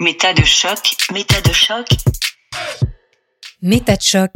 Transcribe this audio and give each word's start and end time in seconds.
Méta 0.00 0.32
de 0.32 0.44
choc, 0.44 0.96
méta 1.12 1.40
de 1.42 1.52
choc. 1.52 1.86
Méta 3.60 3.96
de 3.96 4.02
choc. 4.02 4.32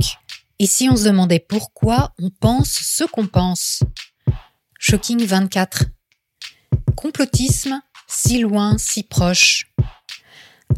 Et 0.59 0.67
si 0.67 0.89
on 0.89 0.97
se 0.97 1.05
demandait 1.05 1.41
pourquoi 1.41 2.15
on 2.19 2.31
pense 2.31 2.71
ce 2.71 3.05
qu'on 3.05 3.27
pense 3.27 3.83
Shocking 4.79 5.25
24. 5.25 5.85
Complotisme, 6.95 7.81
si 8.07 8.39
loin, 8.39 8.79
si 8.79 9.03
proche. 9.03 9.73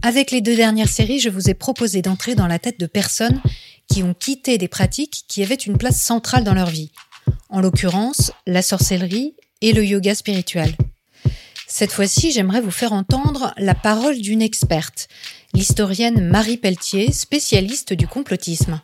Avec 0.03 0.31
les 0.31 0.41
deux 0.41 0.57
dernières 0.57 0.89
séries, 0.89 1.21
je 1.21 1.29
vous 1.29 1.51
ai 1.51 1.55
proposé 1.55 2.01
d'entrer 2.01 2.35
dans 2.35 2.47
la 2.47 2.59
tête 2.59 2.81
de 2.81 2.87
personnes 2.87 3.43
qui 3.91 4.03
ont 4.03 4.15
quitté 4.15 4.59
des 4.59 4.69
pratiques 4.69 5.25
qui 5.29 5.43
avaient 5.43 5.55
une 5.55 5.77
place 5.77 6.01
centrale 6.01 6.45
dans 6.45 6.55
leur 6.55 6.71
vie. 6.71 6.93
En 7.51 7.61
l'occurrence, 7.61 8.33
la 8.47 8.63
sorcellerie 8.63 9.35
et 9.61 9.73
le 9.73 9.85
yoga 9.85 10.15
spirituel. 10.15 10.75
Cette 11.71 11.93
fois-ci, 11.93 12.33
j'aimerais 12.33 12.63
vous 12.63 12.71
faire 12.71 12.95
entendre 12.95 13.53
la 13.59 13.75
parole 13.75 14.19
d'une 14.19 14.41
experte, 14.41 15.07
l'historienne 15.53 16.27
Marie 16.27 16.57
Pelletier, 16.57 17.13
spécialiste 17.13 17.93
du 17.93 18.09
complotisme. 18.09 18.81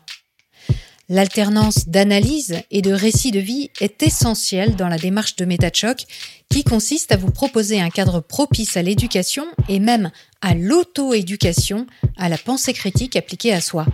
L'alternance 1.09 1.87
d'analyse 1.89 2.61
et 2.69 2.83
de 2.83 2.93
récits 2.93 3.31
de 3.31 3.39
vie 3.39 3.71
est 3.81 4.03
essentielle 4.03 4.75
dans 4.75 4.87
la 4.87 4.99
démarche 4.99 5.35
de 5.35 5.45
MetaChoc 5.45 6.05
qui 6.47 6.63
consiste 6.63 7.11
à 7.11 7.17
vous 7.17 7.31
proposer 7.31 7.81
un 7.81 7.89
cadre 7.89 8.19
propice 8.19 8.77
à 8.77 8.83
l'éducation 8.83 9.45
et 9.67 9.79
même 9.79 10.11
à 10.41 10.53
l'auto-éducation, 10.53 11.87
à 12.17 12.29
la 12.29 12.37
pensée 12.37 12.73
critique 12.73 13.15
appliquée 13.15 13.53
à 13.53 13.61
soi. 13.61 13.87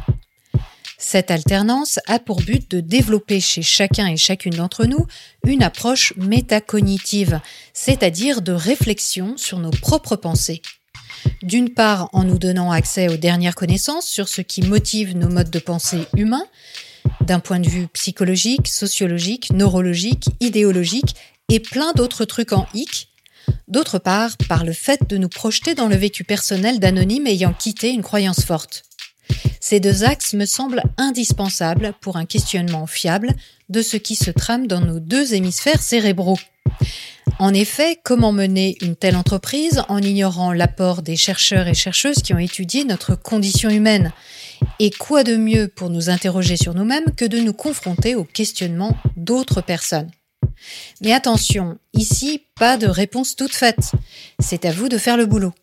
Cette 1.04 1.32
alternance 1.32 2.00
a 2.06 2.20
pour 2.20 2.42
but 2.42 2.70
de 2.70 2.80
développer 2.80 3.40
chez 3.40 3.64
chacun 3.64 4.06
et 4.06 4.18
chacune 4.18 4.54
d'entre 4.54 4.86
nous 4.86 5.08
une 5.44 5.64
approche 5.64 6.14
métacognitive, 6.16 7.42
c'est-à-dire 7.74 8.44
de 8.44 8.52
réflexion 8.52 9.36
sur 9.36 9.58
nos 9.58 9.72
propres 9.72 10.16
pensées. 10.16 10.62
D'une 11.42 11.70
part 11.74 12.08
en 12.14 12.24
nous 12.24 12.38
donnant 12.38 12.72
accès 12.72 13.10
aux 13.10 13.18
dernières 13.18 13.56
connaissances 13.56 14.06
sur 14.06 14.30
ce 14.30 14.42
qui 14.42 14.62
motive 14.62 15.18
nos 15.18 15.28
modes 15.28 15.50
de 15.50 15.58
pensée 15.58 16.06
humains, 16.16 16.46
d'un 17.22 17.40
point 17.40 17.60
de 17.60 17.68
vue 17.68 17.88
psychologique, 17.88 18.68
sociologique, 18.68 19.52
neurologique, 19.52 20.30
idéologique 20.40 21.16
et 21.50 21.60
plein 21.60 21.94
d'autres 21.94 22.26
trucs 22.26 22.54
en 22.54 22.68
hic, 22.76 23.10
d'autre 23.68 23.98
part 23.98 24.38
par 24.48 24.64
le 24.64 24.72
fait 24.72 25.10
de 25.10 25.18
nous 25.18 25.30
projeter 25.30 25.74
dans 25.74 25.88
le 25.88 25.96
vécu 25.96 26.24
personnel 26.24 26.80
d'anonymes 26.80 27.26
ayant 27.26 27.54
quitté 27.54 27.90
une 27.90 28.04
croyance 28.04 28.46
forte. 28.46 28.84
Ces 29.60 29.80
deux 29.80 30.04
axes 30.04 30.34
me 30.34 30.46
semblent 30.46 30.84
indispensables 30.98 31.94
pour 32.02 32.18
un 32.18 32.26
questionnement 32.26 32.88
fiable 32.88 33.34
de 33.70 33.82
ce 33.82 33.98
qui 33.98 34.16
se 34.16 34.32
trame 34.32 34.68
dans 34.68 34.82
nos 34.82 35.00
deux 35.00 35.34
hémisphères 35.34 35.82
cérébraux. 35.82 36.40
En 37.40 37.54
effet, 37.54 38.00
comment 38.04 38.32
mener 38.32 38.78
une 38.82 38.96
telle 38.96 39.16
entreprise 39.16 39.82
en 39.90 40.00
ignorant 40.00 40.54
l'apport 40.54 41.02
des 41.02 41.16
chercheurs 41.16 41.68
et 41.68 41.74
chercheuses 41.74 42.22
qui 42.22 42.34
ont 42.34 42.40
étudié 42.40 42.84
notre 42.84 43.16
condition 43.16 43.70
humaine? 43.70 44.12
Et 44.80 44.92
quoi 44.92 45.24
de 45.24 45.36
mieux 45.36 45.68
pour 45.68 45.90
nous 45.90 46.10
interroger 46.10 46.56
sur 46.56 46.76
nous-mêmes 46.76 47.16
que 47.16 47.26
de 47.26 47.40
nous 47.40 47.54
confronter 47.54 48.14
aux 48.16 48.26
questionnements 48.26 48.96
d'autres 49.16 49.62
personnes? 49.62 50.12
Mais 51.02 51.14
attention, 51.14 51.80
ici, 51.94 52.44
pas 52.56 52.78
de 52.78 52.88
réponse 52.88 53.36
toute 53.36 53.54
faite. 53.54 53.92
C'est 54.40 54.66
à 54.66 54.72
vous 54.72 54.90
de 54.90 54.98
faire 54.98 55.18
le 55.18 55.26
boulot. 55.26 55.54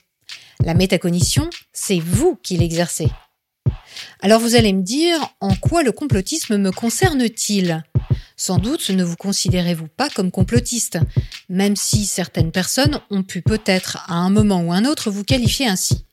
La 0.64 0.74
métacognition, 0.74 1.48
c'est 1.72 2.00
vous 2.00 2.38
qui 2.42 2.56
l'exercez. 2.56 3.08
Alors 4.20 4.40
vous 4.40 4.54
allez 4.54 4.72
me 4.72 4.82
dire, 4.82 5.18
en 5.40 5.54
quoi 5.54 5.82
le 5.82 5.92
complotisme 5.92 6.56
me 6.56 6.70
concerne-t-il? 6.70 7.84
Sans 8.36 8.58
doute 8.58 8.90
ne 8.90 9.02
vous 9.02 9.16
considérez-vous 9.16 9.88
pas 9.88 10.08
comme 10.10 10.30
complotiste, 10.30 10.98
même 11.48 11.74
si 11.74 12.06
certaines 12.06 12.52
personnes 12.52 13.00
ont 13.10 13.24
pu 13.24 13.42
peut-être 13.42 14.04
à 14.06 14.14
un 14.14 14.30
moment 14.30 14.62
ou 14.62 14.72
un 14.72 14.84
autre 14.84 15.10
vous 15.10 15.24
qualifier 15.24 15.66
ainsi. 15.66 16.04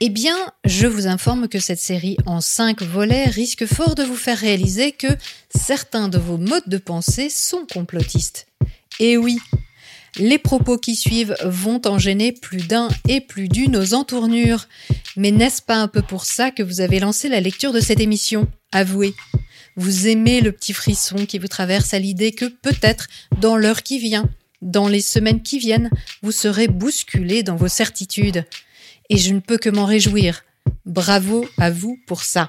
Eh 0.00 0.10
bien, 0.10 0.36
je 0.64 0.86
vous 0.86 1.08
informe 1.08 1.48
que 1.48 1.58
cette 1.58 1.80
série 1.80 2.16
en 2.24 2.40
cinq 2.40 2.82
volets 2.82 3.24
risque 3.24 3.66
fort 3.66 3.94
de 3.94 4.04
vous 4.04 4.16
faire 4.16 4.38
réaliser 4.38 4.92
que 4.92 5.08
certains 5.50 6.08
de 6.08 6.18
vos 6.18 6.38
modes 6.38 6.68
de 6.68 6.78
pensée 6.78 7.28
sont 7.28 7.66
complotistes. 7.70 8.46
Et 9.00 9.16
oui, 9.16 9.38
les 10.16 10.38
propos 10.38 10.78
qui 10.78 10.96
suivent 10.96 11.36
vont 11.44 11.80
en 11.86 11.98
gêner 11.98 12.32
plus 12.32 12.66
d'un 12.66 12.88
et 13.08 13.20
plus 13.20 13.48
d'une 13.48 13.76
aux 13.76 13.94
entournures. 13.94 14.66
Mais 15.16 15.30
n'est-ce 15.30 15.62
pas 15.62 15.76
un 15.76 15.88
peu 15.88 16.02
pour 16.02 16.24
ça 16.24 16.50
que 16.50 16.62
vous 16.62 16.80
avez 16.80 17.00
lancé 17.00 17.28
la 17.28 17.40
lecture 17.40 17.72
de 17.72 17.80
cette 17.80 18.00
émission? 18.00 18.48
Avouez. 18.72 19.14
Vous 19.76 20.08
aimez 20.08 20.40
le 20.40 20.52
petit 20.52 20.72
frisson 20.72 21.26
qui 21.26 21.38
vous 21.38 21.48
traverse 21.48 21.94
à 21.94 21.98
l'idée 21.98 22.32
que 22.32 22.46
peut-être, 22.46 23.08
dans 23.38 23.56
l'heure 23.56 23.82
qui 23.82 23.98
vient, 23.98 24.28
dans 24.60 24.88
les 24.88 25.00
semaines 25.00 25.42
qui 25.42 25.58
viennent, 25.58 25.90
vous 26.22 26.32
serez 26.32 26.66
bousculé 26.66 27.42
dans 27.42 27.56
vos 27.56 27.68
certitudes. 27.68 28.44
Et 29.08 29.16
je 29.16 29.32
ne 29.32 29.40
peux 29.40 29.56
que 29.56 29.70
m'en 29.70 29.84
réjouir. 29.84 30.44
Bravo 30.84 31.48
à 31.58 31.70
vous 31.70 31.98
pour 32.06 32.24
ça. 32.24 32.48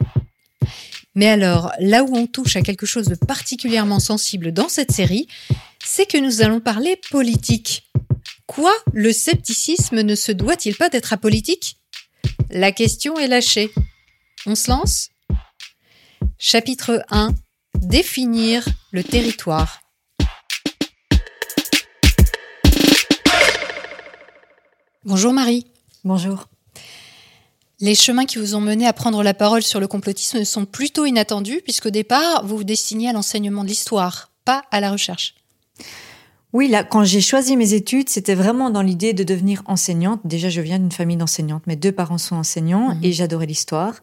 Mais 1.16 1.28
alors, 1.28 1.72
là 1.80 2.04
où 2.04 2.16
on 2.16 2.28
touche 2.28 2.56
à 2.56 2.62
quelque 2.62 2.86
chose 2.86 3.08
de 3.08 3.16
particulièrement 3.16 4.00
sensible 4.00 4.52
dans 4.52 4.70
cette 4.70 4.92
série, 4.92 5.28
c'est 5.84 6.06
que 6.06 6.18
nous 6.18 6.42
allons 6.42 6.60
parler 6.60 7.00
politique. 7.10 7.92
Quoi? 8.48 8.74
Le 8.94 9.14
scepticisme 9.14 10.02
ne 10.02 10.16
se 10.16 10.32
doit-il 10.32 10.76
pas 10.76 10.90
d'être 10.90 11.14
apolitique? 11.14 11.78
La 12.50 12.72
question 12.72 13.18
est 13.18 13.28
lâchée. 13.28 13.72
On 14.46 14.56
se 14.56 14.70
lance? 14.70 15.10
Chapitre 16.38 17.04
1 17.10 17.34
Définir 17.76 18.66
le 18.92 19.04
territoire. 19.04 19.82
Bonjour 25.06 25.32
Marie. 25.32 25.68
Bonjour. 26.04 26.46
Les 27.80 27.96
chemins 27.96 28.26
qui 28.26 28.38
vous 28.38 28.56
ont 28.56 28.62
mené 28.62 28.86
à 28.86 28.94
prendre 28.94 29.24
la 29.24 29.34
parole 29.34 29.64
sur 29.64 29.80
le 29.80 29.88
complotisme 29.88 30.44
sont 30.44 30.66
plutôt 30.66 31.06
inattendus, 31.06 31.62
puisqu'au 31.64 31.92
départ, 31.92 32.46
vous 32.46 32.58
vous 32.58 32.64
destinez 32.66 33.10
à 33.10 33.14
l'enseignement 33.14 33.64
de 33.64 33.70
l'histoire, 33.70 34.32
pas 34.44 34.64
à 34.72 34.82
la 34.82 34.92
recherche. 34.92 35.36
Oui, 36.52 36.68
là, 36.68 36.84
quand 36.84 37.04
j'ai 37.04 37.22
choisi 37.22 37.56
mes 37.56 37.76
études, 37.76 38.10
c'était 38.10 38.34
vraiment 38.34 38.72
dans 38.72 38.82
l'idée 38.82 39.14
de 39.14 39.24
devenir 39.24 39.62
enseignante. 39.68 40.22
Déjà, 40.26 40.50
je 40.50 40.62
viens 40.62 40.80
d'une 40.80 40.92
famille 40.92 41.16
d'enseignantes. 41.16 41.68
Mes 41.68 41.76
deux 41.76 41.92
parents 41.92 42.18
sont 42.18 42.36
enseignants 42.36 42.98
et 43.04 43.12
j'adorais 43.12 43.46
l'histoire. 43.46 43.94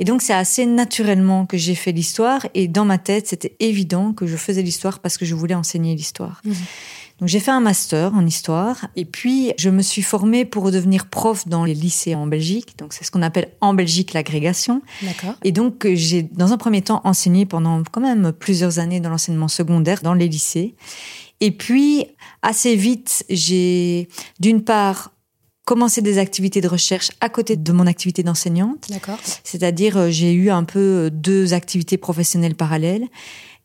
Et 0.00 0.04
donc, 0.04 0.20
c'est 0.20 0.32
assez 0.32 0.66
naturellement 0.66 1.46
que 1.46 1.56
j'ai 1.56 1.76
fait 1.76 1.92
l'histoire. 1.92 2.44
Et 2.54 2.66
dans 2.66 2.84
ma 2.84 2.98
tête, 2.98 3.28
c'était 3.28 3.54
évident 3.60 4.12
que 4.14 4.26
je 4.26 4.36
faisais 4.36 4.62
l'histoire 4.62 4.98
parce 4.98 5.16
que 5.16 5.24
je 5.24 5.36
voulais 5.36 5.54
enseigner 5.54 5.94
l'histoire. 5.94 6.42
Donc, 7.20 7.28
j'ai 7.28 7.40
fait 7.40 7.50
un 7.50 7.60
master 7.60 8.14
en 8.14 8.26
histoire. 8.26 8.86
Et 8.96 9.04
puis, 9.04 9.52
je 9.58 9.70
me 9.70 9.82
suis 9.82 10.02
formée 10.02 10.44
pour 10.44 10.70
devenir 10.70 11.06
prof 11.06 11.46
dans 11.46 11.64
les 11.64 11.74
lycées 11.74 12.14
en 12.14 12.26
Belgique. 12.26 12.76
Donc, 12.78 12.92
c'est 12.92 13.04
ce 13.04 13.10
qu'on 13.10 13.22
appelle 13.22 13.50
en 13.60 13.74
Belgique 13.74 14.12
l'agrégation. 14.12 14.82
D'accord. 15.02 15.34
Et 15.44 15.52
donc, 15.52 15.86
j'ai, 15.94 16.22
dans 16.22 16.52
un 16.52 16.58
premier 16.58 16.82
temps, 16.82 17.00
enseigné 17.04 17.46
pendant 17.46 17.82
quand 17.90 18.00
même 18.00 18.32
plusieurs 18.32 18.78
années 18.78 19.00
dans 19.00 19.10
l'enseignement 19.10 19.48
secondaire 19.48 20.02
dans 20.02 20.14
les 20.14 20.28
lycées. 20.28 20.74
Et 21.40 21.50
puis, 21.50 22.06
assez 22.42 22.76
vite, 22.76 23.24
j'ai 23.28 24.08
d'une 24.40 24.62
part 24.62 25.12
commencé 25.64 26.02
des 26.02 26.18
activités 26.18 26.60
de 26.60 26.68
recherche 26.68 27.10
à 27.20 27.28
côté 27.28 27.56
de 27.56 27.72
mon 27.72 27.86
activité 27.86 28.22
d'enseignante. 28.22 28.86
D'accord. 28.90 29.18
C'est-à-dire, 29.44 29.96
euh, 29.96 30.10
j'ai 30.10 30.32
eu 30.32 30.50
un 30.50 30.64
peu 30.64 30.78
euh, 30.78 31.10
deux 31.10 31.54
activités 31.54 31.96
professionnelles 31.96 32.54
parallèles. 32.54 33.06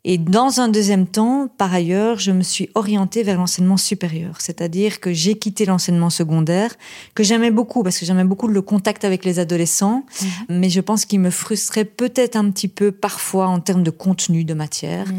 Et 0.04 0.18
dans 0.18 0.62
un 0.62 0.70
deuxième 0.70 1.06
temps, 1.06 1.50
par 1.58 1.74
ailleurs, 1.74 2.20
je 2.20 2.32
me 2.32 2.42
suis 2.42 2.70
orientée 2.76 3.24
vers 3.24 3.38
l'enseignement 3.38 3.78
supérieur. 3.78 4.40
C'est-à-dire 4.40 5.00
que 5.00 5.12
j'ai 5.12 5.38
quitté 5.38 5.66
l'enseignement 5.66 6.10
secondaire, 6.10 6.76
que 7.14 7.24
j'aimais 7.24 7.52
beaucoup, 7.52 7.84
parce 7.84 7.98
que 7.98 8.06
j'aimais 8.06 8.24
beaucoup 8.24 8.48
le 8.48 8.62
contact 8.62 9.04
avec 9.04 9.26
les 9.26 9.40
adolescents, 9.40 10.06
mais 10.50 10.70
je 10.70 10.80
pense 10.80 11.06
qu'il 11.06 11.20
me 11.20 11.30
frustrait 11.30 11.84
peut-être 11.84 12.36
un 12.36 12.50
petit 12.52 12.68
peu 12.68 12.92
parfois 12.92 13.48
en 13.48 13.60
termes 13.60 13.84
de 13.84 13.90
contenu, 13.90 14.46
de 14.46 14.54
matière. 14.54 15.12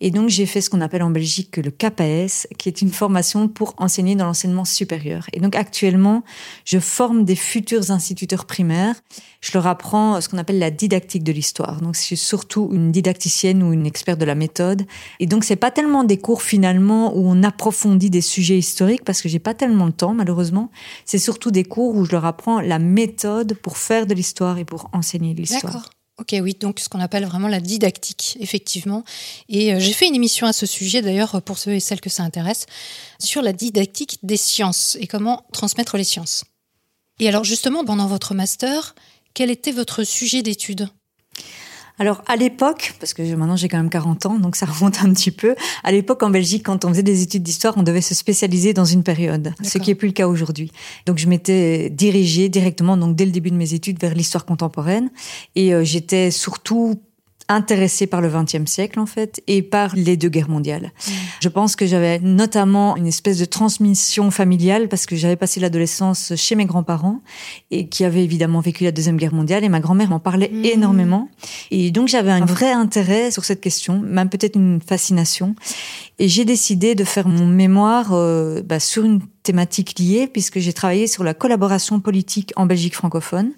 Et 0.00 0.10
donc, 0.10 0.28
j'ai 0.28 0.46
fait 0.46 0.60
ce 0.60 0.70
qu'on 0.70 0.80
appelle 0.80 1.02
en 1.02 1.10
Belgique 1.10 1.56
le 1.56 1.70
KPS, 1.70 2.46
qui 2.58 2.68
est 2.68 2.82
une 2.82 2.90
formation 2.90 3.48
pour 3.48 3.74
enseigner 3.78 4.14
dans 4.14 4.26
l'enseignement 4.26 4.64
supérieur. 4.64 5.26
Et 5.32 5.40
donc, 5.40 5.56
actuellement, 5.56 6.22
je 6.64 6.78
forme 6.78 7.24
des 7.24 7.36
futurs 7.36 7.90
instituteurs 7.90 8.44
primaires. 8.44 8.94
Je 9.40 9.52
leur 9.54 9.66
apprends 9.66 10.20
ce 10.20 10.28
qu'on 10.28 10.38
appelle 10.38 10.58
la 10.58 10.70
didactique 10.70 11.24
de 11.24 11.32
l'histoire. 11.32 11.80
Donc, 11.80 11.96
je 11.96 12.00
suis 12.00 12.16
surtout 12.16 12.68
une 12.72 12.92
didacticienne 12.92 13.62
ou 13.62 13.72
une 13.72 13.86
experte 13.86 14.20
de 14.20 14.25
la 14.26 14.34
méthode. 14.34 14.86
Et 15.20 15.26
donc, 15.26 15.44
c'est 15.44 15.56
pas 15.56 15.70
tellement 15.70 16.04
des 16.04 16.18
cours 16.18 16.42
finalement 16.42 17.16
où 17.16 17.26
on 17.26 17.42
approfondit 17.42 18.10
des 18.10 18.20
sujets 18.20 18.58
historiques 18.58 19.04
parce 19.04 19.22
que 19.22 19.28
j'ai 19.28 19.38
pas 19.38 19.54
tellement 19.54 19.86
le 19.86 19.92
temps, 19.92 20.14
malheureusement. 20.14 20.70
C'est 21.04 21.18
surtout 21.18 21.50
des 21.50 21.64
cours 21.64 21.94
où 21.94 22.04
je 22.04 22.12
leur 22.12 22.24
apprends 22.24 22.60
la 22.60 22.78
méthode 22.78 23.54
pour 23.54 23.78
faire 23.78 24.06
de 24.06 24.14
l'histoire 24.14 24.58
et 24.58 24.64
pour 24.64 24.90
enseigner 24.92 25.34
l'histoire. 25.34 25.72
D'accord. 25.72 25.90
Ok, 26.18 26.34
oui, 26.40 26.56
donc 26.58 26.80
ce 26.80 26.88
qu'on 26.88 27.00
appelle 27.00 27.26
vraiment 27.26 27.48
la 27.48 27.60
didactique, 27.60 28.38
effectivement. 28.40 29.04
Et 29.50 29.74
euh, 29.74 29.80
j'ai 29.80 29.92
fait 29.92 30.06
une 30.06 30.14
émission 30.14 30.46
à 30.46 30.54
ce 30.54 30.64
sujet, 30.64 31.02
d'ailleurs, 31.02 31.42
pour 31.42 31.58
ceux 31.58 31.72
et 31.72 31.80
celles 31.80 32.00
que 32.00 32.08
ça 32.08 32.22
intéresse, 32.22 32.64
sur 33.18 33.42
la 33.42 33.52
didactique 33.52 34.18
des 34.22 34.38
sciences 34.38 34.96
et 34.98 35.06
comment 35.06 35.44
transmettre 35.52 35.98
les 35.98 36.04
sciences. 36.04 36.44
Et 37.20 37.28
alors, 37.28 37.44
justement, 37.44 37.84
pendant 37.84 38.06
votre 38.06 38.34
master, 38.34 38.94
quel 39.34 39.50
était 39.50 39.72
votre 39.72 40.04
sujet 40.04 40.42
d'étude? 40.42 40.88
Alors 41.98 42.22
à 42.26 42.36
l'époque, 42.36 42.94
parce 43.00 43.14
que 43.14 43.22
maintenant 43.34 43.56
j'ai 43.56 43.68
quand 43.68 43.78
même 43.78 43.90
40 43.90 44.26
ans, 44.26 44.38
donc 44.38 44.56
ça 44.56 44.66
remonte 44.70 44.98
un 45.02 45.12
petit 45.12 45.30
peu. 45.30 45.54
À 45.82 45.92
l'époque 45.92 46.22
en 46.22 46.30
Belgique, 46.30 46.64
quand 46.64 46.84
on 46.84 46.90
faisait 46.90 47.02
des 47.02 47.22
études 47.22 47.42
d'histoire, 47.42 47.74
on 47.76 47.82
devait 47.82 48.00
se 48.00 48.14
spécialiser 48.14 48.74
dans 48.74 48.84
une 48.84 49.02
période, 49.02 49.52
ce 49.62 49.78
qui 49.78 49.90
est 49.90 49.94
plus 49.94 50.08
le 50.08 50.12
cas 50.12 50.28
aujourd'hui. 50.28 50.72
Donc 51.06 51.18
je 51.18 51.26
m'étais 51.26 51.90
dirigée 51.90 52.48
directement, 52.48 52.96
donc 52.96 53.16
dès 53.16 53.24
le 53.24 53.30
début 53.30 53.50
de 53.50 53.56
mes 53.56 53.74
études, 53.74 54.00
vers 54.00 54.14
l'histoire 54.14 54.44
contemporaine, 54.44 55.10
et 55.54 55.74
euh, 55.74 55.84
j'étais 55.84 56.30
surtout 56.30 57.00
intéressée 57.48 58.06
par 58.06 58.20
le 58.20 58.28
XXe 58.28 58.70
siècle 58.70 58.98
en 58.98 59.06
fait 59.06 59.42
et 59.46 59.62
par 59.62 59.94
les 59.94 60.16
deux 60.16 60.28
guerres 60.28 60.48
mondiales. 60.48 60.92
Je 61.40 61.48
pense 61.48 61.76
que 61.76 61.86
j'avais 61.86 62.18
notamment 62.18 62.96
une 62.96 63.06
espèce 63.06 63.38
de 63.38 63.44
transmission 63.44 64.30
familiale 64.30 64.88
parce 64.88 65.06
que 65.06 65.16
j'avais 65.16 65.36
passé 65.36 65.60
l'adolescence 65.60 66.32
chez 66.36 66.54
mes 66.54 66.64
grands-parents 66.64 67.20
et 67.70 67.88
qui 67.88 68.04
avaient 68.04 68.24
évidemment 68.24 68.60
vécu 68.60 68.84
la 68.84 68.92
deuxième 68.92 69.16
guerre 69.16 69.34
mondiale 69.34 69.64
et 69.64 69.68
ma 69.68 69.80
grand-mère 69.80 70.10
m'en 70.10 70.20
parlait 70.20 70.50
mm. 70.52 70.64
énormément 70.64 71.28
et 71.70 71.90
donc 71.90 72.08
j'avais 72.08 72.32
un 72.32 72.44
vrai 72.44 72.72
intérêt 72.72 73.30
sur 73.30 73.44
cette 73.44 73.60
question, 73.60 74.00
même 74.00 74.28
peut-être 74.28 74.56
une 74.56 74.80
fascination 74.80 75.54
et 76.18 76.28
j'ai 76.28 76.44
décidé 76.44 76.94
de 76.94 77.04
faire 77.04 77.28
mon 77.28 77.46
mémoire 77.46 78.12
euh, 78.12 78.62
bah, 78.62 78.80
sur 78.80 79.04
une 79.04 79.20
thématique 79.46 79.98
liée, 79.98 80.26
puisque 80.26 80.58
j'ai 80.58 80.72
travaillé 80.72 81.06
sur 81.06 81.22
la 81.24 81.34
collaboration 81.34 82.00
politique 82.00 82.52
en 82.56 82.66
Belgique 82.66 82.94
francophone, 82.94 83.52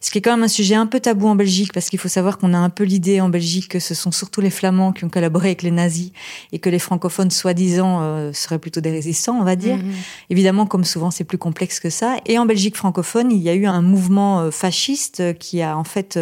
ce 0.00 0.10
qui 0.10 0.18
est 0.18 0.20
quand 0.20 0.30
même 0.30 0.44
un 0.44 0.48
sujet 0.48 0.76
un 0.76 0.86
peu 0.86 1.00
tabou 1.00 1.26
en 1.26 1.34
Belgique, 1.34 1.72
parce 1.72 1.90
qu'il 1.90 1.98
faut 1.98 2.08
savoir 2.08 2.38
qu'on 2.38 2.54
a 2.54 2.58
un 2.58 2.70
peu 2.70 2.84
l'idée 2.84 3.20
en 3.20 3.28
Belgique 3.28 3.68
que 3.68 3.80
ce 3.80 3.94
sont 3.94 4.12
surtout 4.12 4.40
les 4.40 4.50
Flamands 4.50 4.92
qui 4.92 5.04
ont 5.04 5.08
collaboré 5.08 5.48
avec 5.48 5.62
les 5.62 5.72
nazis, 5.72 6.12
et 6.52 6.58
que 6.60 6.70
les 6.70 6.78
francophones, 6.78 7.30
soi-disant, 7.30 7.98
euh, 8.00 8.32
seraient 8.32 8.60
plutôt 8.60 8.80
des 8.80 8.90
résistants, 8.90 9.38
on 9.38 9.44
va 9.44 9.56
dire. 9.56 9.76
Mhm. 9.76 9.92
Évidemment, 10.30 10.66
comme 10.66 10.84
souvent, 10.84 11.10
c'est 11.10 11.24
plus 11.24 11.38
complexe 11.38 11.80
que 11.80 11.90
ça. 11.90 12.16
Et 12.26 12.38
en 12.38 12.46
Belgique 12.46 12.76
francophone, 12.76 13.32
il 13.32 13.42
y 13.42 13.48
a 13.48 13.54
eu 13.54 13.66
un 13.66 13.82
mouvement 13.82 14.40
euh, 14.40 14.50
fasciste 14.50 15.36
qui 15.38 15.62
a 15.62 15.76
en 15.76 15.84
fait 15.84 16.18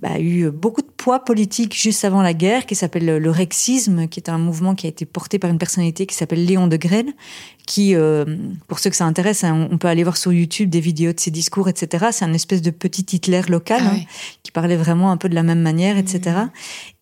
bah, 0.00 0.18
eu 0.18 0.50
beaucoup 0.50 0.80
de 0.80 0.90
poids 0.96 1.24
politique 1.24 1.76
juste 1.76 2.04
avant 2.04 2.22
la 2.22 2.32
guerre, 2.32 2.64
qui 2.64 2.74
s'appelle 2.74 3.18
le 3.18 3.30
rexisme, 3.30 4.08
qui 4.08 4.20
est 4.20 4.30
un 4.30 4.38
mouvement 4.38 4.74
qui 4.74 4.86
a 4.86 4.88
été 4.88 5.04
porté 5.04 5.38
par 5.38 5.50
une 5.50 5.58
personnalité 5.58 6.06
qui 6.06 6.14
s'appelle 6.14 6.44
Léon 6.44 6.68
de 6.68 6.76
Grelle, 6.76 7.12
qui, 7.70 7.94
euh, 7.94 8.24
pour 8.66 8.80
ceux 8.80 8.90
que 8.90 8.96
ça 8.96 9.04
intéresse, 9.04 9.44
hein, 9.44 9.68
on 9.70 9.78
peut 9.78 9.86
aller 9.86 10.02
voir 10.02 10.16
sur 10.16 10.32
YouTube 10.32 10.70
des 10.70 10.80
vidéos 10.80 11.12
de 11.12 11.20
ses 11.20 11.30
discours, 11.30 11.68
etc. 11.68 12.08
C'est 12.10 12.24
un 12.24 12.32
espèce 12.32 12.62
de 12.62 12.72
petit 12.72 13.06
Hitler 13.14 13.42
local 13.48 13.82
ah 13.84 13.92
hein, 13.94 14.00
qui 14.42 14.50
parlait 14.50 14.76
vraiment 14.76 15.12
un 15.12 15.16
peu 15.16 15.28
de 15.28 15.36
la 15.36 15.44
même 15.44 15.60
manière, 15.60 15.96
etc. 15.96 16.36
Mmh. 16.36 16.50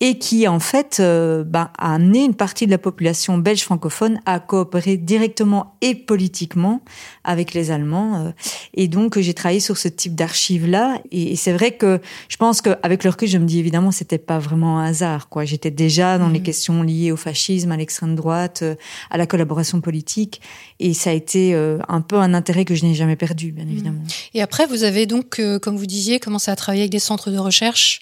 Et 0.01 0.19
qui, 0.19 0.47
en 0.47 0.59
fait, 0.59 0.97
euh, 0.99 1.43
bah, 1.43 1.71
a 1.79 1.95
amené 1.95 2.23
une 2.23 2.35
partie 2.35 2.67
de 2.67 2.71
la 2.71 2.77
population 2.77 3.39
belge 3.39 3.63
francophone 3.63 4.19
à 4.27 4.39
coopérer 4.39 4.97
directement 4.97 5.75
et 5.81 5.95
politiquement 5.95 6.81
avec 7.23 7.55
les 7.55 7.71
Allemands. 7.71 8.27
Euh. 8.27 8.31
Et 8.75 8.87
donc, 8.87 9.17
j'ai 9.17 9.33
travaillé 9.33 9.61
sur 9.61 9.75
ce 9.75 9.87
type 9.87 10.13
d'archives-là. 10.13 11.01
Et, 11.11 11.35
c'est 11.35 11.53
vrai 11.53 11.71
que 11.71 11.99
je 12.27 12.37
pense 12.37 12.61
qu'avec 12.61 13.03
le 13.03 13.09
recul, 13.09 13.27
je 13.27 13.39
me 13.39 13.45
dis 13.45 13.57
évidemment, 13.57 13.89
c'était 13.89 14.19
pas 14.19 14.37
vraiment 14.37 14.77
un 14.77 14.85
hasard. 14.85 15.29
Quoi, 15.29 15.45
j'étais 15.45 15.71
déjà 15.71 16.19
dans 16.19 16.29
les 16.29 16.41
mmh. 16.41 16.43
questions 16.43 16.83
liées 16.83 17.11
au 17.11 17.17
fascisme, 17.17 17.71
à 17.71 17.77
l'extrême 17.77 18.13
droite, 18.13 18.63
à 19.09 19.17
la 19.17 19.25
collaboration 19.25 19.81
politique. 19.81 20.41
Et 20.79 20.93
ça 20.93 21.09
a 21.09 21.13
été 21.13 21.53
euh, 21.53 21.79
un 21.87 22.01
peu 22.01 22.17
un 22.17 22.33
intérêt 22.33 22.65
que 22.65 22.75
je 22.75 22.85
n'ai 22.85 22.95
jamais 22.95 23.15
perdu, 23.15 23.51
bien 23.51 23.65
mmh. 23.65 23.71
évidemment. 23.71 24.03
Et 24.33 24.41
après, 24.41 24.65
vous 24.65 24.83
avez 24.83 25.05
donc, 25.05 25.39
euh, 25.39 25.59
comme 25.59 25.77
vous 25.77 25.85
disiez, 25.85 26.19
commencé 26.19 26.51
à 26.51 26.55
travailler 26.55 26.83
avec 26.83 26.91
des 26.91 26.99
centres 26.99 27.31
de 27.31 27.37
recherche 27.37 28.01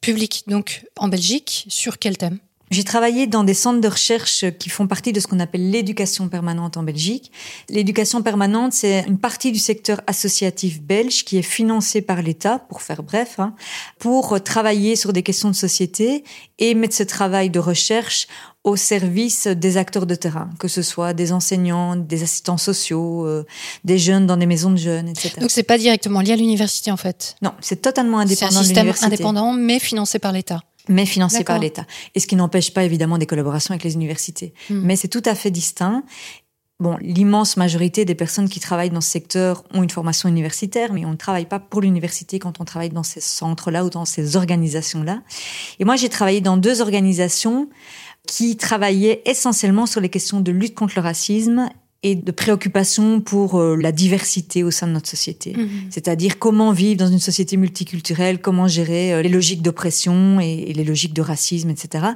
publics, 0.00 0.44
donc 0.46 0.84
en 0.96 1.08
Belgique, 1.08 1.66
sur 1.68 1.98
quel 1.98 2.16
thème? 2.16 2.38
J'ai 2.70 2.84
travaillé 2.84 3.26
dans 3.26 3.42
des 3.42 3.52
centres 3.52 3.80
de 3.80 3.88
recherche 3.88 4.44
qui 4.60 4.68
font 4.68 4.86
partie 4.86 5.12
de 5.12 5.18
ce 5.18 5.26
qu'on 5.26 5.40
appelle 5.40 5.70
l'éducation 5.70 6.28
permanente 6.28 6.76
en 6.76 6.84
Belgique. 6.84 7.32
L'éducation 7.68 8.22
permanente, 8.22 8.72
c'est 8.72 9.04
une 9.08 9.18
partie 9.18 9.50
du 9.50 9.58
secteur 9.58 10.00
associatif 10.06 10.80
belge 10.80 11.24
qui 11.24 11.36
est 11.36 11.42
financée 11.42 12.00
par 12.00 12.22
l'État, 12.22 12.60
pour 12.60 12.82
faire 12.82 13.02
bref, 13.02 13.40
hein, 13.40 13.56
pour 13.98 14.40
travailler 14.44 14.94
sur 14.94 15.12
des 15.12 15.24
questions 15.24 15.50
de 15.50 15.56
société 15.56 16.22
et 16.60 16.74
mettre 16.74 16.94
ce 16.94 17.02
travail 17.02 17.50
de 17.50 17.58
recherche 17.58 18.28
au 18.62 18.76
service 18.76 19.46
des 19.46 19.76
acteurs 19.78 20.06
de 20.06 20.14
terrain, 20.14 20.50
que 20.58 20.68
ce 20.68 20.82
soit 20.82 21.14
des 21.14 21.32
enseignants, 21.32 21.96
des 21.96 22.22
assistants 22.22 22.58
sociaux, 22.58 23.26
euh, 23.26 23.46
des 23.84 23.98
jeunes 23.98 24.26
dans 24.26 24.36
des 24.36 24.46
maisons 24.46 24.70
de 24.70 24.76
jeunes, 24.76 25.08
etc. 25.08 25.36
Donc 25.40 25.50
c'est 25.50 25.62
pas 25.62 25.78
directement 25.78 26.20
lié 26.20 26.32
à 26.32 26.36
l'université 26.36 26.90
en 26.90 26.98
fait. 26.98 27.36
Non, 27.40 27.52
c'est 27.60 27.80
totalement 27.80 28.18
indépendant. 28.18 28.50
C'est 28.50 28.58
un 28.58 28.62
système 28.62 28.92
indépendant 29.02 29.52
mais 29.52 29.78
financé 29.78 30.18
par 30.18 30.32
l'État. 30.32 30.62
Mais 30.88 31.06
financé 31.06 31.44
par 31.44 31.58
l'État. 31.58 31.86
Et 32.14 32.20
ce 32.20 32.26
qui 32.26 32.36
n'empêche 32.36 32.74
pas 32.74 32.84
évidemment 32.84 33.16
des 33.16 33.26
collaborations 33.26 33.72
avec 33.72 33.84
les 33.84 33.94
universités. 33.94 34.52
Hmm. 34.68 34.80
Mais 34.82 34.96
c'est 34.96 35.08
tout 35.08 35.22
à 35.24 35.34
fait 35.34 35.50
distinct. 35.50 36.02
Bon, 36.80 36.96
l'immense 37.02 37.58
majorité 37.58 38.06
des 38.06 38.14
personnes 38.14 38.48
qui 38.48 38.58
travaillent 38.58 38.90
dans 38.90 39.02
ce 39.02 39.10
secteur 39.10 39.64
ont 39.74 39.82
une 39.82 39.90
formation 39.90 40.30
universitaire, 40.30 40.94
mais 40.94 41.04
on 41.04 41.10
ne 41.10 41.16
travaille 41.16 41.44
pas 41.44 41.60
pour 41.60 41.82
l'université 41.82 42.38
quand 42.38 42.58
on 42.58 42.64
travaille 42.64 42.88
dans 42.88 43.02
ces 43.02 43.20
centres-là 43.20 43.84
ou 43.84 43.90
dans 43.90 44.06
ces 44.06 44.34
organisations-là. 44.34 45.20
Et 45.78 45.84
moi, 45.84 45.96
j'ai 45.96 46.08
travaillé 46.08 46.40
dans 46.40 46.56
deux 46.56 46.80
organisations 46.80 47.68
qui 48.30 48.56
travaillait 48.56 49.22
essentiellement 49.26 49.86
sur 49.86 50.00
les 50.00 50.08
questions 50.08 50.40
de 50.40 50.52
lutte 50.52 50.76
contre 50.76 50.92
le 50.94 51.02
racisme 51.02 51.68
et 52.02 52.14
de 52.14 52.30
préoccupation 52.32 53.20
pour 53.20 53.60
euh, 53.60 53.76
la 53.76 53.92
diversité 53.92 54.64
au 54.64 54.70
sein 54.70 54.86
de 54.86 54.92
notre 54.92 55.08
société. 55.08 55.52
Mhm. 55.54 55.68
C'est-à-dire 55.90 56.38
comment 56.38 56.72
vivre 56.72 56.96
dans 56.98 57.10
une 57.10 57.18
société 57.18 57.58
multiculturelle, 57.58 58.40
comment 58.40 58.68
gérer 58.68 59.12
euh, 59.12 59.22
les 59.22 59.28
logiques 59.28 59.60
d'oppression 59.60 60.40
et, 60.40 60.72
les 60.72 60.84
logiques 60.84 61.12
de 61.12 61.20
racisme, 61.20 61.68
etc. 61.68 62.06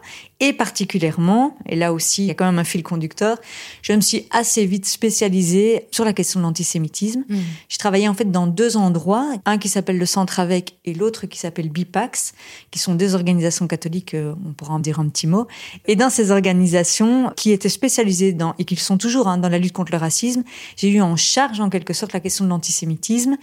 Et 0.41 0.55
particulièrement, 0.55 1.59
et 1.69 1.77
là 1.77 1.93
aussi 1.93 2.23
il 2.23 2.27
y 2.29 2.31
a 2.31 2.35
quand 2.35 2.47
même 2.47 2.59
un 2.59 2.65
fil 2.65 2.83
conducteur, 2.83 3.39
je 3.83 3.93
me 3.93 4.01
suis 4.01 4.27
assez 4.31 4.65
vite 4.65 4.87
spécialisée 4.87 5.85
sur 5.91 6.07
la 6.07 6.15
question 6.15 6.41
de 6.41 6.45
l'antisémitisme. 6.47 7.25
Mhm. 7.29 7.43
J'ai 7.69 7.79
travaillé 7.79 8.09
en 8.09 8.15
fait 8.15 8.31
dans 8.31 8.47
deux 8.47 8.79
endroits, 8.79 9.35
un 9.45 9.59
qui 9.59 9.69
s'appelle 9.69 9.99
le 9.99 10.07
Centre 10.07 10.41
avec 10.41 10.79
et 10.87 10.95
l'autre 10.95 11.27
qui 11.27 11.39
s'appelle 11.39 11.69
BIPAX, 11.69 12.33
qui 12.71 12.79
sont 12.79 12.95
deux 12.95 13.15
organisations 13.15 13.67
catholiques, 13.67 14.15
euh, 14.15 14.35
on 14.47 14.55
pourra 14.55 14.73
en 14.73 14.79
dire 14.79 14.99
un 14.99 15.09
petit 15.11 15.27
mot. 15.27 15.47
Et 15.85 15.95
dans 15.95 16.09
ces 16.09 16.31
organisations 16.31 17.31
qui 17.37 17.51
étaient 17.51 17.69
spécialisées 17.69 18.33
dans, 18.33 18.55
et 18.59 18.65
qui 18.65 18.77
sont 18.77 18.97
toujours 18.97 19.29
hein, 19.29 19.37
dans 19.37 19.51
la 19.51 19.59
lutte 19.59 19.74
contre 19.75 19.93
le 19.93 19.99
racisme, 19.99 20.43
j'ai 20.77 20.89
eu 20.89 21.03
en 21.03 21.17
charge 21.17 21.61
en 21.61 21.69
quelque 21.69 21.93
sorte 21.93 22.15
la 22.15 22.21
question 22.21 22.47
de 22.47 22.51
l'antisémitisme. 22.51 23.37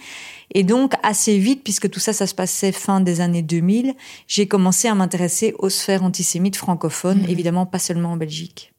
Et 0.54 0.64
donc 0.64 0.94
assez 1.04 1.38
vite, 1.38 1.62
puisque 1.62 1.88
tout 1.88 2.00
ça, 2.00 2.12
ça 2.12 2.26
se 2.26 2.34
passait 2.34 2.72
fin 2.72 3.00
des 3.00 3.20
années 3.20 3.42
2000, 3.42 3.94
j'ai 4.26 4.48
commencé 4.48 4.88
à 4.88 4.94
m'intéresser 4.94 5.54
aux 5.58 5.70
sphères 5.70 6.02
antisémites 6.02 6.56
francophones, 6.56 7.22
mhm. 7.22 7.30
évidemment 7.30 7.66
pas 7.66 7.78
seulement 7.78 8.12
en 8.12 8.16
Belgique. 8.16 8.71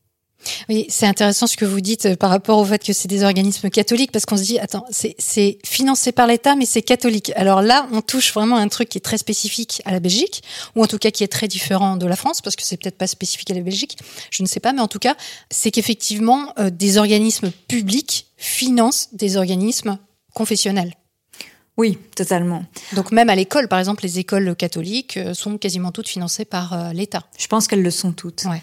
Oui, 0.69 0.85
c'est 0.89 1.05
intéressant 1.05 1.47
ce 1.47 1.57
que 1.57 1.65
vous 1.65 1.81
dites 1.81 2.05
euh, 2.05 2.15
par 2.15 2.29
rapport 2.29 2.57
au 2.59 2.65
fait 2.65 2.83
que 2.83 2.93
c'est 2.93 3.07
des 3.07 3.23
organismes 3.23 3.69
catholiques, 3.69 4.11
parce 4.11 4.25
qu'on 4.25 4.37
se 4.37 4.43
dit, 4.43 4.59
attends, 4.59 4.85
c'est 4.91 5.57
financé 5.65 6.11
par 6.11 6.27
l'État, 6.27 6.55
mais 6.55 6.65
c'est 6.65 6.81
catholique. 6.81 7.31
Alors 7.35 7.61
là, 7.61 7.87
on 7.91 8.01
touche 8.01 8.33
vraiment 8.33 8.57
un 8.57 8.67
truc 8.67 8.89
qui 8.89 8.97
est 8.97 9.01
très 9.01 9.17
spécifique 9.17 9.81
à 9.85 9.91
la 9.91 9.99
Belgique, 9.99 10.43
ou 10.75 10.83
en 10.83 10.87
tout 10.87 10.97
cas 10.97 11.11
qui 11.11 11.23
est 11.23 11.27
très 11.27 11.47
différent 11.47 11.97
de 11.97 12.05
la 12.05 12.15
France, 12.15 12.41
parce 12.41 12.55
que 12.55 12.63
c'est 12.63 12.77
peut-être 12.77 12.97
pas 12.97 13.07
spécifique 13.07 13.51
à 13.51 13.53
la 13.53 13.61
Belgique, 13.61 13.97
je 14.31 14.43
ne 14.43 14.47
sais 14.47 14.59
pas, 14.59 14.73
mais 14.73 14.81
en 14.81 14.87
tout 14.87 14.99
cas, 14.99 15.15
c'est 15.49 15.71
qu'effectivement, 15.71 16.53
euh, 16.59 16.69
des 16.69 16.97
organismes 16.97 17.51
publics 17.67 18.27
financent 18.37 19.09
des 19.13 19.37
organismes 19.37 19.97
confessionnels. 20.33 20.93
Oui, 21.75 21.97
totalement. 22.15 22.65
Donc 22.93 23.11
même 23.11 23.29
à 23.29 23.35
l'école, 23.35 23.67
par 23.67 23.79
exemple, 23.79 24.03
les 24.03 24.19
écoles 24.19 24.55
catholiques 24.55 25.17
euh, 25.17 25.33
sont 25.33 25.57
quasiment 25.57 25.91
toutes 25.91 26.07
financées 26.07 26.45
par 26.45 26.93
l'État. 26.93 27.23
Je 27.37 27.47
pense 27.47 27.67
qu'elles 27.67 27.81
le 27.81 27.89
sont 27.91 28.11
toutes. 28.11 28.43
Ouais. 28.45 28.61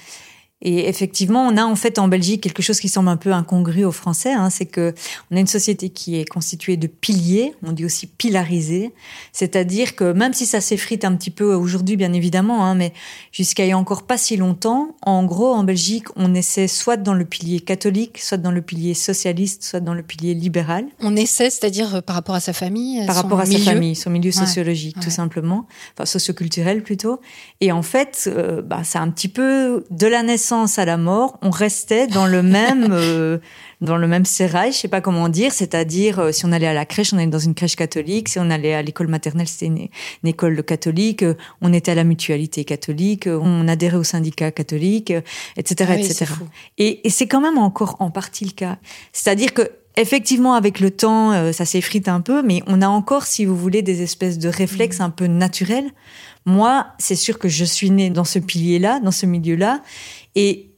Et 0.62 0.88
effectivement, 0.88 1.46
on 1.46 1.56
a 1.56 1.64
en 1.64 1.74
fait 1.74 1.98
en 1.98 2.06
Belgique 2.06 2.42
quelque 2.42 2.62
chose 2.62 2.80
qui 2.80 2.90
semble 2.90 3.08
un 3.08 3.16
peu 3.16 3.32
incongru 3.32 3.84
aux 3.84 3.92
Français, 3.92 4.32
hein, 4.32 4.50
c'est 4.50 4.66
que 4.66 4.94
on 5.30 5.36
a 5.36 5.40
une 5.40 5.46
société 5.46 5.88
qui 5.88 6.20
est 6.20 6.26
constituée 6.26 6.76
de 6.76 6.86
piliers, 6.86 7.54
on 7.62 7.72
dit 7.72 7.86
aussi 7.86 8.06
pilarisée, 8.06 8.92
c'est-à-dire 9.32 9.96
que 9.96 10.12
même 10.12 10.34
si 10.34 10.44
ça 10.44 10.60
s'effrite 10.60 11.06
un 11.06 11.16
petit 11.16 11.30
peu 11.30 11.54
aujourd'hui, 11.54 11.96
bien 11.96 12.12
évidemment, 12.12 12.66
hein, 12.66 12.74
mais 12.74 12.92
jusqu'à 13.32 13.64
il 13.64 13.70
y 13.70 13.72
a 13.72 13.78
encore 13.78 14.02
pas 14.02 14.18
si 14.18 14.36
longtemps, 14.36 14.96
en 15.00 15.24
gros, 15.24 15.54
en 15.54 15.64
Belgique, 15.64 16.08
on 16.16 16.34
essaie 16.34 16.68
soit 16.68 16.98
dans 16.98 17.14
le 17.14 17.24
pilier 17.24 17.60
catholique, 17.60 18.18
soit 18.18 18.36
dans 18.36 18.52
le 18.52 18.60
pilier 18.60 18.92
socialiste, 18.92 19.64
soit 19.64 19.80
dans 19.80 19.94
le 19.94 20.02
pilier 20.02 20.34
libéral. 20.34 20.84
On 21.00 21.16
essaie, 21.16 21.48
c'est-à-dire 21.48 21.96
euh, 21.96 22.00
par 22.02 22.16
rapport 22.16 22.34
à 22.34 22.40
sa 22.40 22.52
famille, 22.52 23.06
par 23.06 23.16
rapport 23.16 23.40
à 23.40 23.46
sa 23.46 23.58
famille, 23.58 23.96
son 23.96 24.10
milieu 24.10 24.30
sociologique, 24.30 25.00
tout 25.00 25.10
simplement, 25.10 25.66
enfin 25.94 26.04
socioculturel 26.04 26.82
plutôt. 26.82 27.20
Et 27.62 27.72
en 27.72 27.82
fait, 27.82 28.24
euh, 28.26 28.60
bah, 28.60 28.82
c'est 28.84 28.98
un 28.98 29.08
petit 29.08 29.28
peu 29.28 29.86
de 29.90 30.06
la 30.06 30.22
naissance 30.22 30.49
à 30.52 30.84
la 30.84 30.96
mort, 30.96 31.38
on 31.42 31.50
restait 31.50 32.06
dans 32.06 32.26
le 32.26 32.42
même 32.42 32.88
euh, 32.90 33.38
dans 33.80 33.96
le 33.96 34.06
même 34.06 34.24
sérail, 34.24 34.72
je 34.72 34.78
sais 34.78 34.88
pas 34.88 35.00
comment 35.00 35.28
dire, 35.28 35.52
c'est-à-dire 35.52 36.18
euh, 36.18 36.32
si 36.32 36.44
on 36.44 36.52
allait 36.52 36.66
à 36.66 36.74
la 36.74 36.84
crèche, 36.84 37.12
on 37.12 37.18
allait 37.18 37.28
dans 37.28 37.38
une 37.38 37.54
crèche 37.54 37.76
catholique, 37.76 38.28
si 38.28 38.38
on 38.38 38.50
allait 38.50 38.74
à 38.74 38.82
l'école 38.82 39.06
maternelle, 39.06 39.48
c'était 39.48 39.66
une, 39.66 39.88
école 40.24 40.62
catholique, 40.62 41.22
euh, 41.22 41.34
on 41.62 41.72
était 41.72 41.92
à 41.92 41.94
la 41.94 42.04
mutualité 42.04 42.64
catholique, 42.64 43.26
on 43.26 43.68
adhérait 43.68 43.96
au 43.96 44.04
syndicat 44.04 44.50
catholique, 44.50 45.12
etc., 45.56 45.94
etc. 45.98 46.32
Et, 46.78 47.06
et 47.06 47.10
c'est 47.10 47.26
quand 47.26 47.40
même 47.40 47.58
encore 47.58 47.96
en 48.00 48.10
partie 48.10 48.44
le 48.44 48.52
cas, 48.52 48.78
c'est-à-dire 49.12 49.54
que 49.54 49.70
Effectivement, 49.96 50.54
avec 50.54 50.78
le 50.78 50.92
temps, 50.92 51.52
ça 51.52 51.64
s'effrite 51.64 52.06
un 52.06 52.20
peu, 52.20 52.42
mais 52.42 52.62
on 52.68 52.80
a 52.80 52.86
encore, 52.86 53.24
si 53.24 53.44
vous 53.44 53.56
voulez, 53.56 53.82
des 53.82 54.02
espèces 54.02 54.38
de 54.38 54.48
réflexes 54.48 55.00
mmh. 55.00 55.02
un 55.02 55.10
peu 55.10 55.26
naturels. 55.26 55.90
Moi, 56.46 56.86
c'est 56.98 57.16
sûr 57.16 57.38
que 57.38 57.48
je 57.48 57.64
suis 57.64 57.90
née 57.90 58.08
dans 58.08 58.24
ce 58.24 58.38
pilier-là, 58.38 59.00
dans 59.00 59.10
ce 59.10 59.26
milieu-là, 59.26 59.82
et 60.34 60.70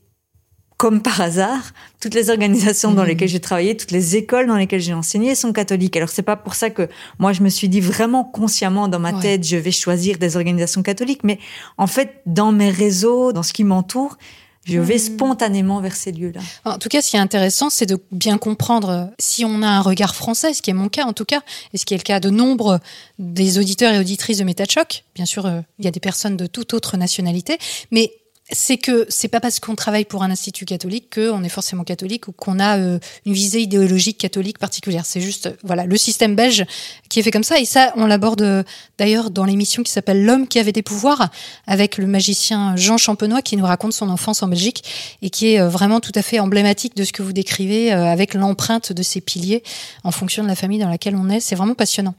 comme 0.82 1.00
par 1.00 1.20
hasard, 1.20 1.74
toutes 2.00 2.14
les 2.14 2.28
organisations 2.28 2.90
dans 2.90 3.04
mmh. 3.04 3.06
lesquelles 3.06 3.28
j'ai 3.28 3.40
travaillé, 3.40 3.76
toutes 3.76 3.92
les 3.92 4.16
écoles 4.16 4.48
dans 4.48 4.56
lesquelles 4.56 4.80
j'ai 4.80 4.94
enseigné 4.94 5.36
sont 5.36 5.52
catholiques. 5.52 5.96
Alors 5.96 6.08
c'est 6.08 6.24
pas 6.24 6.34
pour 6.34 6.56
ça 6.56 6.70
que 6.70 6.88
moi 7.20 7.32
je 7.32 7.42
me 7.42 7.48
suis 7.48 7.68
dit 7.68 7.80
vraiment 7.80 8.24
consciemment 8.24 8.88
dans 8.88 8.98
ma 8.98 9.12
tête, 9.12 9.46
je 9.46 9.56
vais 9.56 9.70
choisir 9.70 10.18
des 10.18 10.36
organisations 10.36 10.82
catholiques, 10.82 11.22
mais 11.22 11.38
en 11.78 11.86
fait 11.86 12.20
dans 12.26 12.50
mes 12.50 12.68
réseaux, 12.68 13.32
dans 13.32 13.44
ce 13.44 13.52
qui 13.52 13.62
m'entoure, 13.62 14.18
je 14.64 14.80
vais 14.80 14.96
hmm. 14.96 14.98
spontanément 14.98 15.80
vers 15.80 15.94
ces 15.94 16.10
lieux-là. 16.10 16.40
En 16.64 16.78
tout 16.78 16.88
cas, 16.88 17.02
ce 17.02 17.10
qui 17.10 17.16
est 17.16 17.20
intéressant, 17.20 17.68
c'est 17.70 17.86
de 17.86 17.98
bien 18.12 18.38
comprendre 18.38 18.88
euh, 18.88 19.04
si 19.18 19.44
on 19.44 19.62
a 19.62 19.68
un 19.68 19.80
regard 19.80 20.14
français, 20.14 20.52
ce 20.52 20.62
qui 20.62 20.70
est 20.70 20.74
mon 20.74 20.88
cas 20.88 21.04
en 21.04 21.12
tout 21.12 21.24
cas, 21.24 21.42
et 21.72 21.78
ce 21.78 21.84
qui 21.84 21.94
est 21.94 21.96
le 21.96 22.02
cas 22.02 22.20
de 22.20 22.30
nombre 22.30 22.80
des 23.18 23.58
auditeurs 23.58 23.92
et 23.94 23.98
auditrices 23.98 24.38
de 24.38 24.44
Métachoc. 24.44 25.04
Bien 25.14 25.26
sûr, 25.26 25.46
euh, 25.46 25.60
il 25.78 25.84
y 25.84 25.88
a 25.88 25.90
des 25.90 26.00
personnes 26.00 26.36
de 26.36 26.46
toute 26.46 26.74
autre 26.74 26.96
nationalité, 26.96 27.58
mais 27.90 28.12
c'est 28.52 28.76
que 28.76 29.06
c'est 29.08 29.28
pas 29.28 29.40
parce 29.40 29.60
qu'on 29.60 29.74
travaille 29.74 30.04
pour 30.04 30.22
un 30.22 30.30
institut 30.30 30.64
catholique 30.64 31.14
qu'on 31.14 31.42
est 31.42 31.48
forcément 31.48 31.84
catholique 31.84 32.28
ou 32.28 32.32
qu'on 32.32 32.60
a 32.60 32.78
euh, 32.78 32.98
une 33.24 33.32
visée 33.32 33.60
idéologique 33.60 34.18
catholique 34.18 34.58
particulière. 34.58 35.06
C'est 35.06 35.20
juste 35.20 35.54
voilà 35.64 35.86
le 35.86 35.96
système 35.96 36.36
belge 36.36 36.64
qui 37.08 37.18
est 37.18 37.22
fait 37.22 37.30
comme 37.30 37.44
ça 37.44 37.58
et 37.58 37.64
ça 37.64 37.92
on 37.96 38.06
l'aborde 38.06 38.42
euh, 38.42 38.62
d'ailleurs 38.98 39.30
dans 39.30 39.44
l'émission 39.44 39.82
qui 39.82 39.90
s'appelle 39.90 40.24
L'homme 40.24 40.46
qui 40.46 40.58
avait 40.58 40.72
des 40.72 40.82
pouvoirs 40.82 41.30
avec 41.66 41.96
le 41.96 42.06
magicien 42.06 42.76
Jean 42.76 42.98
Champenois 42.98 43.42
qui 43.42 43.56
nous 43.56 43.64
raconte 43.64 43.94
son 43.94 44.10
enfance 44.10 44.42
en 44.42 44.48
Belgique 44.48 44.84
et 45.22 45.30
qui 45.30 45.54
est 45.54 45.60
euh, 45.60 45.68
vraiment 45.68 46.00
tout 46.00 46.12
à 46.14 46.22
fait 46.22 46.38
emblématique 46.38 46.94
de 46.94 47.04
ce 47.04 47.12
que 47.12 47.22
vous 47.22 47.32
décrivez 47.32 47.92
avec 47.92 48.34
l'empreinte 48.34 48.92
de 48.92 49.02
ces 49.02 49.20
piliers 49.20 49.62
en 50.04 50.10
fonction 50.10 50.42
de 50.42 50.48
la 50.48 50.56
famille 50.56 50.78
dans 50.78 50.88
laquelle 50.88 51.16
on 51.16 51.28
est. 51.30 51.40
C'est 51.40 51.54
vraiment 51.54 51.74
passionnant 51.74 52.14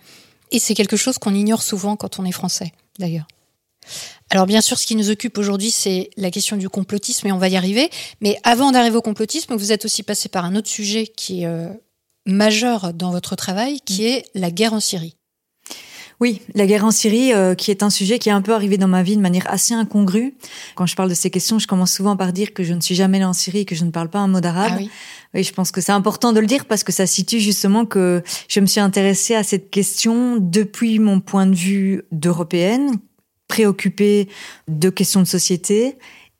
et 0.51 0.59
c'est 0.59 0.73
quelque 0.73 0.97
chose 0.97 1.17
qu'on 1.17 1.33
ignore 1.33 1.61
souvent 1.61 1.95
quand 1.95 2.19
on 2.19 2.25
est 2.25 2.31
français 2.31 2.71
d'ailleurs. 2.99 3.27
Alors 4.33 4.47
bien 4.47 4.61
sûr, 4.61 4.79
ce 4.79 4.87
qui 4.87 4.95
nous 4.95 5.11
occupe 5.11 5.37
aujourd'hui, 5.37 5.69
c'est 5.69 6.09
la 6.17 6.31
question 6.31 6.57
du 6.57 6.67
complotisme 6.67 7.27
et 7.27 7.31
on 7.31 7.37
va 7.37 7.49
y 7.49 7.55
arriver. 7.55 7.91
Mais 8.19 8.39
avant 8.43 8.71
d'arriver 8.71 8.97
au 8.97 9.01
complotisme, 9.03 9.55
vous 9.55 9.71
êtes 9.71 9.85
aussi 9.85 10.01
passé 10.01 10.27
par 10.27 10.43
un 10.43 10.55
autre 10.55 10.69
sujet 10.69 11.05
qui 11.05 11.43
est 11.43 11.45
euh, 11.45 11.69
majeur 12.25 12.95
dans 12.95 13.11
votre 13.11 13.35
travail, 13.35 13.79
qui 13.81 14.07
est 14.07 14.25
la 14.33 14.49
guerre 14.49 14.73
en 14.73 14.79
Syrie. 14.79 15.17
Oui, 16.19 16.41
la 16.55 16.65
guerre 16.65 16.83
en 16.83 16.89
Syrie, 16.89 17.31
euh, 17.31 17.53
qui 17.53 17.69
est 17.69 17.83
un 17.83 17.91
sujet 17.91 18.17
qui 18.17 18.29
est 18.29 18.31
un 18.31 18.41
peu 18.41 18.55
arrivé 18.55 18.79
dans 18.79 18.87
ma 18.87 19.03
vie 19.03 19.15
de 19.15 19.21
manière 19.21 19.45
assez 19.51 19.75
incongrue. 19.75 20.33
Quand 20.73 20.87
je 20.87 20.95
parle 20.95 21.09
de 21.09 21.13
ces 21.13 21.29
questions, 21.29 21.59
je 21.59 21.67
commence 21.67 21.93
souvent 21.93 22.17
par 22.17 22.33
dire 22.33 22.55
que 22.55 22.63
je 22.63 22.73
ne 22.73 22.81
suis 22.81 22.95
jamais 22.95 23.17
allée 23.17 23.25
en 23.25 23.33
Syrie 23.33 23.59
et 23.59 23.65
que 23.65 23.75
je 23.75 23.85
ne 23.85 23.91
parle 23.91 24.09
pas 24.09 24.17
un 24.17 24.27
mot 24.27 24.41
d'arabe. 24.41 24.71
Ah 24.73 24.77
oui. 24.79 24.89
oui, 25.35 25.43
je 25.43 25.53
pense 25.53 25.69
que 25.69 25.79
c'est 25.79 25.91
important 25.91 26.33
de 26.33 26.39
le 26.39 26.47
dire 26.47 26.65
parce 26.65 26.83
que 26.83 26.91
ça 26.91 27.05
situe 27.05 27.39
justement 27.39 27.85
que 27.85 28.23
je 28.47 28.59
me 28.61 28.65
suis 28.65 28.79
intéressée 28.79 29.35
à 29.35 29.43
cette 29.43 29.69
question 29.69 30.37
depuis 30.39 30.97
mon 30.97 31.19
point 31.19 31.45
de 31.45 31.55
vue 31.55 32.01
d'européenne, 32.11 32.99
préoccupée 33.53 34.29
de 34.67 34.89
questions 34.89 35.21
de 35.21 35.27
société 35.27 35.95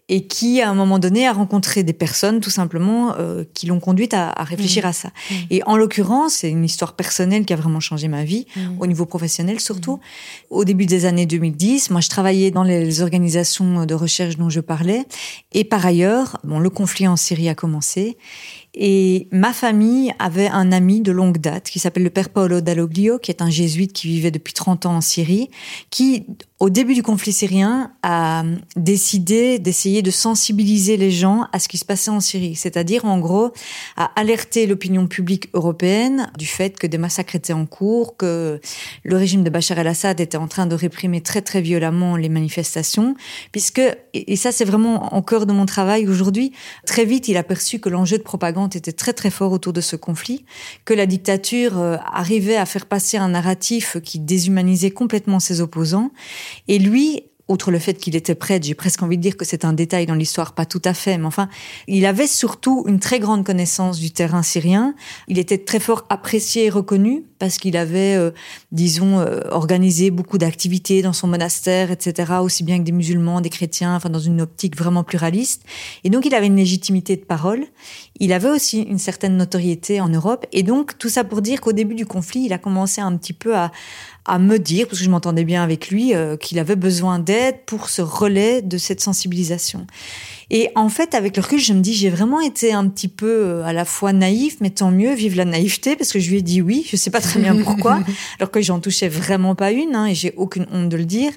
et 0.09 0.25
qui, 0.25 0.61
à 0.61 0.69
un 0.69 0.73
moment 0.73 0.97
donné, 0.97 1.27
a 1.27 1.31
rencontré 1.31 1.83
des 1.83 1.93
personnes, 1.93 2.41
tout 2.41 2.49
simplement, 2.49 3.15
euh, 3.19 3.43
qui 3.53 3.67
l'ont 3.67 3.79
conduite 3.79 4.13
à, 4.15 4.33
réfléchir 4.43 4.83
mmh. 4.83 4.87
à 4.87 4.93
ça. 4.93 5.07
Mmh. 5.09 5.33
Et 5.51 5.63
en 5.65 5.77
l'occurrence, 5.77 6.33
c'est 6.33 6.49
une 6.49 6.65
histoire 6.65 6.95
personnelle 6.95 7.45
qui 7.45 7.53
a 7.53 7.55
vraiment 7.55 7.79
changé 7.79 8.07
ma 8.07 8.23
vie, 8.23 8.47
mmh. 8.55 8.61
au 8.79 8.87
niveau 8.87 9.05
professionnel 9.05 9.59
surtout. 9.59 9.99
Au 10.49 10.65
début 10.65 10.87
des 10.87 11.05
années 11.05 11.27
2010, 11.27 11.91
moi, 11.91 12.01
je 12.01 12.09
travaillais 12.09 12.49
dans 12.51 12.63
les 12.63 13.01
organisations 13.01 13.85
de 13.85 13.93
recherche 13.93 14.37
dont 14.37 14.49
je 14.49 14.59
parlais. 14.59 15.05
Et 15.51 15.63
par 15.63 15.85
ailleurs, 15.85 16.39
bon, 16.43 16.59
le 16.59 16.69
conflit 16.71 17.07
en 17.07 17.15
Syrie 17.15 17.47
a 17.47 17.55
commencé. 17.55 18.17
Et 18.75 19.27
ma 19.31 19.53
famille 19.53 20.13
avait 20.17 20.47
un 20.47 20.71
ami 20.71 21.01
de 21.01 21.11
longue 21.11 21.37
date 21.37 21.69
qui 21.69 21.77
s'appelle 21.77 22.03
le 22.03 22.09
père 22.09 22.29
Paolo 22.29 22.59
Dalloglio, 22.59 23.19
qui 23.19 23.29
est 23.29 23.41
un 23.41 23.51
jésuite 23.51 23.93
qui 23.93 24.07
vivait 24.07 24.31
depuis 24.31 24.53
30 24.53 24.87
ans 24.87 24.95
en 24.95 25.01
Syrie, 25.01 25.51
qui, 25.91 26.25
au 26.59 26.69
début 26.69 26.93
du 26.93 27.03
conflit 27.03 27.33
syrien, 27.33 27.91
a 28.03 28.43
décidé 28.75 29.59
d'essayer 29.59 30.01
de 30.01 30.11
sensibiliser 30.11 30.97
les 30.97 31.11
gens 31.11 31.47
à 31.51 31.59
ce 31.59 31.67
qui 31.67 31.77
se 31.77 31.83
passait 31.83 32.11
en 32.11 32.19
Syrie. 32.19 32.55
C'est-à-dire, 32.55 33.05
en 33.05 33.19
gros, 33.19 33.51
à 33.97 34.05
alerter 34.19 34.65
l'opinion 34.65 35.07
publique 35.07 35.49
européenne 35.53 36.31
du 36.37 36.45
fait 36.45 36.77
que 36.79 36.87
des 36.87 36.97
massacres 36.97 37.35
étaient 37.35 37.53
en 37.53 37.65
cours, 37.65 38.15
que 38.15 38.61
le 39.03 39.17
régime 39.17 39.43
de 39.43 39.49
Bachar 39.49 39.77
el-Assad 39.79 40.21
était 40.21 40.37
en 40.37 40.47
train 40.47 40.65
de 40.65 40.75
réprimer 40.75 41.21
très 41.21 41.41
très 41.41 41.59
violemment 41.59 42.15
les 42.15 42.29
manifestations, 42.29 43.15
puisque, 43.51 43.81
et 44.13 44.35
ça 44.35 44.51
c'est 44.51 44.65
vraiment 44.65 45.13
en 45.13 45.21
cœur 45.21 45.45
de 45.45 45.53
mon 45.53 45.65
travail 45.65 46.07
aujourd'hui, 46.07 46.53
très 46.85 47.03
vite 47.03 47.27
il 47.27 47.37
a 47.37 47.43
perçu 47.43 47.79
que 47.79 47.89
l'enjeu 47.89 48.17
de 48.17 48.23
propagande 48.23 48.75
était 48.75 48.91
très 48.93 49.13
très 49.13 49.31
fort 49.31 49.51
autour 49.51 49.73
de 49.73 49.81
ce 49.81 49.95
conflit, 49.95 50.45
que 50.85 50.93
la 50.93 51.05
dictature 51.05 51.77
euh, 51.77 51.97
arrivait 52.05 52.57
à 52.57 52.65
faire 52.65 52.85
passer 52.85 53.17
un 53.17 53.29
narratif 53.29 53.97
qui 54.03 54.19
déshumanisait 54.19 54.91
complètement 54.91 55.39
ses 55.39 55.59
opposants. 55.59 56.11
Et 56.67 56.79
lui 56.79 57.23
outre 57.49 57.71
le 57.71 57.79
fait 57.79 57.95
qu'il 57.95 58.15
était 58.15 58.35
prêtre, 58.35 58.65
j'ai 58.65 58.73
presque 58.73 59.03
envie 59.03 59.17
de 59.17 59.21
dire 59.21 59.35
que 59.35 59.43
c'est 59.43 59.65
un 59.65 59.73
détail 59.73 60.05
dans 60.05 60.15
l'histoire, 60.15 60.53
pas 60.53 60.65
tout 60.65 60.81
à 60.85 60.93
fait, 60.93 61.17
mais 61.17 61.25
enfin, 61.25 61.49
il 61.87 62.05
avait 62.05 62.27
surtout 62.27 62.85
une 62.87 62.99
très 62.99 63.19
grande 63.19 63.45
connaissance 63.45 63.99
du 63.99 64.11
terrain 64.11 64.43
syrien. 64.43 64.95
Il 65.27 65.37
était 65.37 65.57
très 65.57 65.79
fort 65.79 66.05
apprécié 66.09 66.65
et 66.65 66.69
reconnu 66.69 67.25
parce 67.39 67.57
qu'il 67.57 67.75
avait, 67.75 68.15
euh, 68.15 68.31
disons, 68.71 69.19
euh, 69.19 69.41
organisé 69.51 70.09
beaucoup 70.09 70.37
d'activités 70.37 71.01
dans 71.01 71.11
son 71.11 71.27
monastère, 71.27 71.91
etc., 71.91 72.33
aussi 72.41 72.63
bien 72.63 72.79
que 72.79 72.83
des 72.83 72.93
musulmans, 72.93 73.41
des 73.41 73.49
chrétiens, 73.49 73.95
enfin, 73.95 74.09
dans 74.09 74.19
une 74.19 74.39
optique 74.39 74.77
vraiment 74.77 75.03
pluraliste. 75.03 75.63
Et 76.05 76.09
donc, 76.09 76.25
il 76.25 76.33
avait 76.33 76.47
une 76.47 76.55
légitimité 76.55 77.17
de 77.17 77.25
parole. 77.25 77.65
Il 78.19 78.31
avait 78.31 78.49
aussi 78.49 78.81
une 78.81 78.99
certaine 78.99 79.37
notoriété 79.37 79.99
en 79.99 80.09
Europe. 80.09 80.45
Et 80.51 80.61
donc, 80.63 80.97
tout 80.97 81.09
ça 81.09 81.23
pour 81.23 81.41
dire 81.41 81.61
qu'au 81.61 81.73
début 81.73 81.95
du 81.95 82.05
conflit, 82.05 82.43
il 82.45 82.53
a 82.53 82.59
commencé 82.59 83.01
un 83.01 83.17
petit 83.17 83.33
peu 83.33 83.55
à, 83.55 83.71
à 84.25 84.39
me 84.39 84.57
dire, 84.57 84.87
parce 84.87 84.99
que 84.99 85.05
je 85.05 85.09
m'entendais 85.09 85.43
bien 85.43 85.63
avec 85.63 85.89
lui, 85.89 86.13
euh, 86.13 86.37
qu'il 86.37 86.59
avait 86.59 86.75
besoin 86.75 87.19
d'aide 87.19 87.57
pour 87.65 87.89
ce 87.89 88.01
relais 88.01 88.61
de 88.61 88.77
cette 88.77 89.01
sensibilisation. 89.01 89.85
Et 90.49 90.69
en 90.75 90.89
fait, 90.89 91.15
avec 91.15 91.35
le 91.35 91.41
recul, 91.41 91.59
je 91.59 91.73
me 91.73 91.81
dis, 91.81 91.93
j'ai 91.93 92.09
vraiment 92.09 92.39
été 92.39 92.71
un 92.71 92.87
petit 92.87 93.07
peu 93.07 93.27
euh, 93.27 93.65
à 93.65 93.73
la 93.73 93.83
fois 93.83 94.13
naïf, 94.13 94.57
mais 94.61 94.69
tant 94.69 94.91
mieux, 94.91 95.13
vive 95.13 95.35
la 95.35 95.45
naïveté, 95.45 95.95
parce 95.95 96.11
que 96.11 96.19
je 96.19 96.29
lui 96.29 96.37
ai 96.37 96.41
dit 96.41 96.61
oui, 96.61 96.85
je 96.89 96.95
sais 96.95 97.09
pas 97.09 97.21
très 97.21 97.39
bien 97.39 97.55
pourquoi, 97.55 97.99
alors 98.39 98.51
que 98.51 98.61
j'en 98.61 98.79
touchais 98.79 99.09
vraiment 99.09 99.55
pas 99.55 99.71
une, 99.71 99.95
hein, 99.95 100.05
et 100.05 100.15
j'ai 100.15 100.33
aucune 100.37 100.67
honte 100.71 100.89
de 100.89 100.97
le 100.97 101.05
dire. 101.05 101.31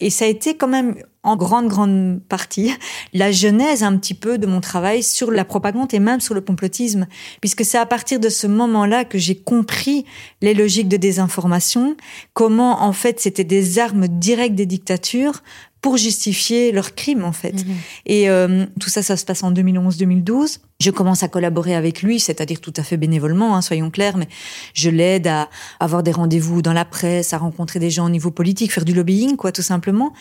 Et 0.00 0.08
ça 0.08 0.24
a 0.24 0.28
été 0.28 0.56
quand 0.56 0.68
même 0.68 0.94
en 1.22 1.36
grande, 1.36 1.68
grande 1.68 2.20
partie 2.28 2.72
la 3.12 3.30
genèse 3.30 3.82
un 3.82 3.96
petit 3.96 4.14
peu 4.14 4.38
de 4.38 4.46
mon 4.46 4.60
travail 4.60 5.02
sur 5.02 5.30
la 5.30 5.44
propagande 5.44 5.92
et 5.94 6.00
même 6.00 6.20
sur 6.20 6.34
le 6.34 6.40
complotisme, 6.40 7.06
puisque 7.40 7.64
c'est 7.64 7.78
à 7.78 7.86
partir 7.86 8.20
de 8.20 8.28
ce 8.28 8.46
moment-là 8.46 9.04
que 9.04 9.18
j'ai 9.18 9.36
compris 9.36 10.04
les 10.40 10.54
logiques 10.54 10.88
de 10.88 10.96
désinformation, 10.96 11.96
comment 12.32 12.82
en 12.82 12.92
fait 12.92 13.20
c'était 13.20 13.44
des 13.44 13.78
armes 13.78 14.08
directes 14.08 14.54
des 14.54 14.66
dictatures 14.66 15.42
pour 15.80 15.96
justifier 15.96 16.72
leurs 16.72 16.94
crimes 16.94 17.24
en 17.24 17.32
fait. 17.32 17.52
Mhm. 17.52 17.74
Et 18.06 18.30
euh, 18.30 18.66
tout 18.80 18.88
ça, 18.88 19.02
ça 19.02 19.16
se 19.16 19.24
passe 19.24 19.42
en 19.42 19.52
2011-2012. 19.52 20.58
Je 20.82 20.90
commence 20.90 21.22
à 21.22 21.28
collaborer 21.28 21.76
avec 21.76 22.02
lui, 22.02 22.18
c'est-à-dire 22.18 22.60
tout 22.60 22.72
à 22.76 22.82
fait 22.82 22.96
bénévolement, 22.96 23.54
hein, 23.54 23.62
soyons 23.62 23.88
clairs, 23.88 24.16
mais 24.16 24.26
je 24.74 24.90
l'aide 24.90 25.28
à 25.28 25.48
avoir 25.78 26.02
des 26.02 26.10
rendez-vous 26.10 26.60
dans 26.60 26.72
la 26.72 26.84
presse, 26.84 27.32
à 27.32 27.38
rencontrer 27.38 27.78
des 27.78 27.88
gens 27.88 28.06
au 28.06 28.10
niveau 28.10 28.32
politique, 28.32 28.72
faire 28.72 28.84
du 28.84 28.92
lobbying, 28.92 29.36
quoi, 29.36 29.52
tout 29.52 29.62
simplement. 29.62 30.12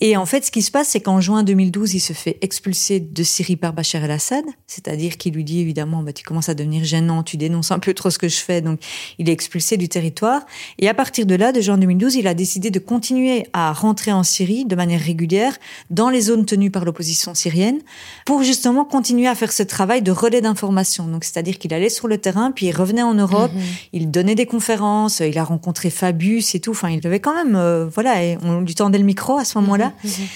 Et 0.00 0.16
en 0.16 0.24
fait, 0.24 0.46
ce 0.46 0.50
qui 0.50 0.62
se 0.62 0.70
passe, 0.70 0.88
c'est 0.88 1.00
qu'en 1.00 1.20
juin 1.20 1.42
2012, 1.42 1.92
il 1.92 2.00
se 2.00 2.14
fait 2.14 2.38
expulser 2.40 2.98
de 2.98 3.22
Syrie 3.22 3.56
par 3.56 3.74
Bachar 3.74 4.04
el-Assad, 4.04 4.46
c'est-à-dire 4.66 5.18
qu'il 5.18 5.34
lui 5.34 5.44
dit 5.44 5.60
évidemment, 5.60 6.02
bah, 6.02 6.14
tu 6.14 6.24
commences 6.24 6.48
à 6.48 6.54
devenir 6.54 6.82
gênant, 6.82 7.22
tu 7.22 7.36
dénonces 7.36 7.70
un 7.70 7.78
peu 7.78 7.92
trop 7.92 8.08
ce 8.08 8.18
que 8.18 8.28
je 8.28 8.38
fais, 8.38 8.62
donc 8.62 8.80
il 9.18 9.28
est 9.28 9.32
expulsé 9.32 9.76
du 9.76 9.90
territoire. 9.90 10.46
Et 10.78 10.88
à 10.88 10.94
partir 10.94 11.26
de 11.26 11.34
là, 11.34 11.52
de 11.52 11.60
juin 11.60 11.76
2012, 11.76 12.14
il 12.14 12.26
a 12.26 12.32
décidé 12.32 12.70
de 12.70 12.78
continuer 12.78 13.48
à 13.52 13.74
rentrer 13.74 14.12
en 14.12 14.22
Syrie 14.22 14.64
de 14.64 14.76
manière 14.76 15.02
régulière 15.02 15.58
dans 15.90 16.08
les 16.08 16.22
zones 16.22 16.46
tenues 16.46 16.70
par 16.70 16.86
l'opposition 16.86 17.34
syrienne 17.34 17.80
pour 18.24 18.42
justement 18.42 18.86
continuer 18.86 19.26
à 19.26 19.34
faire 19.34 19.52
ce 19.52 19.62
travail 19.62 20.05
de 20.06 20.12
relais 20.12 20.40
d'information. 20.40 21.06
Donc, 21.08 21.24
c'est-à-dire 21.24 21.58
qu'il 21.58 21.74
allait 21.74 21.88
sur 21.88 22.06
le 22.06 22.16
terrain, 22.18 22.52
puis 22.52 22.66
il 22.66 22.72
revenait 22.72 23.02
en 23.02 23.14
Europe, 23.14 23.52
mhm. 23.52 23.62
il 23.92 24.10
donnait 24.10 24.36
des 24.36 24.46
conférences, 24.46 25.20
il 25.20 25.36
a 25.36 25.44
rencontré 25.44 25.90
Fabius 25.90 26.54
et 26.54 26.60
tout. 26.60 26.70
Enfin, 26.70 26.90
il 26.90 27.00
devait 27.00 27.20
quand 27.20 27.34
même, 27.34 27.56
euh, 27.56 27.86
voilà, 27.92 28.22
et 28.22 28.38
on 28.42 28.60
lui 28.60 28.74
tendait 28.74 28.98
le 28.98 29.04
micro 29.04 29.36
à 29.36 29.44
ce 29.44 29.58
moment-là. 29.58 29.92
Mhm, 30.04 30.10
mhm. 30.10 30.26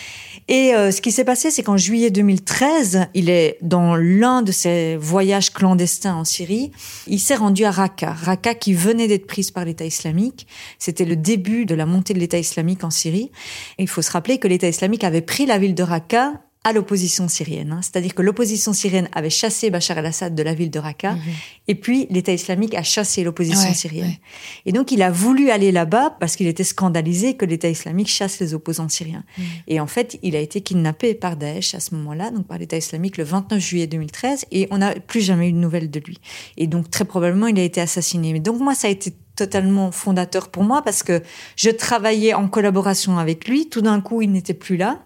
Et 0.48 0.74
euh, 0.74 0.90
ce 0.90 1.00
qui 1.00 1.12
s'est 1.12 1.24
passé, 1.24 1.52
c'est 1.52 1.62
qu'en 1.62 1.76
juillet 1.76 2.10
2013, 2.10 3.06
il 3.14 3.30
est 3.30 3.56
dans 3.62 3.94
l'un 3.94 4.42
de 4.42 4.50
ses 4.50 4.96
voyages 4.96 5.52
clandestins 5.52 6.16
en 6.16 6.24
Syrie. 6.24 6.72
Il 7.06 7.20
s'est 7.20 7.36
rendu 7.36 7.64
à 7.64 7.70
Raqqa. 7.70 8.12
Raqqa 8.12 8.54
qui 8.54 8.74
venait 8.74 9.06
d'être 9.06 9.28
prise 9.28 9.52
par 9.52 9.64
l'État 9.64 9.84
islamique. 9.84 10.48
C'était 10.80 11.04
le 11.04 11.14
début 11.14 11.66
de 11.66 11.76
la 11.76 11.86
montée 11.86 12.14
de 12.14 12.18
l'État 12.18 12.38
islamique 12.38 12.82
en 12.82 12.90
Syrie. 12.90 13.30
Et 13.78 13.84
il 13.84 13.88
faut 13.88 14.02
se 14.02 14.10
rappeler 14.10 14.38
que 14.38 14.48
l'État 14.48 14.66
islamique 14.66 15.04
avait 15.04 15.20
pris 15.20 15.46
la 15.46 15.58
ville 15.58 15.76
de 15.76 15.84
Raqqa 15.84 16.32
à 16.62 16.74
l'opposition 16.74 17.26
syrienne. 17.26 17.72
Hein. 17.72 17.80
C'est-à-dire 17.82 18.14
que 18.14 18.20
l'opposition 18.20 18.74
syrienne 18.74 19.08
avait 19.12 19.30
chassé 19.30 19.70
Bachar 19.70 19.96
el-Assad 19.96 20.34
de 20.34 20.42
la 20.42 20.52
ville 20.52 20.70
de 20.70 20.78
Raqqa, 20.78 21.12
mhm. 21.12 21.20
et 21.68 21.74
puis 21.74 22.06
l'État 22.10 22.32
islamique 22.32 22.74
a 22.74 22.82
chassé 22.82 23.24
l'opposition 23.24 23.72
syrienne. 23.72 24.12
Et 24.66 24.72
donc 24.72 24.92
il 24.92 25.02
a 25.02 25.10
voulu 25.10 25.50
aller 25.50 25.72
là-bas 25.72 26.16
parce 26.20 26.36
qu'il 26.36 26.46
était 26.46 26.64
scandalisé 26.64 27.34
que 27.34 27.46
l'État 27.46 27.68
islamique 27.68 28.08
chasse 28.08 28.40
les 28.40 28.52
opposants 28.52 28.90
syriens. 28.90 29.24
Mhm. 29.38 29.44
Et 29.68 29.80
en 29.80 29.86
fait, 29.86 30.18
il 30.22 30.36
a 30.36 30.40
été 30.40 30.60
kidnappé 30.60 31.14
par 31.14 31.36
Daesh 31.36 31.74
à 31.74 31.80
ce 31.80 31.94
moment-là, 31.94 32.30
donc 32.30 32.46
par 32.46 32.58
l'État 32.58 32.76
islamique 32.76 33.16
le 33.16 33.24
29 33.24 33.58
juillet 33.58 33.86
2013, 33.86 34.44
et 34.50 34.68
on 34.70 34.78
n'a 34.78 34.94
plus 34.94 35.22
jamais 35.22 35.48
eu 35.48 35.52
de 35.52 35.58
nouvelles 35.58 35.90
de 35.90 36.00
lui. 36.00 36.18
Et 36.58 36.66
donc 36.66 36.90
très 36.90 37.06
probablement, 37.06 37.46
il 37.46 37.58
a 37.58 37.62
été 37.62 37.80
assassiné. 37.80 38.34
Mais 38.34 38.40
donc 38.40 38.60
moi, 38.60 38.74
ça 38.74 38.88
a 38.88 38.90
été 38.90 39.14
totalement 39.34 39.90
fondateur 39.92 40.50
pour 40.50 40.64
moi 40.64 40.82
parce 40.82 41.02
que 41.02 41.22
je 41.56 41.70
travaillais 41.70 42.34
en 42.34 42.48
collaboration 42.48 43.18
avec 43.18 43.48
lui. 43.48 43.70
Tout 43.70 43.80
d'un 43.80 44.02
coup, 44.02 44.20
il 44.20 44.30
n'était 44.30 44.52
plus 44.52 44.76
là. 44.76 45.00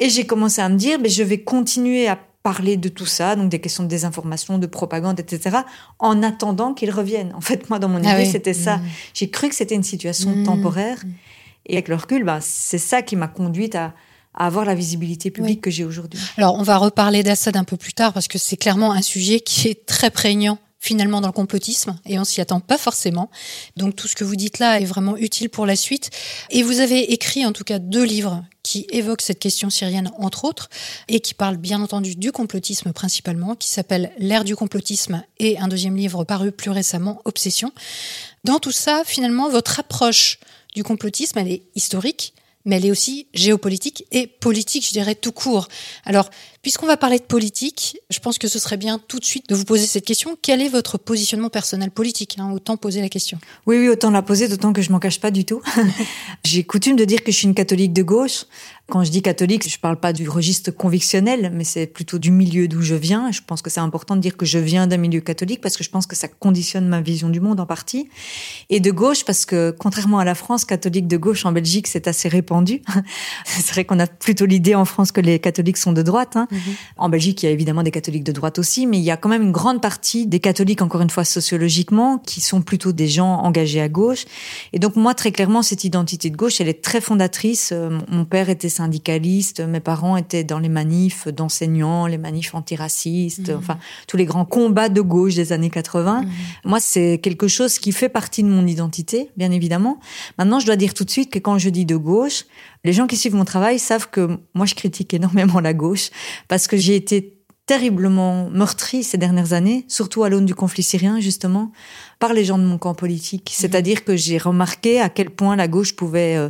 Et 0.00 0.08
j'ai 0.10 0.26
commencé 0.26 0.60
à 0.60 0.68
me 0.68 0.76
dire, 0.76 0.98
mais 1.00 1.08
je 1.08 1.22
vais 1.22 1.38
continuer 1.42 2.08
à 2.08 2.18
parler 2.42 2.76
de 2.78 2.88
tout 2.88 3.04
ça, 3.06 3.36
donc 3.36 3.50
des 3.50 3.58
questions 3.60 3.84
de 3.84 3.88
désinformation, 3.88 4.56
de 4.58 4.66
propagande, 4.66 5.20
etc., 5.20 5.58
en 5.98 6.22
attendant 6.22 6.72
qu'ils 6.72 6.90
reviennent. 6.90 7.32
En 7.34 7.42
fait, 7.42 7.68
moi, 7.68 7.78
dans 7.78 7.88
mon 7.88 8.02
Ah 8.04 8.14
idée, 8.14 8.22
oui. 8.24 8.30
c'était 8.30 8.54
ça. 8.54 8.78
Mmh. 8.78 8.82
J'ai 9.14 9.30
cru 9.30 9.48
que 9.50 9.54
c'était 9.54 9.74
une 9.74 9.82
situation 9.82 10.30
Mmh. 10.30 10.44
temporaire. 10.44 10.98
Et 11.66 11.74
avec 11.74 11.88
le 11.88 11.96
recul, 11.96 12.24
ben, 12.24 12.38
c'est 12.40 12.78
ça 12.78 13.02
qui 13.02 13.14
m'a 13.14 13.28
conduite 13.28 13.74
à, 13.74 13.92
à 14.34 14.46
avoir 14.46 14.64
la 14.64 14.74
visibilité 14.74 15.30
publique 15.30 15.56
Oui. 15.58 15.60
que 15.60 15.70
j'ai 15.70 15.84
aujourd'hui. 15.84 16.18
Alors, 16.38 16.54
on 16.58 16.62
va 16.62 16.78
reparler 16.78 17.22
d'Assad 17.22 17.56
un 17.56 17.64
peu 17.64 17.76
plus 17.76 17.92
tard 17.92 18.14
parce 18.14 18.26
que 18.26 18.38
c'est 18.38 18.56
clairement 18.56 18.92
un 18.92 19.02
sujet 19.02 19.40
qui 19.40 19.68
est 19.68 19.84
très 19.84 20.10
prégnant 20.10 20.58
finalement 20.80 21.20
dans 21.20 21.28
le 21.28 21.32
complotisme 21.32 21.96
et 22.06 22.18
on 22.18 22.24
s'y 22.24 22.40
attend 22.40 22.58
pas 22.58 22.78
forcément. 22.78 23.30
Donc 23.76 23.94
tout 23.94 24.08
ce 24.08 24.16
que 24.16 24.24
vous 24.24 24.34
dites 24.34 24.58
là 24.58 24.80
est 24.80 24.86
vraiment 24.86 25.16
utile 25.16 25.50
pour 25.50 25.66
la 25.66 25.76
suite. 25.76 26.10
Et 26.48 26.62
vous 26.62 26.80
avez 26.80 27.12
écrit 27.12 27.44
en 27.44 27.52
tout 27.52 27.64
cas 27.64 27.78
deux 27.78 28.02
livres 28.02 28.42
qui 28.62 28.86
évoquent 28.90 29.20
cette 29.20 29.38
question 29.38 29.68
syrienne 29.68 30.10
entre 30.18 30.44
autres 30.44 30.70
et 31.08 31.20
qui 31.20 31.34
parlent 31.34 31.58
bien 31.58 31.82
entendu 31.82 32.16
du 32.16 32.32
complotisme 32.32 32.92
principalement, 32.92 33.54
qui 33.54 33.68
s'appelle 33.68 34.10
L'ère 34.18 34.44
du 34.44 34.56
complotisme 34.56 35.22
et 35.38 35.58
un 35.58 35.68
deuxième 35.68 35.96
livre 35.96 36.24
paru 36.24 36.50
plus 36.50 36.70
récemment, 36.70 37.20
Obsession. 37.24 37.72
Dans 38.44 38.58
tout 38.58 38.72
ça, 38.72 39.02
finalement, 39.04 39.50
votre 39.50 39.80
approche 39.80 40.38
du 40.74 40.82
complotisme, 40.82 41.38
elle 41.38 41.48
est 41.48 41.62
historique, 41.74 42.32
mais 42.64 42.76
elle 42.76 42.86
est 42.86 42.90
aussi 42.90 43.26
géopolitique 43.34 44.04
et 44.12 44.26
politique, 44.26 44.86
je 44.86 44.92
dirais, 44.92 45.14
tout 45.14 45.32
court. 45.32 45.68
Alors, 46.04 46.30
puisqu'on 46.62 46.86
va 46.86 46.96
parler 46.96 47.18
de 47.18 47.24
politique, 47.24 47.98
je 48.10 48.18
pense 48.18 48.38
que 48.38 48.48
ce 48.48 48.58
serait 48.58 48.76
bien 48.76 48.98
tout 48.98 49.18
de 49.18 49.24
suite 49.24 49.48
de 49.48 49.54
vous 49.54 49.64
poser 49.64 49.86
cette 49.86 50.04
question. 50.04 50.36
Quel 50.40 50.60
est 50.60 50.68
votre 50.68 50.98
positionnement 50.98 51.48
personnel 51.48 51.90
politique 51.90 52.36
hein 52.38 52.50
Autant 52.52 52.76
poser 52.76 53.00
la 53.00 53.08
question. 53.08 53.38
Oui, 53.66 53.78
oui, 53.78 53.88
autant 53.88 54.10
la 54.10 54.22
poser, 54.22 54.48
d'autant 54.48 54.72
que 54.72 54.82
je 54.82 54.92
m'en 54.92 54.98
cache 54.98 55.20
pas 55.20 55.30
du 55.30 55.44
tout. 55.44 55.62
J'ai 56.44 56.64
coutume 56.64 56.96
de 56.96 57.04
dire 57.04 57.22
que 57.24 57.32
je 57.32 57.36
suis 57.36 57.46
une 57.46 57.54
catholique 57.54 57.92
de 57.92 58.02
gauche. 58.02 58.44
Quand 58.90 59.04
je 59.04 59.10
dis 59.10 59.22
catholique, 59.22 59.68
je 59.68 59.78
parle 59.78 59.98
pas 59.98 60.12
du 60.12 60.28
registre 60.28 60.72
convictionnel, 60.72 61.52
mais 61.54 61.62
c'est 61.62 61.86
plutôt 61.86 62.18
du 62.18 62.32
milieu 62.32 62.66
d'où 62.66 62.82
je 62.82 62.96
viens. 62.96 63.30
Je 63.30 63.40
pense 63.46 63.62
que 63.62 63.70
c'est 63.70 63.80
important 63.80 64.16
de 64.16 64.20
dire 64.20 64.36
que 64.36 64.44
je 64.44 64.58
viens 64.58 64.88
d'un 64.88 64.96
milieu 64.96 65.20
catholique 65.20 65.60
parce 65.60 65.76
que 65.76 65.84
je 65.84 65.90
pense 65.90 66.06
que 66.06 66.16
ça 66.16 66.26
conditionne 66.26 66.88
ma 66.88 67.00
vision 67.00 67.28
du 67.28 67.40
monde 67.40 67.60
en 67.60 67.66
partie. 67.66 68.08
Et 68.68 68.80
de 68.80 68.90
gauche 68.90 69.24
parce 69.24 69.44
que, 69.44 69.70
contrairement 69.70 70.18
à 70.18 70.24
la 70.24 70.34
France, 70.34 70.64
catholique 70.64 71.06
de 71.06 71.16
gauche 71.16 71.46
en 71.46 71.52
Belgique, 71.52 71.86
c'est 71.86 72.08
assez 72.08 72.28
répandu. 72.28 72.82
c'est 73.46 73.70
vrai 73.70 73.84
qu'on 73.84 74.00
a 74.00 74.08
plutôt 74.08 74.44
l'idée 74.44 74.74
en 74.74 74.84
France 74.84 75.12
que 75.12 75.20
les 75.20 75.38
catholiques 75.38 75.76
sont 75.76 75.92
de 75.92 76.02
droite. 76.02 76.36
Hein. 76.36 76.48
En 76.96 77.08
Belgique, 77.08 77.42
il 77.42 77.46
y 77.46 77.48
a 77.48 77.52
évidemment 77.52 77.82
des 77.82 77.90
catholiques 77.90 78.24
de 78.24 78.32
droite 78.32 78.58
aussi, 78.58 78.86
mais 78.86 78.98
il 78.98 79.04
y 79.04 79.10
a 79.10 79.16
quand 79.16 79.28
même 79.28 79.42
une 79.42 79.52
grande 79.52 79.80
partie 79.80 80.26
des 80.26 80.40
catholiques, 80.40 80.82
encore 80.82 81.00
une 81.00 81.10
fois 81.10 81.24
sociologiquement, 81.24 82.18
qui 82.18 82.40
sont 82.40 82.62
plutôt 82.62 82.92
des 82.92 83.08
gens 83.08 83.38
engagés 83.40 83.80
à 83.80 83.88
gauche. 83.88 84.24
Et 84.72 84.78
donc 84.78 84.96
moi, 84.96 85.14
très 85.14 85.32
clairement, 85.32 85.62
cette 85.62 85.84
identité 85.84 86.30
de 86.30 86.36
gauche, 86.36 86.60
elle 86.60 86.68
est 86.68 86.82
très 86.82 87.00
fondatrice. 87.00 87.70
Euh, 87.72 87.98
Mon 88.08 88.24
père 88.24 88.48
était 88.50 88.68
syndicaliste, 88.68 89.60
mes 89.60 89.80
parents 89.80 90.16
étaient 90.16 90.44
dans 90.44 90.58
les 90.58 90.68
manifs 90.68 91.28
d'enseignants, 91.28 92.06
les 92.06 92.18
manifs 92.18 92.54
antiracistes, 92.54 93.48
Mhm. 93.50 93.56
enfin 93.56 93.78
tous 94.06 94.16
les 94.16 94.24
grands 94.24 94.44
combats 94.44 94.88
de 94.88 95.00
gauche 95.00 95.34
des 95.34 95.52
années 95.52 95.70
80. 95.70 96.22
Mhm. 96.22 96.28
Moi, 96.64 96.80
c'est 96.80 97.18
quelque 97.22 97.48
chose 97.48 97.78
qui 97.78 97.92
fait 97.92 98.08
partie 98.08 98.42
de 98.42 98.48
mon 98.48 98.66
identité, 98.66 99.30
bien 99.36 99.50
évidemment. 99.50 99.98
Maintenant, 100.38 100.60
je 100.60 100.66
dois 100.66 100.76
dire 100.76 100.94
tout 100.94 101.04
de 101.04 101.10
suite 101.10 101.30
que 101.30 101.38
quand 101.38 101.58
je 101.58 101.68
dis 101.68 101.84
de 101.84 101.96
gauche, 101.96 102.44
les 102.84 102.92
gens 102.94 103.06
qui 103.06 103.16
suivent 103.16 103.34
mon 103.34 103.44
travail 103.44 103.78
savent 103.78 104.08
que 104.10 104.38
moi, 104.54 104.64
je 104.66 104.74
critique 104.74 105.12
énormément 105.12 105.60
la 105.60 105.74
gauche 105.74 106.10
parce 106.48 106.66
que 106.66 106.76
j'ai 106.76 106.96
été 106.96 107.40
terriblement 107.70 108.50
meurtrie 108.50 109.04
ces 109.04 109.16
dernières 109.16 109.52
années, 109.52 109.84
surtout 109.86 110.24
à 110.24 110.28
l'aune 110.28 110.44
du 110.44 110.56
conflit 110.56 110.82
syrien, 110.82 111.20
justement, 111.20 111.70
par 112.18 112.32
les 112.32 112.44
gens 112.44 112.58
de 112.58 112.64
mon 112.64 112.78
camp 112.78 112.94
politique. 112.94 113.52
C'est-à-dire 113.54 114.04
que 114.04 114.16
j'ai 114.16 114.38
remarqué 114.38 115.00
à 115.00 115.08
quel 115.08 115.30
point 115.30 115.54
la 115.54 115.68
gauche 115.68 115.94
pouvait 115.94 116.34
euh, 116.34 116.48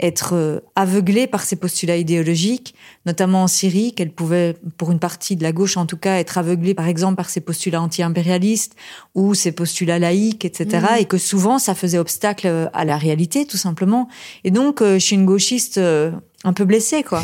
être 0.00 0.34
euh, 0.34 0.60
aveuglée 0.76 1.26
par 1.26 1.42
ses 1.42 1.56
postulats 1.56 1.96
idéologiques, 1.96 2.76
notamment 3.06 3.44
en 3.44 3.48
Syrie, 3.48 3.94
qu'elle 3.94 4.10
pouvait, 4.12 4.56
pour 4.76 4.90
une 4.90 4.98
partie 4.98 5.36
de 5.36 5.42
la 5.42 5.52
gauche 5.52 5.76
en 5.76 5.86
tout 5.86 5.96
cas, 5.96 6.16
être 6.18 6.36
aveuglée 6.38 6.74
par 6.74 6.86
exemple 6.86 7.16
par 7.16 7.30
ses 7.30 7.40
postulats 7.40 7.80
anti-impérialistes 7.80 8.74
ou 9.14 9.34
ses 9.34 9.52
postulats 9.52 9.98
laïques, 9.98 10.44
etc. 10.44 10.66
Mhm. 10.90 10.98
Et 10.98 11.04
que 11.06 11.18
souvent 11.18 11.58
ça 11.58 11.74
faisait 11.74 11.98
obstacle 11.98 12.46
euh, 12.46 12.66
à 12.72 12.84
la 12.84 12.98
réalité, 12.98 13.46
tout 13.46 13.56
simplement. 13.56 14.08
Et 14.44 14.50
donc, 14.50 14.82
euh, 14.82 14.98
je 14.98 15.04
suis 15.04 15.16
une 15.16 15.24
gauchiste 15.24 15.78
euh, 15.78 16.10
un 16.44 16.52
peu 16.52 16.64
blessée, 16.64 17.02
quoi. 17.02 17.22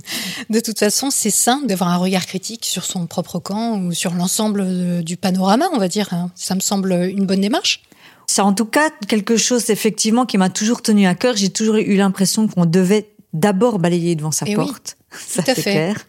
De 0.50 0.60
toute 0.60 0.78
façon, 0.78 1.10
c'est 1.10 1.30
sain 1.30 1.62
d'avoir 1.62 1.90
un 1.90 1.96
regard 1.96 2.26
critique 2.26 2.64
sur 2.64 2.84
son 2.84 3.06
propre 3.06 3.38
camp 3.38 3.78
ou 3.78 3.92
sur 3.92 4.14
l'ensemble 4.14 5.02
du 5.02 5.16
panorama, 5.16 5.66
on 5.72 5.78
va 5.78 5.88
dire. 5.88 6.08
hein. 6.12 6.30
Ça 6.34 6.54
me 6.54 6.60
semble 6.60 6.92
une 6.92 7.26
bonne 7.26 7.40
démarche. 7.40 7.82
C'est 8.26 8.40
en 8.42 8.54
tout 8.54 8.64
cas 8.64 8.90
quelque 9.06 9.36
chose 9.36 9.68
effectivement 9.70 10.24
qui 10.24 10.38
m'a 10.38 10.48
toujours 10.48 10.80
tenu 10.82 11.06
à 11.06 11.14
cœur. 11.14 11.36
J'ai 11.36 11.50
toujours 11.50 11.76
eu 11.76 11.96
l'impression 11.96 12.48
qu'on 12.48 12.64
devait 12.64 13.10
d'abord 13.34 13.78
balayer 13.78 14.14
devant 14.14 14.30
sa 14.30 14.46
Eh 14.48 14.56
oui, 14.56 14.64
porte. 14.66 14.96
Ça 15.18 15.42
à 15.42 15.44
c'est 15.46 15.54
fait. 15.54 15.62
clair. 15.72 16.06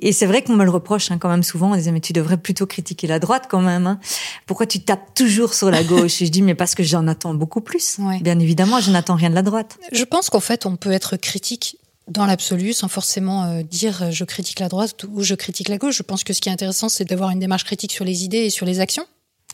Et 0.00 0.12
c'est 0.12 0.26
vrai 0.26 0.42
qu'on 0.42 0.54
me 0.54 0.64
le 0.64 0.70
reproche 0.70 1.10
hein, 1.10 1.18
quand 1.18 1.28
même 1.28 1.42
souvent. 1.42 1.72
On 1.72 1.76
disait 1.76 1.92
mais 1.92 2.00
tu 2.00 2.12
devrais 2.12 2.36
plutôt 2.36 2.66
critiquer 2.66 3.06
la 3.06 3.18
droite 3.18 3.44
quand 3.48 3.60
même. 3.60 3.86
hein. 3.86 3.98
Pourquoi 4.46 4.66
tu 4.66 4.80
tapes 4.80 5.14
toujours 5.14 5.54
sur 5.54 5.70
la 5.70 5.82
gauche? 5.92 6.22
Et 6.22 6.26
je 6.26 6.30
dis 6.30 6.42
mais 6.42 6.54
parce 6.54 6.74
que 6.74 6.82
j'en 6.82 7.06
attends 7.08 7.34
beaucoup 7.34 7.60
plus. 7.60 7.96
Ouais. 7.98 8.20
Bien 8.20 8.38
évidemment, 8.38 8.80
je 8.80 8.90
n'attends 8.90 9.16
rien 9.16 9.30
de 9.30 9.34
la 9.34 9.42
droite. 9.42 9.78
Je 9.92 10.04
pense 10.04 10.30
qu'en 10.30 10.40
fait, 10.40 10.66
on 10.66 10.76
peut 10.76 10.92
être 10.92 11.16
critique 11.16 11.76
dans 12.08 12.26
l'absolu 12.26 12.72
sans 12.72 12.88
forcément 12.88 13.44
euh, 13.44 13.62
dire 13.62 14.02
euh, 14.02 14.10
je 14.10 14.24
critique 14.24 14.58
la 14.58 14.68
droite 14.68 15.04
ou 15.12 15.22
je 15.22 15.34
critique 15.34 15.68
la 15.68 15.78
gauche. 15.78 15.96
Je 15.96 16.02
pense 16.02 16.24
que 16.24 16.32
ce 16.32 16.40
qui 16.40 16.48
est 16.48 16.52
intéressant, 16.52 16.88
c'est 16.88 17.04
d'avoir 17.04 17.30
une 17.30 17.38
démarche 17.38 17.64
critique 17.64 17.92
sur 17.92 18.04
les 18.04 18.24
idées 18.24 18.38
et 18.38 18.50
sur 18.50 18.66
les 18.66 18.80
actions. 18.80 19.04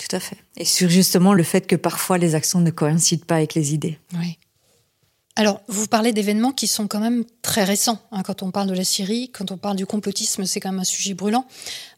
Tout 0.00 0.16
à 0.16 0.20
fait. 0.20 0.36
Et 0.56 0.64
sur 0.64 0.88
justement 0.88 1.34
le 1.34 1.42
fait 1.42 1.66
que 1.66 1.76
parfois 1.76 2.18
les 2.18 2.34
actions 2.36 2.60
ne 2.60 2.70
coïncident 2.70 3.24
pas 3.26 3.34
avec 3.36 3.54
les 3.54 3.74
idées. 3.74 3.98
Oui. 4.18 4.37
Alors, 5.38 5.60
vous 5.68 5.86
parlez 5.86 6.12
d'événements 6.12 6.50
qui 6.50 6.66
sont 6.66 6.88
quand 6.88 6.98
même 6.98 7.24
très 7.42 7.62
récents. 7.62 8.00
hein, 8.10 8.24
quand 8.24 8.42
on 8.42 8.50
parle 8.50 8.66
de 8.66 8.74
la 8.74 8.82
Syrie, 8.82 9.30
quand 9.30 9.52
on 9.52 9.56
parle 9.56 9.76
du 9.76 9.86
complotisme, 9.86 10.44
c'est 10.46 10.58
quand 10.58 10.72
même 10.72 10.80
un 10.80 10.84
sujet 10.84 11.14
brûlant. 11.14 11.46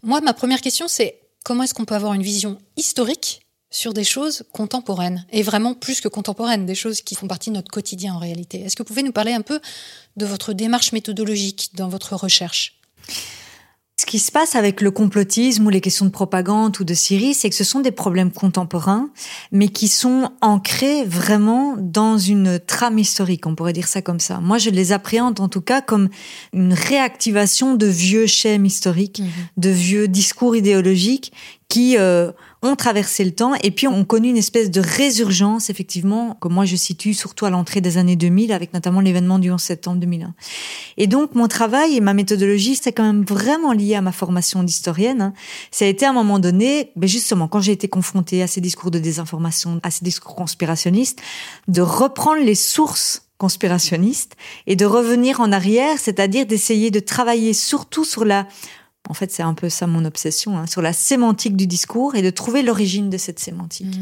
Moi, 0.03 0.21
ma 0.21 0.35
première 0.35 0.61
question, 0.61 0.89
c'est 0.89 1.19
comment 1.43 1.63
est-ce 1.63 1.73
qu'on 1.73 1.87
peut 1.87 1.95
avoir 1.95 2.13
une 2.13 2.23
vision 2.23 2.59
historique 2.77 3.41
sur 3.71 3.95
des 3.95 4.05
choses 4.05 4.43
contemporaines 4.53 5.25
et 5.33 5.41
vraiment 5.41 5.73
plus 5.73 6.03
que 6.03 6.09
contemporaines, 6.09 6.67
des 6.67 6.75
choses 6.75 7.01
qui 7.01 7.15
font 7.15 7.29
partie 7.29 7.49
de 7.49 7.55
notre 7.55 7.71
quotidien 7.71 8.13
en 8.13 8.19
réalité? 8.19 8.61
Est-ce 8.61 8.77
que 8.77 8.83
vous 8.83 8.89
pouvez 8.89 9.03
nous 9.03 9.11
parler 9.11 9.33
un 9.33 9.41
peu 9.41 9.59
de 10.19 10.27
votre 10.27 10.53
démarche 10.53 10.93
méthodologique 10.93 11.71
dans 11.73 11.89
votre 11.89 12.17
recherche? 12.17 12.79
Ce 14.01 14.07
qui 14.07 14.19
se 14.19 14.33
passe 14.33 14.57
avec 14.57 14.81
le 14.81 14.91
complotisme 14.91 15.67
ou 15.67 15.69
les 15.69 15.83
questions 15.83 16.07
de 16.07 16.11
propagande 16.11 16.75
ou 16.81 16.85
de 16.85 16.95
Syrie, 16.95 17.35
c'est 17.35 17.51
que 17.51 17.55
ce 17.55 17.65
sont 17.65 17.81
des 17.81 17.91
problèmes 17.91 18.33
contemporains, 18.33 19.11
mais 19.53 19.69
qui 19.69 19.89
sont 19.89 20.31
ancrés 20.41 21.05
vraiment 21.05 21.75
dans 21.77 22.17
une 22.17 22.59
trame 22.59 22.99
historique, 22.99 23.47
on 23.47 23.55
pourrait 23.55 23.75
dire 23.75 23.89
ça 23.89 24.01
comme 24.01 24.19
ça. 24.19 24.41
Moi, 24.41 24.57
je 24.57 24.71
les 24.71 24.93
appréhende 24.93 25.39
en 25.39 25.51
tout 25.51 25.61
cas 25.61 25.83
comme 25.83 26.09
une 26.55 26.73
réactivation 26.73 27.75
de 27.75 27.85
vieux 27.85 28.27
schèmes 28.27 28.65
historiques, 28.65 29.23
de 29.59 29.69
vieux 29.69 30.09
discours 30.09 30.57
idéologiques 30.57 31.35
qui 31.69 31.99
euh, 31.99 32.33
ont 32.63 32.77
traversé 32.77 33.25
le 33.25 33.31
temps 33.31 33.55
et 33.63 33.71
puis 33.71 33.89
ont 33.89 34.05
connu 34.05 34.29
une 34.29 34.37
espèce 34.37 34.71
de 34.71 34.81
résurgence, 34.81 35.71
effectivement, 35.71 36.37
que 36.41 36.49
moi 36.49 36.65
je 36.65 36.77
situe 36.77 37.15
surtout 37.15 37.47
à 37.47 37.51
l'entrée 37.51 37.81
des 37.81 37.97
années 37.97 38.17
2000, 38.17 38.53
avec 38.53 38.75
notamment 38.75 39.01
l'événement 39.01 39.39
du 39.39 39.51
11 39.51 39.61
septembre 39.61 39.99
2001. 39.99 40.35
Et 40.99 41.07
donc, 41.07 41.35
mon 41.35 41.49
travail 41.49 41.97
et 41.97 42.01
ma 42.01 42.13
méthodologie, 42.13 42.77
c'est 42.77 42.93
quand 42.93 43.05
même 43.05 43.25
vraiment 43.25 43.73
lié 43.73 43.95
à 43.95 44.03
ma 44.03 44.13
formation 44.13 44.63
d'historienne. 44.63 45.23
hein. 45.23 45.33
Ça 45.71 45.87
a 45.87 45.89
été 45.89 46.05
à 46.05 46.11
un 46.11 46.13
moment 46.13 46.39
donné, 46.39 46.93
ben 46.97 47.09
justement, 47.09 47.49
quand 47.49 47.61
j'ai 47.61 47.73
été 47.73 47.89
confrontée 47.89 48.43
à 48.43 48.47
ces 48.47 48.61
discours 48.61 48.91
de 48.91 48.99
désinformation, 48.99 49.81
à 49.83 49.91
ces 49.91 50.05
discours 50.05 50.35
conspirationnistes, 50.35 51.21
de 51.69 51.81
reprendre 51.81 52.43
les 52.43 52.55
sources 52.55 53.23
conspirationnistes 53.39 54.37
et 54.67 54.77
de 54.77 54.85
revenir 54.85 55.41
en 55.41 55.51
arrière, 55.51 55.99
c'est-à-dire 55.99 56.45
d'essayer 56.45 56.91
de 56.91 57.01
travailler 57.01 57.55
surtout 57.55 58.05
sur 58.05 58.27
la 58.27 58.47
en 59.11 59.15
fait, 59.15 59.33
c'est 59.33 59.43
un 59.43 59.55
peu 59.55 59.69
ça 59.69 59.89
mon 59.89 60.05
obsession, 60.05 60.57
hein, 60.57 60.67
sur 60.69 60.83
la 60.83 60.93
sémantique 60.93 61.57
du 61.57 61.67
discours 61.67 62.15
et 62.15 62.23
de 62.23 62.31
trouver 62.31 62.63
l'origine 62.63 63.11
de 63.11 63.19
cette 63.19 63.41
sémantique. 63.41 63.99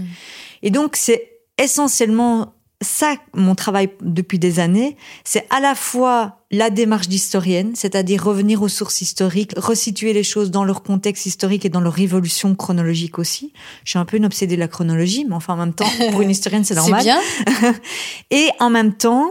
Et 0.62 0.70
donc, 0.70 0.96
c'est 0.96 1.40
essentiellement 1.56 2.52
ça, 2.82 3.14
mon 3.34 3.54
travail 3.54 3.88
depuis 4.02 4.38
des 4.38 4.60
années. 4.60 4.96
C'est 5.24 5.46
à 5.50 5.60
la 5.60 5.74
fois 5.74 6.44
la 6.50 6.68
démarche 6.68 7.08
d'historienne, 7.08 7.72
c'est-à-dire 7.74 8.22
revenir 8.22 8.60
aux 8.60 8.68
sources 8.68 9.00
historiques, 9.00 9.52
resituer 9.56 10.12
les 10.12 10.22
choses 10.22 10.50
dans 10.50 10.64
leur 10.64 10.82
contexte 10.82 11.24
historique 11.24 11.64
et 11.64 11.70
dans 11.70 11.80
leur 11.80 11.98
évolution 11.98 12.54
chronologique 12.54 13.18
aussi. 13.18 13.52
Je 13.84 13.90
suis 13.90 13.98
un 13.98 14.04
peu 14.04 14.18
une 14.18 14.26
obsédée 14.26 14.56
de 14.56 14.60
la 14.60 14.68
chronologie, 14.68 15.24
mais 15.26 15.34
enfin, 15.34 15.54
en 15.54 15.56
même 15.56 15.74
temps, 15.74 15.88
pour 16.10 16.20
une 16.20 16.30
historienne, 16.36 16.64
c'est 16.64 16.74
normal. 16.74 17.02
bien. 17.02 17.18
Et 18.30 18.48
en 18.60 18.68
même 18.68 18.92
temps, 18.94 19.28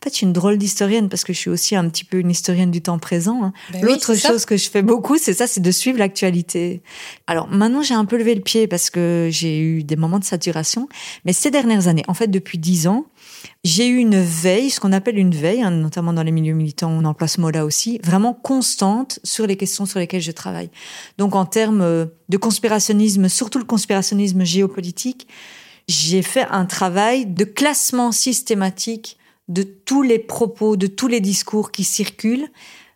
en 0.00 0.04
fait, 0.04 0.12
je 0.12 0.16
suis 0.16 0.26
une 0.26 0.32
drôle 0.32 0.56
d'historienne 0.56 1.10
parce 1.10 1.24
que 1.24 1.34
je 1.34 1.38
suis 1.38 1.50
aussi 1.50 1.76
un 1.76 1.86
petit 1.90 2.04
peu 2.04 2.18
une 2.20 2.30
historienne 2.30 2.70
du 2.70 2.80
temps 2.80 2.98
présent. 2.98 3.44
hein. 3.44 3.52
Ben 3.70 3.80
oui, 3.82 3.88
L'autre 3.90 4.14
ça. 4.14 4.30
chose 4.30 4.46
que 4.46 4.56
je 4.56 4.70
fais 4.70 4.80
beaucoup, 4.80 5.18
c'est 5.18 5.34
ça, 5.34 5.46
c'est 5.46 5.60
de 5.60 5.70
suivre 5.70 5.98
l'actualité. 5.98 6.80
Alors 7.26 7.48
maintenant, 7.48 7.82
j'ai 7.82 7.92
un 7.92 8.06
peu 8.06 8.16
levé 8.16 8.34
le 8.34 8.40
pied 8.40 8.66
parce 8.66 8.88
que 8.88 9.28
j'ai 9.30 9.58
eu 9.60 9.84
des 9.84 9.96
moments 9.96 10.18
de 10.18 10.24
saturation. 10.24 10.88
Mais 11.26 11.34
ces 11.34 11.50
dernières 11.50 11.86
années, 11.86 12.02
en 12.08 12.14
fait, 12.14 12.28
depuis 12.28 12.56
dix 12.56 12.86
ans, 12.86 13.04
j'ai 13.62 13.88
eu 13.88 13.98
une 13.98 14.18
veille, 14.18 14.70
ce 14.70 14.80
qu'on 14.80 14.92
appelle 14.92 15.18
une 15.18 15.34
veille, 15.34 15.60
hein, 15.62 15.70
notamment 15.70 16.14
dans 16.14 16.22
les 16.22 16.32
milieux 16.32 16.54
militants, 16.54 16.90
on 16.90 17.04
emploie 17.04 17.28
ce 17.28 17.38
mot-là 17.42 17.66
aussi, 17.66 18.00
vraiment 18.02 18.32
constante 18.32 19.18
sur 19.22 19.46
les 19.46 19.58
questions 19.58 19.84
sur 19.84 19.98
lesquelles 19.98 20.22
je 20.22 20.32
travaille. 20.32 20.70
Donc 21.18 21.34
en 21.34 21.44
termes 21.44 21.82
euh, 21.82 22.06
de 22.30 22.38
conspirationnisme, 22.38 23.28
surtout 23.28 23.58
le 23.58 23.64
conspirationnisme 23.66 24.44
géopolitique, 24.46 25.28
j'ai 25.88 26.22
fait 26.22 26.46
un 26.50 26.64
travail 26.64 27.26
de 27.26 27.44
classement 27.44 28.12
systématique 28.12 29.18
de 29.50 29.62
tous 29.62 30.02
les 30.02 30.18
propos, 30.18 30.76
de 30.76 30.86
tous 30.86 31.08
les 31.08 31.20
discours 31.20 31.72
qui 31.72 31.84
circulent 31.84 32.48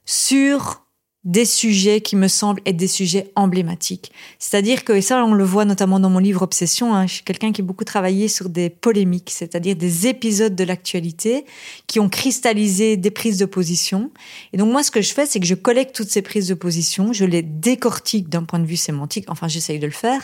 sur 0.06 0.80
des 1.24 1.46
sujets 1.46 2.02
qui 2.02 2.16
me 2.16 2.28
semblent 2.28 2.60
être 2.66 2.76
des 2.76 2.86
sujets 2.86 3.32
emblématiques. 3.34 4.12
C'est-à-dire 4.38 4.84
que, 4.84 4.92
et 4.92 5.00
ça 5.00 5.24
on 5.24 5.32
le 5.32 5.42
voit 5.44 5.64
notamment 5.64 5.98
dans 5.98 6.10
mon 6.10 6.18
livre 6.18 6.42
Obsession, 6.42 6.94
hein, 6.94 7.06
je 7.06 7.14
suis 7.14 7.24
quelqu'un 7.24 7.50
qui 7.50 7.62
a 7.62 7.64
beaucoup 7.64 7.84
travaillé 7.84 8.28
sur 8.28 8.50
des 8.50 8.68
polémiques, 8.68 9.30
c'est-à-dire 9.30 9.74
des 9.74 10.06
épisodes 10.06 10.54
de 10.54 10.64
l'actualité 10.64 11.46
qui 11.86 11.98
ont 11.98 12.10
cristallisé 12.10 12.98
des 12.98 13.10
prises 13.10 13.38
de 13.38 13.46
position. 13.46 14.10
Et 14.52 14.58
donc 14.58 14.70
moi 14.70 14.82
ce 14.82 14.90
que 14.90 15.00
je 15.00 15.14
fais, 15.14 15.24
c'est 15.24 15.40
que 15.40 15.46
je 15.46 15.54
collecte 15.54 15.94
toutes 15.96 16.10
ces 16.10 16.20
prises 16.20 16.48
de 16.48 16.54
position, 16.54 17.14
je 17.14 17.24
les 17.24 17.42
décortique 17.42 18.28
d'un 18.28 18.44
point 18.44 18.58
de 18.58 18.66
vue 18.66 18.76
sémantique, 18.76 19.24
enfin 19.28 19.48
j'essaye 19.48 19.78
de 19.78 19.86
le 19.86 19.92
faire. 19.92 20.20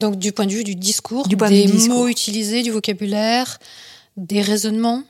Donc 0.00 0.16
du 0.18 0.32
point 0.32 0.44
de 0.44 0.52
vue 0.52 0.64
du 0.64 0.74
discours, 0.76 1.26
Du 1.28 1.36
point 1.38 1.48
de 1.48 1.54
des 1.54 1.64
vue 1.64 1.72
discours. 1.72 2.00
mots 2.00 2.08
utilisés, 2.08 2.62
du 2.62 2.70
vocabulaire, 2.70 3.58
des 4.18 4.42
raisonnements. 4.42 5.02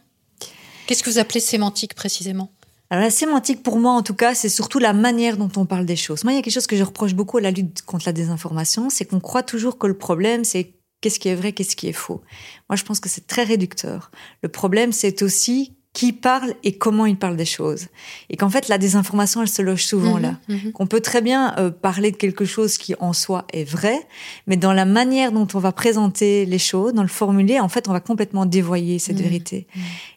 Qu'est-ce 0.86 1.02
que 1.02 1.10
vous 1.10 1.18
appelez 1.18 1.40
sémantique 1.40 1.94
précisément? 1.94 2.52
Alors 2.90 3.04
la 3.04 3.10
sémantique, 3.10 3.62
pour 3.62 3.78
moi 3.78 3.92
en 3.92 4.02
tout 4.02 4.14
cas, 4.14 4.34
c'est 4.34 4.50
surtout 4.50 4.78
la 4.78 4.92
manière 4.92 5.38
dont 5.38 5.50
on 5.56 5.64
parle 5.64 5.86
des 5.86 5.96
choses. 5.96 6.24
Moi, 6.24 6.34
il 6.34 6.36
y 6.36 6.38
a 6.38 6.42
quelque 6.42 6.52
chose 6.52 6.66
que 6.66 6.76
je 6.76 6.84
reproche 6.84 7.14
beaucoup 7.14 7.38
à 7.38 7.40
la 7.40 7.50
lutte 7.50 7.82
contre 7.82 8.04
la 8.06 8.12
désinformation, 8.12 8.90
c'est 8.90 9.06
qu'on 9.06 9.20
croit 9.20 9.42
toujours 9.42 9.78
que 9.78 9.86
le 9.86 9.96
problème, 9.96 10.44
c'est 10.44 10.74
qu'est-ce 11.00 11.18
qui 11.18 11.28
est 11.28 11.34
vrai, 11.34 11.52
qu'est-ce 11.52 11.74
qui 11.74 11.88
est 11.88 11.94
faux. 11.94 12.20
Moi, 12.68 12.76
je 12.76 12.84
pense 12.84 13.00
que 13.00 13.08
c'est 13.08 13.26
très 13.26 13.44
réducteur. 13.44 14.10
Le 14.42 14.50
problème, 14.50 14.92
c'est 14.92 15.22
aussi 15.22 15.74
qui 15.92 16.14
parle 16.14 16.54
et 16.64 16.78
comment 16.78 17.04
il 17.04 17.16
parle 17.16 17.36
des 17.36 17.44
choses. 17.44 17.88
Et 18.30 18.36
qu'en 18.38 18.48
fait, 18.48 18.68
la 18.68 18.78
désinformation, 18.78 19.42
elle 19.42 19.48
se 19.48 19.60
loge 19.60 19.84
souvent 19.84 20.16
là. 20.16 20.38
Mhm, 20.48 20.56
mhm. 20.64 20.72
Qu'on 20.72 20.86
peut 20.86 21.00
très 21.00 21.20
bien 21.20 21.54
euh, 21.58 21.70
parler 21.70 22.10
de 22.10 22.16
quelque 22.16 22.46
chose 22.46 22.78
qui 22.78 22.94
en 22.98 23.12
soi 23.12 23.44
est 23.52 23.64
vrai, 23.64 23.98
mais 24.46 24.56
dans 24.56 24.72
la 24.72 24.86
manière 24.86 25.32
dont 25.32 25.46
on 25.52 25.58
va 25.58 25.72
présenter 25.72 26.46
les 26.46 26.58
choses, 26.58 26.94
dans 26.94 27.02
le 27.02 27.08
formuler, 27.08 27.60
en 27.60 27.68
fait, 27.68 27.88
on 27.88 27.92
va 27.92 28.00
complètement 28.00 28.46
dévoyer 28.46 28.98
cette 28.98 29.16
Mhm. 29.18 29.22
vérité. 29.22 29.66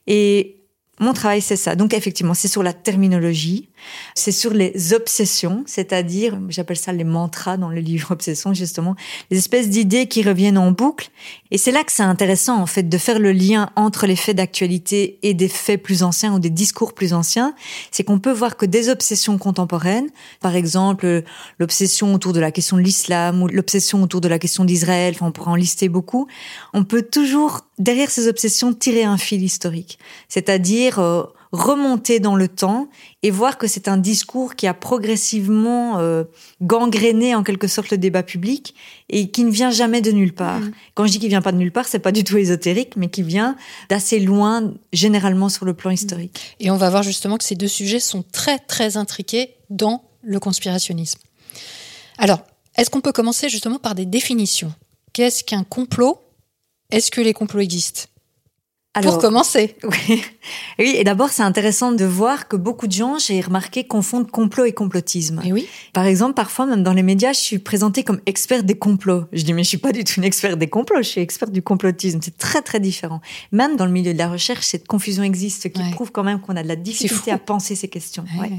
Et 0.08 0.62
mon 1.02 1.12
travail, 1.12 1.42
c'est 1.42 1.58
ça. 1.58 1.76
Donc, 1.76 1.94
effectivement, 1.94 2.34
c'est 2.34 2.48
sur 2.48 2.64
la 2.64 2.72
terminologie, 2.72 3.68
c'est 4.14 4.32
sur 4.32 4.54
les 4.54 4.94
obsessions, 4.94 5.64
c'est-à-dire, 5.66 6.40
j'appelle 6.50 6.78
ça 6.78 6.94
les 6.94 7.04
mantras 7.04 7.58
dans 7.58 7.70
le 7.70 7.80
livre 7.80 8.12
Obsession, 8.12 8.54
justement, 8.54 8.96
les 9.32 9.38
espèces 9.38 9.70
d'idées 9.70 10.08
qui 10.08 10.24
reviennent 10.24 10.58
en 10.58 10.72
boucle. 10.72 11.10
Et 11.52 11.58
c'est 11.58 11.72
là 11.72 11.84
que 11.84 11.92
c'est 11.92 12.04
intéressant, 12.04 12.62
en 12.62 12.66
fait, 12.66 12.84
de 12.84 12.98
faire 12.98 13.20
le 13.20 13.32
lien 13.32 13.70
entre 13.76 14.08
les 14.08 14.16
faits 14.16 14.38
d'actualité 14.38 15.20
et 15.24 15.34
des 15.34 15.48
faits 15.48 15.82
plus 15.82 16.04
anciens 16.04 16.34
ou 16.34 16.40
des 16.40 16.50
discours 16.50 16.94
plus 16.94 17.14
anciens. 17.14 17.54
C'est 17.92 18.04
qu'on 18.04 18.20
peut 18.20 18.32
voir 18.32 18.58
que 18.58 18.66
des 18.66 18.90
obsessions 18.90 19.38
contemporaines, 19.38 20.10
par 20.42 20.56
exemple, 20.56 21.24
l'obsession 21.60 22.14
autour 22.14 22.34
de 22.34 22.40
la 22.40 22.52
question 22.52 22.78
de 22.78 22.82
l'islam 22.82 23.44
ou 23.44 23.48
l'obsession 23.48 24.02
autour 24.02 24.22
de 24.22 24.28
la 24.28 24.40
question 24.40 24.66
d'Israël, 24.66 25.14
enfin, 25.16 25.28
on 25.28 25.32
pourrait 25.32 25.52
en 25.52 25.56
lister 25.56 25.90
beaucoup, 25.90 26.28
on 26.74 26.84
peut 26.84 27.04
toujours, 27.04 27.62
derrière 27.80 28.12
ces 28.12 28.28
obsessions, 28.28 28.74
tirer 28.74 29.04
un 29.04 29.18
fil 29.18 29.44
historique. 29.44 30.00
C'est-à-dire, 30.30 31.00
euh, 31.00 31.24
remonter 31.56 32.20
dans 32.20 32.36
le 32.36 32.48
temps 32.48 32.90
et 33.24 33.32
voir 33.32 33.58
que 33.58 33.68
c'est 33.68 33.88
un 33.88 33.98
discours 33.98 34.56
qui 34.56 34.68
a 34.68 34.74
progressivement 34.74 36.00
euh, 36.00 36.26
gangréné 36.62 37.34
en 37.34 37.44
quelque 37.44 37.68
sorte 37.68 37.90
le 37.90 37.98
débat 37.98 38.24
public 38.24 38.76
et 39.10 39.32
qui 39.32 39.44
ne 39.44 39.50
vient 39.50 39.72
jamais 39.72 40.02
de 40.02 40.12
nulle 40.12 40.34
part. 40.34 40.60
Mhm. 40.60 40.72
Quand 40.94 41.08
je 41.08 41.12
dis 41.12 41.20
qu'il 41.20 41.30
vient 41.30 41.42
pas 41.42 41.52
de 41.52 41.58
nulle 41.58 41.72
part, 41.72 41.88
c'est 41.88 42.00
pas 42.00 42.12
du 42.12 42.24
tout 42.24 42.38
ésotérique, 42.38 42.96
mais 42.96 43.10
qui 43.10 43.24
vient 43.24 43.56
d'assez 43.90 44.20
loin, 44.20 44.74
généralement 44.94 45.50
sur 45.50 45.66
le 45.66 45.74
plan 45.74 45.92
historique. 45.92 46.56
Et 46.60 46.70
on 46.70 46.78
va 46.78 46.90
voir 46.90 47.04
justement 47.04 47.38
que 47.38 47.44
ces 47.44 47.56
deux 47.56 47.68
sujets 47.68 48.00
sont 48.00 48.24
très 48.32 48.60
très 48.60 48.98
intriqués 48.98 49.56
dans 49.70 50.04
le 50.22 50.40
conspirationnisme. 50.40 51.20
Alors, 52.18 52.42
est-ce 52.78 52.90
qu'on 52.90 53.02
peut 53.02 53.12
commencer 53.12 53.50
justement 53.50 53.80
par 53.80 53.96
des 53.96 54.06
définitions? 54.06 54.74
Qu'est-ce 55.14 55.44
qu'un 55.44 55.64
complot? 55.64 56.20
Est-ce 56.92 57.10
que 57.10 57.22
les 57.22 57.34
complots 57.34 57.62
existent? 57.62 58.04
Pour 59.02 59.18
commencer. 59.20 59.76
Oui, 60.08 60.24
oui 60.80 60.94
et 60.98 61.04
d'abord, 61.04 61.30
c'est 61.30 61.42
intéressant 61.42 61.92
de 61.92 62.06
voir 62.06 62.48
que 62.48 62.56
beaucoup 62.56 62.86
de 62.88 62.92
gens, 62.92 63.18
j'ai 63.18 63.42
remarqué, 63.42 63.84
confondent 63.86 64.30
complot 64.30 64.66
et 64.66 64.74
complotisme. 64.74 65.42
Et 65.44 65.52
oui. 65.52 65.68
Par 65.94 66.06
exemple, 66.06 66.34
parfois, 66.36 66.66
même 66.66 66.84
dans 66.84 66.94
les 66.94 67.02
médias, 67.04 67.34
je 67.34 67.40
suis 67.40 67.60
présentée 67.60 68.04
comme 68.04 68.20
expert 68.26 68.64
des 68.64 68.76
complots. 68.78 69.26
Je 69.34 69.42
dis, 69.44 69.54
mais 69.54 69.64
je 69.64 69.70
suis 69.70 69.78
pas 69.80 69.92
du 69.92 70.04
tout 70.04 70.14
une 70.18 70.24
expert 70.24 70.56
des 70.58 70.68
complots, 70.68 70.98
je 70.98 71.08
suis 71.10 71.22
expert 71.22 71.50
du 71.50 71.62
complotisme. 71.62 72.20
C'est 72.22 72.38
très, 72.38 72.62
très 72.62 72.80
différent. 72.80 73.22
Même 73.52 73.76
dans 73.76 73.86
le 73.86 73.92
milieu 73.92 74.14
de 74.14 74.18
la 74.18 74.28
recherche, 74.30 74.66
cette 74.66 74.88
confusion 74.88 75.24
existe, 75.24 75.64
ce 75.64 75.68
qui 75.68 75.82
Ouais. 75.82 75.92
prouve 75.92 76.12
quand 76.12 76.24
même 76.24 76.40
qu'on 76.40 76.56
a 76.56 76.64
de 76.64 76.68
la 76.68 76.76
difficulté 76.76 77.32
à 77.32 77.38
penser 77.40 77.76
ces 77.76 77.88
questions. 77.88 78.26
Ouais. 78.40 78.52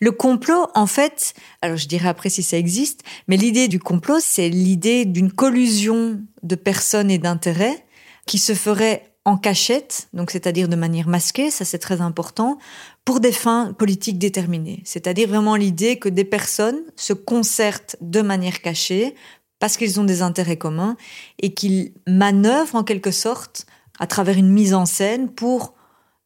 Le 0.00 0.12
complot, 0.12 0.66
en 0.74 0.86
fait, 0.86 1.34
alors 1.62 1.76
je 1.76 1.86
dirai 1.88 2.08
après 2.08 2.28
si 2.30 2.42
ça 2.42 2.56
existe, 2.56 3.00
mais 3.28 3.36
l'idée 3.36 3.66
du 3.68 3.78
complot, 3.80 4.18
c'est 4.20 4.48
l'idée 4.48 5.04
d'une 5.04 5.32
collusion 5.32 6.20
de 6.42 6.54
personnes 6.54 7.10
et 7.10 7.18
d'intérêts 7.18 7.84
qui 8.26 8.38
se 8.38 8.54
ferait 8.54 9.09
en 9.24 9.36
cachette, 9.36 10.08
donc 10.12 10.30
c'est-à-dire 10.30 10.68
de 10.68 10.76
manière 10.76 11.06
masquée, 11.06 11.50
ça 11.50 11.64
c'est 11.64 11.78
très 11.78 12.00
important, 12.00 12.58
pour 13.04 13.20
des 13.20 13.32
fins 13.32 13.72
politiques 13.72 14.18
déterminées. 14.18 14.82
C'est-à-dire 14.84 15.28
vraiment 15.28 15.56
l'idée 15.56 15.98
que 15.98 16.08
des 16.08 16.24
personnes 16.24 16.80
se 16.96 17.12
concertent 17.12 17.96
de 18.00 18.22
manière 18.22 18.62
cachée 18.62 19.14
parce 19.58 19.76
qu'ils 19.76 20.00
ont 20.00 20.04
des 20.04 20.22
intérêts 20.22 20.56
communs 20.56 20.96
et 21.38 21.52
qu'ils 21.52 21.92
manœuvrent 22.06 22.76
en 22.76 22.84
quelque 22.84 23.10
sorte 23.10 23.66
à 23.98 24.06
travers 24.06 24.38
une 24.38 24.48
mise 24.48 24.72
en 24.72 24.86
scène 24.86 25.28
pour 25.28 25.74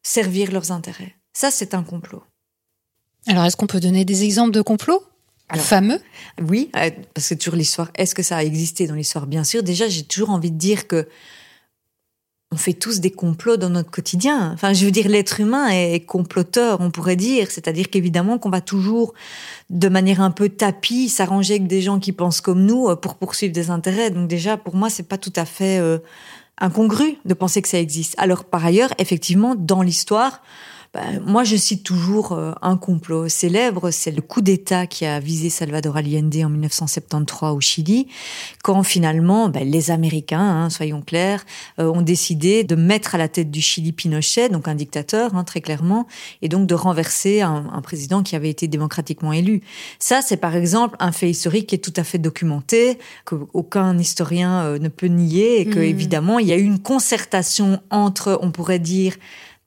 servir 0.01 0.51
leurs 0.51 0.71
intérêts. 0.71 1.15
Ça, 1.33 1.51
c'est 1.51 1.73
un 1.73 1.83
complot. 1.83 2.23
Alors, 3.27 3.43
est-ce 3.43 3.57
qu'on 3.57 3.67
peut 3.67 3.81
donner 3.81 4.05
des 4.05 4.23
exemples 4.23 4.51
de 4.51 4.61
complots? 4.61 5.03
Alors, 5.49 5.65
fameux? 5.65 5.99
Oui, 6.41 6.71
euh, 6.77 6.89
parce 7.13 7.29
que 7.29 7.35
toujours 7.35 7.55
l'histoire, 7.55 7.91
est-ce 7.95 8.15
que 8.15 8.23
ça 8.23 8.37
a 8.37 8.43
existé 8.43 8.87
dans 8.87 8.95
l'histoire? 8.95 9.27
Bien 9.27 9.43
sûr. 9.43 9.63
Déjà, 9.63 9.89
j'ai 9.89 10.03
toujours 10.03 10.29
envie 10.29 10.51
de 10.51 10.57
dire 10.57 10.87
que 10.87 11.07
on 12.55 12.57
fait 12.57 12.73
tous 12.73 13.01
des 13.01 13.11
complots 13.11 13.57
dans 13.57 13.69
notre 13.69 13.91
quotidien. 13.91 14.53
Enfin, 14.53 14.71
je 14.71 14.85
veux 14.85 14.91
dire, 14.91 15.09
l'être 15.09 15.41
humain 15.41 15.67
est 15.67 16.05
comploteur, 16.05 16.79
on 16.79 16.89
pourrait 16.89 17.17
dire. 17.17 17.51
C'est-à-dire 17.51 17.89
qu'évidemment 17.89 18.37
qu'on 18.37 18.49
va 18.49 18.61
toujours, 18.61 19.13
de 19.69 19.89
manière 19.89 20.21
un 20.21 20.31
peu 20.31 20.47
tapis, 20.47 21.09
s'arranger 21.09 21.55
avec 21.55 21.67
des 21.67 21.81
gens 21.81 21.99
qui 21.99 22.13
pensent 22.13 22.39
comme 22.39 22.65
nous 22.65 22.87
euh, 22.87 22.95
pour 22.95 23.15
poursuivre 23.15 23.51
des 23.51 23.71
intérêts. 23.71 24.09
Donc 24.09 24.29
déjà, 24.29 24.55
pour 24.55 24.73
moi, 24.73 24.89
c'est 24.89 25.03
pas 25.03 25.17
tout 25.17 25.33
à 25.35 25.43
fait 25.43 25.79
euh, 25.79 25.97
incongru 26.57 27.17
de 27.25 27.33
penser 27.33 27.61
que 27.61 27.67
ça 27.67 27.77
existe. 27.77 28.15
Alors, 28.17 28.45
par 28.45 28.65
ailleurs, 28.65 28.93
effectivement, 28.99 29.53
dans 29.53 29.81
l'histoire, 29.81 30.41
ben, 30.95 31.21
moi, 31.25 31.43
je 31.43 31.57
cite 31.57 31.83
toujours 31.83 32.31
euh, 32.31 32.53
un 32.61 32.77
complot 32.77 33.27
célèbre, 33.27 33.91
c'est 33.91 34.11
le 34.11 34.21
coup 34.21 34.41
d'État 34.41 34.87
qui 34.87 35.05
a 35.05 35.19
visé 35.19 35.49
Salvador 35.49 35.97
Allende 35.97 36.33
en 36.37 36.49
1973 36.49 37.51
au 37.51 37.59
Chili, 37.59 38.07
quand 38.63 38.81
finalement 38.81 39.49
ben, 39.49 39.69
les 39.69 39.91
Américains, 39.91 40.39
hein, 40.39 40.69
soyons 40.69 41.01
clairs, 41.01 41.45
euh, 41.79 41.91
ont 41.91 42.01
décidé 42.01 42.63
de 42.63 42.75
mettre 42.75 43.13
à 43.15 43.17
la 43.17 43.27
tête 43.27 43.51
du 43.51 43.59
Chili 43.59 43.91
Pinochet, 43.91 44.47
donc 44.47 44.69
un 44.69 44.75
dictateur, 44.75 45.35
hein, 45.35 45.43
très 45.43 45.59
clairement, 45.59 46.07
et 46.41 46.47
donc 46.47 46.65
de 46.65 46.75
renverser 46.75 47.41
un, 47.41 47.69
un 47.73 47.81
président 47.81 48.23
qui 48.23 48.37
avait 48.37 48.49
été 48.49 48.69
démocratiquement 48.69 49.33
élu. 49.33 49.61
Ça, 49.99 50.21
c'est 50.21 50.37
par 50.37 50.55
exemple 50.55 50.95
un 50.99 51.11
fait 51.11 51.29
historique 51.29 51.67
qui 51.67 51.75
est 51.75 51.79
tout 51.79 51.93
à 51.97 52.05
fait 52.05 52.19
documenté, 52.19 52.99
que 53.25 53.35
aucun 53.53 53.97
historien 53.97 54.61
euh, 54.63 54.79
ne 54.79 54.87
peut 54.87 55.07
nier, 55.07 55.59
et 55.59 55.65
que 55.65 55.79
Mhm. 55.79 55.85
évidemment, 55.85 56.39
il 56.39 56.47
y 56.47 56.53
a 56.53 56.57
eu 56.57 56.63
une 56.63 56.79
concertation 56.79 57.81
entre, 57.89 58.39
on 58.41 58.51
pourrait 58.51 58.79
dire, 58.79 59.15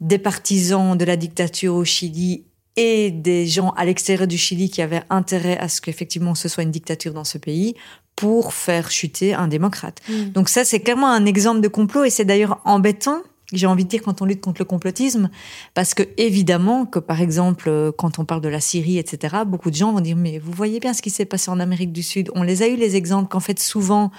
des 0.00 0.18
partisans 0.18 0.96
de 0.96 1.04
la 1.04 1.16
dictature 1.16 1.74
au 1.74 1.84
Chili 1.84 2.44
et 2.76 3.10
des 3.10 3.46
gens 3.46 3.70
à 3.70 3.84
l'extérieur 3.84 4.28
du 4.28 4.38
Chili 4.38 4.70
qui 4.70 4.82
avaient 4.82 5.02
intérêt 5.10 5.58
à 5.58 5.68
ce 5.68 5.80
qu'effectivement 5.80 6.34
ce 6.34 6.48
soit 6.48 6.62
une 6.62 6.70
dictature 6.70 7.12
dans 7.12 7.24
ce 7.24 7.38
pays 7.38 7.74
pour 8.18 8.52
faire 8.52 8.90
chuter 8.90 9.32
un 9.32 9.46
démocrate. 9.46 10.00
Mm. 10.08 10.30
Donc 10.30 10.48
ça, 10.48 10.64
c'est 10.64 10.80
clairement 10.80 11.08
un 11.08 11.24
exemple 11.24 11.60
de 11.60 11.68
complot 11.68 12.04
et 12.04 12.10
c'est 12.10 12.24
d'ailleurs 12.24 12.60
embêtant. 12.64 13.22
J'ai 13.52 13.66
envie 13.66 13.84
de 13.84 13.88
dire 13.88 14.02
quand 14.02 14.20
on 14.20 14.26
lutte 14.26 14.42
contre 14.42 14.60
le 14.60 14.66
complotisme, 14.66 15.30
parce 15.72 15.94
que 15.94 16.02
évidemment 16.18 16.84
que 16.84 16.98
par 16.98 17.22
exemple 17.22 17.68
euh, 17.68 17.92
quand 17.92 18.18
on 18.18 18.24
parle 18.26 18.42
de 18.42 18.48
la 18.48 18.60
Syrie, 18.60 18.98
etc., 18.98 19.36
beaucoup 19.46 19.70
de 19.70 19.76
gens 19.76 19.92
vont 19.92 20.00
dire 20.00 20.16
mais 20.16 20.38
vous 20.38 20.52
voyez 20.52 20.80
bien 20.80 20.92
ce 20.92 21.00
qui 21.00 21.10
s'est 21.10 21.24
passé 21.24 21.50
en 21.50 21.58
Amérique 21.58 21.92
du 21.92 22.02
Sud. 22.02 22.30
On 22.34 22.42
les 22.42 22.62
a 22.62 22.68
eu 22.68 22.76
les 22.76 22.96
exemples 22.96 23.28
qu'en 23.28 23.40
fait 23.40 23.58
souvent 23.58 24.10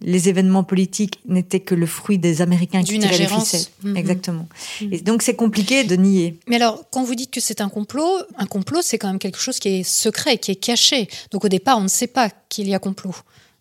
les 0.00 0.28
événements 0.28 0.64
politiques 0.64 1.20
n'étaient 1.28 1.60
que 1.60 1.74
le 1.74 1.86
fruit 1.86 2.18
des 2.18 2.42
Américains 2.42 2.82
qui 2.82 2.98
tiraient 2.98 3.18
les 3.18 3.26
ficelles. 3.26 3.66
Mhm. 3.82 3.96
Exactement. 3.96 4.48
Mhm. 4.80 4.92
Et 4.92 5.00
donc 5.00 5.22
c'est 5.22 5.36
compliqué 5.36 5.84
de 5.84 5.96
nier. 5.96 6.38
Mais 6.48 6.56
alors, 6.56 6.84
quand 6.90 7.02
vous 7.02 7.14
dites 7.14 7.30
que 7.30 7.40
c'est 7.40 7.60
un 7.60 7.68
complot, 7.68 8.10
un 8.36 8.46
complot, 8.46 8.80
c'est 8.82 8.98
quand 8.98 9.08
même 9.08 9.18
quelque 9.18 9.38
chose 9.38 9.58
qui 9.58 9.68
est 9.68 9.82
secret, 9.82 10.38
qui 10.38 10.52
est 10.52 10.56
caché. 10.56 11.08
Donc 11.30 11.44
au 11.44 11.48
départ, 11.48 11.78
on 11.78 11.82
ne 11.82 11.88
sait 11.88 12.06
pas 12.06 12.30
qu'il 12.48 12.68
y 12.68 12.74
a 12.74 12.78
complot. 12.78 13.14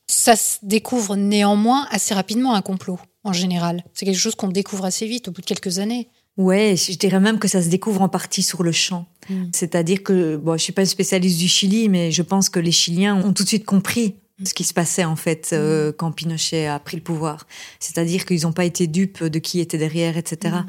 Ça 0.07 0.35
se 0.35 0.57
découvre 0.63 1.15
néanmoins 1.15 1.87
assez 1.91 2.13
rapidement, 2.13 2.55
un 2.55 2.61
complot, 2.61 2.99
en 3.23 3.33
général. 3.33 3.83
C'est 3.93 4.05
quelque 4.05 4.17
chose 4.17 4.35
qu'on 4.35 4.47
découvre 4.47 4.85
assez 4.85 5.07
vite, 5.07 5.27
au 5.27 5.31
bout 5.31 5.41
de 5.41 5.45
quelques 5.45 5.79
années. 5.79 6.09
Ouais, 6.37 6.75
je 6.77 6.97
dirais 6.97 7.19
même 7.19 7.37
que 7.37 7.47
ça 7.47 7.61
se 7.61 7.67
découvre 7.67 8.01
en 8.01 8.09
partie 8.09 8.43
sur 8.43 8.63
le 8.63 8.71
champ. 8.71 9.07
Mm. 9.29 9.45
C'est-à-dire 9.53 10.03
que, 10.03 10.37
bon, 10.37 10.57
je 10.57 10.63
suis 10.63 10.73
pas 10.73 10.83
une 10.83 10.87
spécialiste 10.87 11.37
du 11.37 11.47
Chili, 11.47 11.89
mais 11.89 12.11
je 12.11 12.21
pense 12.21 12.49
que 12.49 12.59
les 12.59 12.71
Chiliens 12.71 13.15
ont 13.15 13.33
tout 13.33 13.43
de 13.43 13.49
suite 13.49 13.65
compris 13.65 14.15
ce 14.43 14.53
qui 14.53 14.63
se 14.63 14.73
passait 14.73 15.03
en 15.03 15.15
fait 15.15 15.49
euh, 15.51 15.91
quand 15.91 16.11
Pinochet 16.11 16.67
a 16.67 16.79
pris 16.79 16.95
le 16.95 17.03
pouvoir. 17.03 17.45
C'est-à-dire 17.79 18.25
qu'ils 18.25 18.43
n'ont 18.43 18.53
pas 18.53 18.65
été 18.65 18.87
dupes 18.87 19.23
de 19.23 19.39
qui 19.39 19.59
était 19.59 19.77
derrière, 19.77 20.17
etc. 20.17 20.55
Mm. 20.55 20.65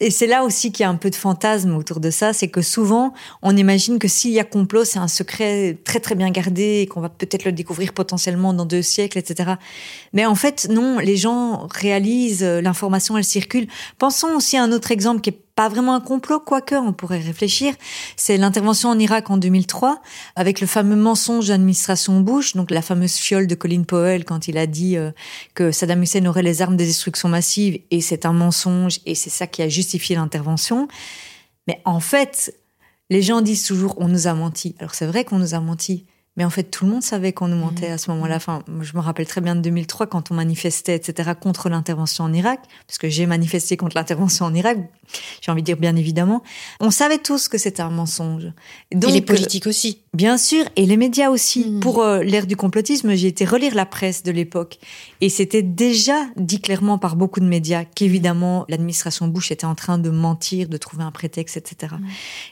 Et 0.00 0.10
c'est 0.10 0.26
là 0.26 0.44
aussi 0.44 0.70
qu'il 0.70 0.84
y 0.84 0.86
a 0.86 0.88
un 0.88 0.96
peu 0.96 1.10
de 1.10 1.16
fantasme 1.16 1.74
autour 1.74 2.00
de 2.00 2.10
ça, 2.10 2.32
c'est 2.32 2.48
que 2.48 2.62
souvent 2.62 3.12
on 3.42 3.56
imagine 3.56 3.98
que 3.98 4.08
s'il 4.08 4.30
y 4.30 4.40
a 4.40 4.44
complot, 4.44 4.84
c'est 4.84 4.98
un 4.98 5.08
secret 5.08 5.76
très 5.84 6.00
très 6.00 6.14
bien 6.14 6.30
gardé 6.30 6.80
et 6.82 6.86
qu'on 6.86 7.00
va 7.00 7.08
peut-être 7.08 7.44
le 7.44 7.52
découvrir 7.52 7.92
potentiellement 7.92 8.52
dans 8.52 8.66
deux 8.66 8.82
siècles, 8.82 9.18
etc. 9.18 9.54
Mais 10.12 10.24
en 10.24 10.34
fait, 10.34 10.68
non, 10.70 10.98
les 10.98 11.16
gens 11.16 11.66
réalisent, 11.72 12.44
l'information 12.44 13.16
elle 13.16 13.24
circule. 13.24 13.66
Pensons 13.98 14.36
aussi 14.36 14.56
à 14.56 14.62
un 14.62 14.72
autre 14.72 14.92
exemple 14.92 15.20
qui 15.20 15.30
est 15.30 15.47
pas 15.58 15.68
vraiment 15.68 15.96
un 15.96 16.00
complot, 16.00 16.38
quoique 16.38 16.76
on 16.76 16.92
pourrait 16.92 17.18
réfléchir. 17.18 17.74
C'est 18.14 18.36
l'intervention 18.36 18.90
en 18.90 18.98
Irak 19.00 19.28
en 19.28 19.38
2003 19.38 20.00
avec 20.36 20.60
le 20.60 20.68
fameux 20.68 20.94
mensonge 20.94 21.48
d'administration 21.48 22.20
Bush, 22.20 22.54
donc 22.54 22.70
la 22.70 22.80
fameuse 22.80 23.14
fiole 23.14 23.48
de 23.48 23.56
Colin 23.56 23.82
Powell 23.82 24.24
quand 24.24 24.46
il 24.46 24.56
a 24.56 24.68
dit 24.68 24.96
euh, 24.96 25.10
que 25.54 25.72
Saddam 25.72 26.00
Hussein 26.00 26.24
aurait 26.26 26.44
les 26.44 26.62
armes 26.62 26.76
de 26.76 26.84
destruction 26.84 27.28
massive 27.28 27.80
et 27.90 28.00
c'est 28.00 28.24
un 28.24 28.32
mensonge 28.32 29.00
et 29.04 29.16
c'est 29.16 29.30
ça 29.30 29.48
qui 29.48 29.60
a 29.62 29.68
justifié 29.68 30.14
l'intervention. 30.14 30.86
Mais 31.66 31.82
en 31.84 31.98
fait, 31.98 32.54
les 33.10 33.20
gens 33.20 33.40
disent 33.40 33.64
toujours 33.64 33.96
on 33.98 34.06
nous 34.06 34.28
a 34.28 34.34
menti. 34.34 34.76
Alors 34.78 34.94
c'est 34.94 35.06
vrai 35.06 35.24
qu'on 35.24 35.40
nous 35.40 35.54
a 35.54 35.60
menti, 35.60 36.06
mais 36.38 36.44
en 36.44 36.50
fait, 36.50 36.62
tout 36.62 36.84
le 36.84 36.92
monde 36.92 37.02
savait 37.02 37.32
qu'on 37.32 37.48
nous 37.48 37.56
mentait 37.56 37.88
à 37.88 37.98
ce 37.98 38.12
moment-là. 38.12 38.36
Enfin, 38.36 38.62
je 38.80 38.92
me 38.94 39.00
rappelle 39.00 39.26
très 39.26 39.40
bien 39.40 39.56
de 39.56 39.60
2003 39.60 40.06
quand 40.06 40.30
on 40.30 40.34
manifestait, 40.34 40.94
etc., 40.94 41.32
contre 41.38 41.68
l'intervention 41.68 42.22
en 42.22 42.32
Irak, 42.32 42.60
parce 42.86 42.96
que 42.96 43.08
j'ai 43.08 43.26
manifesté 43.26 43.76
contre 43.76 43.96
l'intervention 43.96 44.46
en 44.46 44.54
Irak. 44.54 44.78
J'ai 45.40 45.50
envie 45.50 45.62
de 45.62 45.66
dire 45.66 45.76
bien 45.76 45.96
évidemment. 45.96 46.44
On 46.78 46.92
savait 46.92 47.18
tous 47.18 47.48
que 47.48 47.58
c'était 47.58 47.82
un 47.82 47.90
mensonge. 47.90 48.52
Donc, 48.94 49.10
et 49.10 49.14
les 49.14 49.20
politiques 49.20 49.66
aussi. 49.66 50.02
Bien 50.14 50.38
sûr, 50.38 50.64
et 50.76 50.86
les 50.86 50.96
médias 50.96 51.30
aussi. 51.30 51.70
Hmm. 51.70 51.80
Pour 51.80 52.02
euh, 52.02 52.22
l'ère 52.22 52.46
du 52.46 52.54
complotisme, 52.54 53.16
j'ai 53.16 53.26
été 53.26 53.44
relire 53.44 53.74
la 53.74 53.84
presse 53.84 54.22
de 54.22 54.30
l'époque, 54.30 54.78
et 55.20 55.28
c'était 55.28 55.62
déjà 55.62 56.26
dit 56.36 56.60
clairement 56.60 56.98
par 56.98 57.16
beaucoup 57.16 57.40
de 57.40 57.46
médias 57.46 57.84
qu'évidemment 57.84 58.64
l'administration 58.68 59.28
Bush 59.28 59.50
était 59.50 59.66
en 59.66 59.74
train 59.74 59.98
de 59.98 60.10
mentir, 60.10 60.68
de 60.68 60.76
trouver 60.76 61.04
un 61.04 61.10
prétexte, 61.10 61.56
etc. 61.56 61.94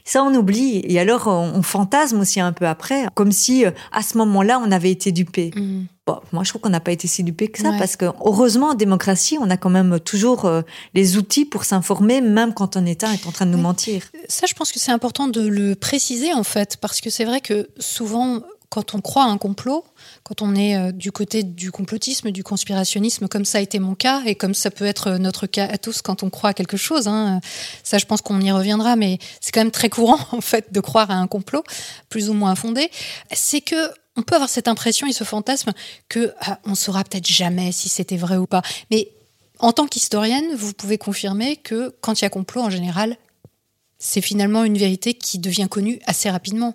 Ça, 0.05 0.23
on 0.23 0.35
oublie, 0.35 0.83
et 0.85 0.99
alors 0.99 1.27
on 1.27 1.63
fantasme 1.63 2.21
aussi 2.21 2.41
un 2.41 2.53
peu 2.53 2.67
après, 2.67 3.07
comme 3.15 3.33
si 3.33 3.65
euh, 3.65 3.71
à 3.93 4.03
ce 4.03 4.17
moment-là, 4.19 4.61
on 4.65 4.71
avait 4.71 4.91
été 4.91 5.13
dupé. 5.13 5.51
Mm. 5.55 5.85
Bon, 6.07 6.21
moi, 6.33 6.45
je 6.45 6.51
trouve 6.51 6.61
qu'on 6.63 6.71
n'a 6.71 6.81
pas 6.81 6.93
été 6.93 7.09
si 7.09 7.25
dupé 7.25 7.49
que 7.49 7.61
ça, 7.61 7.73
parce 7.79 7.97
que 7.97 8.05
heureusement, 8.05 8.69
en 8.69 8.75
démocratie, 8.75 9.39
on 9.41 9.51
a 9.51 9.57
quand 9.57 9.71
même 9.71 9.99
toujours 9.99 10.45
euh, 10.45 10.63
les 10.95 11.17
outils 11.17 11.45
pour 11.45 11.65
s'informer, 11.65 12.21
même 12.21 12.55
quand 12.55 12.77
un 12.77 12.87
État 12.87 13.13
est 13.13 13.27
en 13.27 13.33
train 13.33 13.45
de 13.45 13.51
nous 13.51 13.59
mentir. 13.59 14.03
Ça, 14.29 14.47
je 14.47 14.55
pense 14.55 14.71
que 14.71 14.79
c'est 14.79 14.93
important 14.93 15.27
de 15.27 15.41
le 15.41 15.75
préciser, 15.75 16.33
en 16.33 16.45
fait, 16.45 16.77
parce 16.77 17.01
que 17.01 17.11
c'est 17.11 17.25
vrai 17.25 17.41
que 17.41 17.69
souvent, 17.81 18.41
quand 18.69 18.95
on 18.95 19.01
croit 19.01 19.25
à 19.25 19.27
un 19.27 19.39
complot, 19.39 19.85
quand 20.23 20.43
on 20.43 20.55
est 20.55 20.77
euh, 20.77 20.93
du 20.93 21.13
côté 21.13 21.43
du 21.43 21.71
complotisme, 21.71 22.31
du 22.31 22.43
conspirationnisme, 22.43 23.29
comme 23.29 23.45
ça 23.45 23.59
a 23.59 23.61
été 23.61 23.79
mon 23.79 23.95
cas, 23.95 24.23
et 24.25 24.35
comme 24.35 24.55
ça 24.55 24.71
peut 24.71 24.85
être 24.85 25.13
notre 25.13 25.47
cas 25.47 25.67
à 25.67 25.79
tous 25.79 26.03
quand 26.03 26.23
on 26.23 26.31
croit 26.31 26.51
à 26.51 26.55
quelque 26.55 26.77
chose, 26.77 27.09
hein, 27.09 27.41
ça 27.83 27.99
je 27.99 28.05
pense 28.07 28.21
qu'on 28.23 28.41
y 28.41 28.51
reviendra, 28.51 28.97
mais 28.97 29.19
c'est 29.41 29.53
quand 29.53 29.61
même 29.61 29.71
très 29.71 29.89
courant 29.89 30.19
en 30.33 30.41
fait 30.41 30.73
de 30.73 30.81
croire 30.81 31.11
à 31.11 31.15
un 31.15 31.27
complot, 31.27 31.65
plus 32.09 32.29
ou 32.29 32.33
moins 32.33 32.55
fondé, 32.55 32.91
c'est 33.33 33.61
que 33.61 33.91
on 34.17 34.23
peut 34.23 34.35
avoir 34.35 34.49
cette 34.49 34.69
impression 34.69 35.07
et 35.07 35.13
ce 35.13 35.25
fantasme 35.25 35.73
que 36.09 36.33
ah, 36.41 36.59
on 36.65 36.75
saura 36.75 37.05
peut-être 37.05 37.27
jamais 37.27 37.71
si 37.71 37.91
c'était 37.91 38.17
vrai 38.17 38.39
ou 38.39 38.47
pas. 38.47 38.63
Mais 38.91 39.11
en 39.59 39.73
tant 39.73 39.87
qu'historienne, 39.87 40.55
vous 40.55 40.73
pouvez 40.73 40.99
confirmer 40.99 41.57
que 41.57 41.95
quand 42.01 42.21
il 42.21 42.25
y 42.25 42.27
a 42.27 42.31
complot, 42.31 42.63
en 42.63 42.71
général, 42.71 43.17
c'est 43.99 44.21
finalement 44.21 44.65
une 44.65 44.79
vérité 44.79 45.15
qui 45.15 45.39
devient 45.39 45.69
connue 45.71 46.01
assez 46.07 46.31
rapidement. 46.31 46.75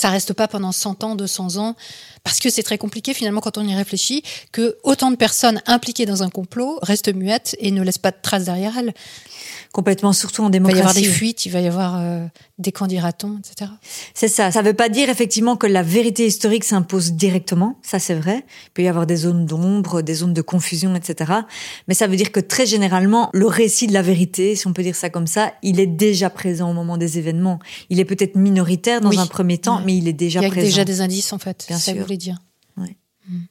Ça 0.00 0.08
reste 0.08 0.32
pas 0.32 0.48
pendant 0.48 0.72
100 0.72 1.04
ans, 1.04 1.14
200 1.14 1.56
ans, 1.56 1.76
parce 2.24 2.40
que 2.40 2.48
c'est 2.48 2.62
très 2.62 2.78
compliqué 2.78 3.12
finalement 3.12 3.42
quand 3.42 3.58
on 3.58 3.68
y 3.68 3.74
réfléchit, 3.74 4.22
que 4.50 4.78
autant 4.82 5.10
de 5.10 5.16
personnes 5.16 5.60
impliquées 5.66 6.06
dans 6.06 6.22
un 6.22 6.30
complot 6.30 6.78
restent 6.80 7.14
muettes 7.14 7.54
et 7.58 7.70
ne 7.70 7.82
laissent 7.82 7.98
pas 7.98 8.10
de 8.10 8.16
traces 8.22 8.46
derrière 8.46 8.78
elles. 8.78 8.94
Complètement, 9.72 10.14
surtout 10.14 10.42
en 10.42 10.48
démocratie. 10.48 10.78
Il 10.78 10.82
va 10.82 10.88
y 10.88 10.90
avoir 10.90 11.02
des 11.02 11.16
fuites, 11.16 11.44
il 11.44 11.52
va 11.52 11.60
y 11.60 11.66
avoir 11.66 12.00
euh, 12.00 12.24
des 12.58 12.72
candidatons, 12.72 13.38
etc. 13.38 13.70
C'est 14.14 14.28
ça. 14.28 14.50
Ça 14.50 14.62
ne 14.62 14.68
veut 14.68 14.74
pas 14.74 14.88
dire 14.88 15.10
effectivement 15.10 15.56
que 15.56 15.66
la 15.66 15.82
vérité 15.82 16.26
historique 16.26 16.64
s'impose 16.64 17.12
directement, 17.12 17.78
ça 17.82 17.98
c'est 17.98 18.14
vrai. 18.14 18.44
Il 18.68 18.70
peut 18.74 18.82
y 18.82 18.88
avoir 18.88 19.06
des 19.06 19.16
zones 19.16 19.44
d'ombre, 19.44 20.02
des 20.02 20.14
zones 20.14 20.34
de 20.34 20.42
confusion, 20.42 20.94
etc. 20.94 21.32
Mais 21.88 21.94
ça 21.94 22.06
veut 22.06 22.16
dire 22.16 22.32
que 22.32 22.40
très 22.40 22.66
généralement, 22.66 23.30
le 23.32 23.46
récit 23.46 23.86
de 23.86 23.92
la 23.92 24.02
vérité, 24.02 24.56
si 24.56 24.66
on 24.66 24.72
peut 24.72 24.82
dire 24.82 24.96
ça 24.96 25.10
comme 25.10 25.26
ça, 25.26 25.52
il 25.62 25.78
est 25.78 25.86
déjà 25.86 26.30
présent 26.30 26.70
au 26.70 26.74
moment 26.74 26.96
des 26.96 27.18
événements. 27.18 27.58
Il 27.90 28.00
est 28.00 28.04
peut-être 28.04 28.36
minoritaire 28.36 29.00
dans 29.00 29.18
un 29.18 29.26
premier 29.26 29.58
temps, 29.58 29.82
mais 29.84 29.89
il 29.94 30.08
est 30.08 30.12
déjà 30.12 30.40
présent. 30.40 30.54
Il 30.54 30.58
y 30.58 30.60
a 30.60 30.64
déjà 30.64 30.84
des 30.84 31.00
indices 31.00 31.32
en 31.32 31.38
fait. 31.38 31.64
Bien 31.68 31.78
ça 31.78 31.92
sûr. 31.92 32.02
voulait 32.02 32.16
dire. 32.16 32.38
Ouais. 32.76 32.96
Hmm. 33.28 33.42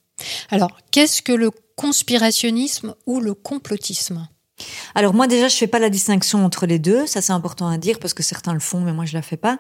Alors, 0.50 0.78
qu'est-ce 0.92 1.22
que 1.22 1.32
le 1.32 1.52
conspirationnisme 1.76 2.96
ou 3.06 3.20
le 3.20 3.34
complotisme? 3.34 4.28
Alors 4.94 5.14
moi 5.14 5.28
déjà 5.28 5.48
je 5.48 5.56
fais 5.56 5.68
pas 5.68 5.80
la 5.80 5.90
distinction 5.90 6.44
entre 6.44 6.66
les 6.66 6.80
deux, 6.80 7.08
ça 7.08 7.22
c'est 7.22 7.32
important 7.32 7.70
à 7.70 7.78
dire 7.78 7.98
parce 8.00 8.14
que 8.14 8.24
certains 8.24 8.54
le 8.54 8.60
font 8.60 8.82
mais 8.82 8.92
moi 8.92 9.06
je 9.06 9.14
la 9.14 9.22
fais 9.22 9.38
pas. 9.38 9.58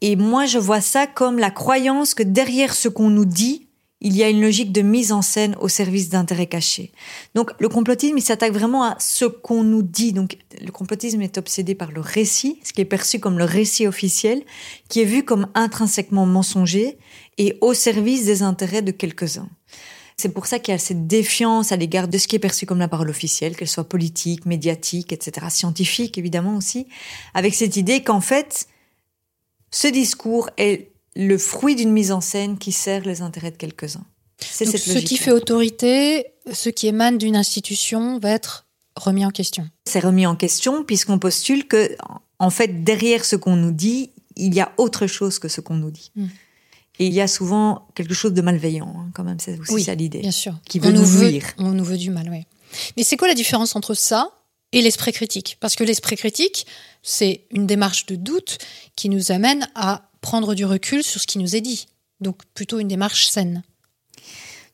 Et 0.00 0.16
moi 0.16 0.46
je 0.46 0.58
vois 0.58 0.80
ça 0.80 1.06
comme 1.06 1.38
la 1.38 1.52
croyance 1.52 2.14
que 2.14 2.24
derrière 2.24 2.74
ce 2.74 2.88
qu'on 2.88 3.10
nous 3.10 3.24
dit, 3.24 3.68
il 4.00 4.16
y 4.16 4.22
a 4.22 4.30
une 4.30 4.40
logique 4.40 4.72
de 4.72 4.80
mise 4.80 5.12
en 5.12 5.20
scène 5.20 5.56
au 5.60 5.68
service 5.68 6.08
d'intérêts 6.08 6.46
cachés. 6.46 6.92
Donc 7.34 7.50
le 7.58 7.68
complotisme, 7.68 8.16
il 8.16 8.22
s'attaque 8.22 8.52
vraiment 8.52 8.84
à 8.84 8.96
ce 8.98 9.26
qu'on 9.26 9.62
nous 9.62 9.82
dit. 9.82 10.12
Donc 10.12 10.38
le 10.60 10.72
complotisme 10.72 11.20
est 11.20 11.36
obsédé 11.36 11.74
par 11.74 11.92
le 11.92 12.00
récit, 12.00 12.58
ce 12.64 12.72
qui 12.72 12.80
est 12.80 12.86
perçu 12.86 13.20
comme 13.20 13.38
le 13.38 13.44
récit 13.44 13.86
officiel, 13.86 14.42
qui 14.88 15.00
est 15.00 15.04
vu 15.04 15.24
comme 15.24 15.48
intrinsèquement 15.54 16.24
mensonger 16.24 16.98
et 17.36 17.58
au 17.60 17.74
service 17.74 18.24
des 18.24 18.42
intérêts 18.42 18.82
de 18.82 18.90
quelques-uns. 18.90 19.48
C'est 20.16 20.30
pour 20.30 20.46
ça 20.46 20.58
qu'il 20.58 20.72
y 20.72 20.74
a 20.74 20.78
cette 20.78 21.06
défiance 21.06 21.72
à 21.72 21.76
l'égard 21.76 22.06
de 22.06 22.18
ce 22.18 22.28
qui 22.28 22.36
est 22.36 22.40
perçu 22.40 22.66
comme 22.66 22.78
la 22.78 22.88
parole 22.88 23.08
officielle, 23.08 23.56
qu'elle 23.56 23.68
soit 23.68 23.88
politique, 23.88 24.44
médiatique, 24.44 25.12
etc., 25.12 25.46
scientifique 25.48 26.18
évidemment 26.18 26.56
aussi, 26.56 26.86
avec 27.32 27.54
cette 27.54 27.76
idée 27.76 28.02
qu'en 28.02 28.20
fait, 28.20 28.66
ce 29.70 29.88
discours 29.88 30.50
est 30.58 30.89
le 31.16 31.38
fruit 31.38 31.74
d'une 31.74 31.92
mise 31.92 32.12
en 32.12 32.20
scène 32.20 32.58
qui 32.58 32.72
sert 32.72 33.04
les 33.04 33.22
intérêts 33.22 33.50
de 33.50 33.56
quelques-uns. 33.56 34.04
C'est 34.38 34.64
cette 34.64 34.80
ce 34.80 34.98
qui 34.98 35.16
fait 35.16 35.32
autorité, 35.32 36.26
ce 36.52 36.70
qui 36.70 36.86
émane 36.86 37.18
d'une 37.18 37.36
institution 37.36 38.18
va 38.18 38.30
être 38.30 38.66
remis 38.96 39.24
en 39.24 39.30
question. 39.30 39.68
C'est 39.86 40.00
remis 40.00 40.26
en 40.26 40.36
question 40.36 40.84
puisqu'on 40.84 41.18
postule 41.18 41.66
que, 41.66 41.96
en 42.38 42.50
fait, 42.50 42.84
derrière 42.84 43.24
ce 43.24 43.36
qu'on 43.36 43.56
nous 43.56 43.72
dit, 43.72 44.10
il 44.36 44.54
y 44.54 44.60
a 44.60 44.72
autre 44.78 45.06
chose 45.06 45.38
que 45.38 45.48
ce 45.48 45.60
qu'on 45.60 45.76
nous 45.76 45.90
dit. 45.90 46.10
Hmm. 46.16 46.28
Et 46.98 47.06
il 47.06 47.14
y 47.14 47.20
a 47.20 47.28
souvent 47.28 47.88
quelque 47.94 48.14
chose 48.14 48.34
de 48.34 48.42
malveillant, 48.42 48.94
hein, 48.94 49.10
quand 49.14 49.24
même, 49.24 49.40
c'est 49.40 49.58
aussi 49.58 49.84
ça 49.84 49.94
l'idée. 49.94 50.18
Bien 50.18 50.30
sûr. 50.30 50.58
Qui 50.66 50.78
veut 50.78 50.88
on 50.88 50.92
nous, 50.92 51.04
Veut, 51.04 51.38
on 51.58 51.70
nous 51.70 51.84
veut 51.84 51.96
du 51.96 52.10
mal, 52.10 52.28
oui. 52.30 52.44
Mais 52.96 53.04
c'est 53.04 53.16
quoi 53.16 53.26
la 53.26 53.34
différence 53.34 53.74
entre 53.74 53.94
ça 53.94 54.30
et 54.72 54.82
l'esprit 54.82 55.12
critique? 55.12 55.56
Parce 55.60 55.76
que 55.76 55.84
l'esprit 55.84 56.16
critique, 56.16 56.66
c'est 57.02 57.46
une 57.50 57.66
démarche 57.66 58.06
de 58.06 58.16
doute 58.16 58.58
qui 58.96 59.08
nous 59.08 59.32
amène 59.32 59.68
à 59.74 60.09
prendre 60.20 60.54
du 60.54 60.64
recul 60.64 61.02
sur 61.02 61.20
ce 61.20 61.26
qui 61.26 61.38
nous 61.38 61.56
est 61.56 61.60
dit. 61.60 61.86
Donc 62.20 62.38
plutôt 62.54 62.78
une 62.78 62.88
démarche 62.88 63.28
saine. 63.28 63.62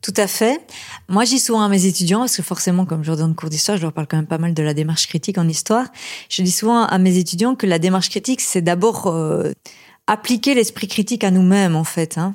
Tout 0.03 0.15
à 0.17 0.27
fait. 0.27 0.61
Moi, 1.09 1.25
j'y 1.25 1.41
souvent 1.41 1.63
à 1.63 1.69
mes 1.69 1.87
étudiants, 1.87 2.21
parce 2.21 2.37
que 2.37 2.43
forcément, 2.43 2.85
comme 2.85 3.03
je 3.03 3.09
leur 3.09 3.17
donne 3.17 3.35
cours 3.35 3.49
d'histoire, 3.49 3.77
je 3.77 3.83
leur 3.83 3.93
parle 3.93 4.07
quand 4.07 4.17
même 4.17 4.27
pas 4.27 4.39
mal 4.39 4.55
de 4.55 4.63
la 4.63 4.75
démarche 4.75 5.09
critique 5.09 5.39
en 5.39 5.49
histoire. 5.49 5.87
Je 6.29 6.43
dis 6.43 6.53
souvent 6.53 6.85
à 6.85 6.99
mes 6.99 7.17
étudiants 7.17 7.57
que 7.57 7.67
la 7.67 7.79
démarche 7.79 8.11
critique, 8.11 8.41
c'est 8.41 8.61
d'abord 8.63 9.07
euh, 9.09 9.53
appliquer 10.07 10.55
l'esprit 10.55 10.87
critique 10.87 11.25
à 11.25 11.31
nous-mêmes, 11.31 11.75
en 11.75 11.83
fait. 11.83 12.19
Hein. 12.19 12.35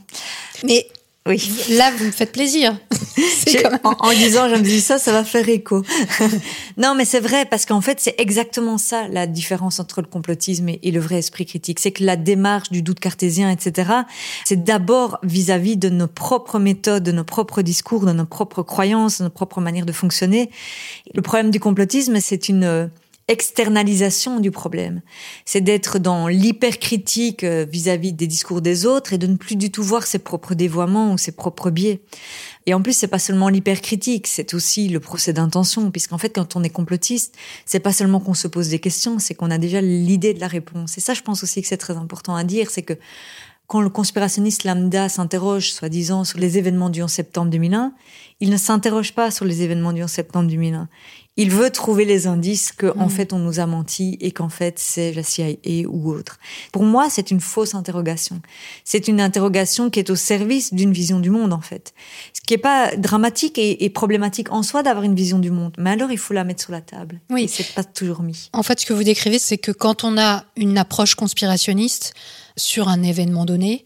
Mais 0.64 0.88
oui. 1.28 1.52
Là, 1.70 1.92
vous 1.98 2.06
me 2.06 2.12
faites 2.12 2.32
plaisir. 2.32 2.76
en, 3.84 4.12
disant, 4.12 4.50
je 4.50 4.56
me 4.56 4.64
dis 4.64 4.82
ça, 4.82 4.98
ça 4.98 5.12
va 5.12 5.24
faire 5.24 5.48
écho. 5.50 5.84
non, 6.78 6.96
mais 6.96 7.06
c'est 7.06 7.20
vrai 7.20 7.46
parce 7.46 7.68
qu'en 7.68 7.82
fait, 7.82 8.00
c'est 8.00 8.16
exactement 8.20 8.80
ça 8.80 9.08
la 9.08 9.28
différence 9.28 9.80
entre 9.80 10.02
le 10.02 10.08
complotisme 10.08 10.70
et, 10.70 10.92
le 10.92 11.00
vrai 11.00 11.20
esprit 11.20 11.46
critique. 11.46 11.80
C'est 11.80 11.92
que 11.92 12.04
la 12.04 12.16
démarche 12.16 12.72
du 12.72 12.82
doute 12.82 13.00
cartésien, 13.00 13.52
etc., 13.52 13.92
c'est 14.46 14.64
d'abord 14.64 15.20
vis-à-vis 15.22 15.78
de 15.78 15.90
nos 15.90 16.08
propres 16.08 16.58
méthodes, 16.58 17.04
de 17.04 17.12
nos 17.12 17.24
propres 17.24 17.62
discours, 17.62 18.08
de 18.08 18.14
nos 18.14 18.26
propres 18.26 18.64
croyances, 18.64 19.20
de 19.20 19.26
nos 19.26 19.30
propres 19.30 19.62
manières 19.62 19.86
de 19.86 19.92
fonctionner. 19.92 20.50
Le 21.14 21.22
problème 21.22 21.52
du 21.52 21.60
complotisme, 21.60 22.20
c'est 22.20 22.50
une 22.50 22.90
externalisation 23.32 24.42
du 24.42 24.52
problème. 24.52 25.02
C'est 25.46 25.62
d'être 25.62 26.00
dans 26.00 26.28
l'hypercritique 26.28 27.46
euh, 27.46 27.66
vis-à-vis 27.66 28.12
des 28.12 28.28
discours 28.28 28.62
des 28.62 28.86
autres 28.86 29.14
et 29.14 29.18
de 29.18 29.26
ne 29.26 29.38
plus 29.38 29.56
du 29.56 29.72
tout 29.72 29.84
voir 29.84 30.06
ses 30.06 30.20
propres 30.20 30.54
dévoiements 30.54 31.14
ou 31.14 31.18
ses 31.18 31.32
propres 31.32 31.70
biais. 31.70 32.02
Et 32.66 32.74
en 32.74 32.82
plus, 32.82 32.92
c'est 32.92 33.08
pas 33.08 33.20
seulement 33.20 33.48
l'hypercritique, 33.48 34.28
c'est 34.28 34.54
aussi 34.54 34.90
le 34.90 35.00
procès 35.00 35.32
d'intention, 35.32 35.92
puisqu'en 35.92 36.18
fait, 36.18 36.32
quand 36.36 36.58
on 36.58 36.64
est 36.64 36.70
complotiste, 36.70 37.36
c'est 37.66 37.80
pas 37.80 37.94
seulement 37.94 38.20
qu'on 38.20 38.34
se 38.34 38.50
pose 38.50 38.68
des 38.68 38.80
questions, 38.80 39.18
c'est 39.18 39.34
qu'on 39.34 39.50
a 39.50 39.58
déjà 39.58 39.80
l'idée 39.80 40.34
de 40.34 40.42
la 40.42 40.48
réponse. 40.48 40.98
Et 40.98 41.02
ça, 41.02 41.14
je 41.14 41.22
pense 41.22 41.42
aussi 41.42 41.62
que 41.62 41.70
c'est 41.70 41.78
très 41.78 41.96
important 41.96 42.36
à 42.36 42.44
dire, 42.44 42.70
c'est 42.70 42.84
que 42.84 42.94
quand 43.72 43.80
le 43.80 43.90
conspirationniste 43.90 44.66
lambda 44.66 45.08
s'interroge, 45.08 45.72
soi-disant, 45.72 46.26
sur 46.26 46.40
les 46.40 46.58
événements 46.58 46.90
du 46.90 47.02
11 47.02 47.10
septembre 47.10 47.50
2001, 47.50 47.94
il 48.42 48.50
ne 48.50 48.58
s'interroge 48.58 49.14
pas 49.14 49.32
sur 49.32 49.46
les 49.46 49.62
événements 49.62 49.94
du 49.94 50.04
11 50.04 50.12
septembre 50.12 50.50
2001 50.50 50.90
il 51.38 51.50
veut 51.50 51.70
trouver 51.70 52.06
les 52.06 52.28
indices 52.28 52.72
que 52.72 52.88
en 52.98 53.06
mm. 53.06 53.10
fait 53.10 53.34
on 53.34 53.40
nous 53.40 53.60
a 53.60 53.66
menti 53.66 54.18
et 54.20 54.32
qu'en 54.32 54.50
fait 54.50 54.78
c'est 54.80 55.14
la 55.14 55.24
CIA 55.24 55.56
ou 55.88 56.12
autre. 56.12 56.40
Pour 56.72 56.84
moi, 56.84 57.10
c'est 57.10 57.32
une 57.32 57.40
fausse 57.40 57.74
interrogation. 57.74 58.42
C'est 58.84 59.08
une 59.08 59.22
interrogation 59.22 59.90
qui 59.90 60.00
est 60.00 60.10
au 60.10 60.16
service 60.16 60.74
d'une 60.74 60.92
vision 60.92 61.20
du 61.20 61.30
monde 61.30 61.54
en 61.54 61.62
fait. 61.62 61.94
Ce 62.34 62.42
qui 62.42 62.54
est 62.54 62.58
pas 62.58 62.96
dramatique 62.96 63.58
et, 63.58 63.90
problématique 63.90 64.52
en 64.52 64.64
soi 64.64 64.84
d'avoir 64.84 65.04
une 65.04 65.16
vision 65.16 65.40
du 65.40 65.52
monde, 65.52 65.74
mais 65.78 65.92
alors 65.92 66.12
il 66.12 66.18
faut 66.18 66.34
la 66.34 66.44
mettre 66.44 66.62
sur 66.62 66.72
la 66.72 66.82
table. 66.82 67.20
Oui, 67.30 67.48
c'est 67.48 67.74
pas 67.74 67.84
toujours 67.84 68.24
mis. 68.24 68.50
En 68.54 68.64
fait, 68.64 68.80
ce 68.80 68.86
que 68.86 68.94
vous 68.94 69.04
décrivez, 69.04 69.40
c'est 69.40 69.58
que 69.58 69.72
quand 69.72 70.04
on 70.04 70.18
a 70.18 70.46
une 70.56 70.78
approche 70.78 71.16
conspirationniste 71.16 72.14
sur 72.56 72.88
un 72.88 73.04
événement 73.04 73.46
donné, 73.46 73.84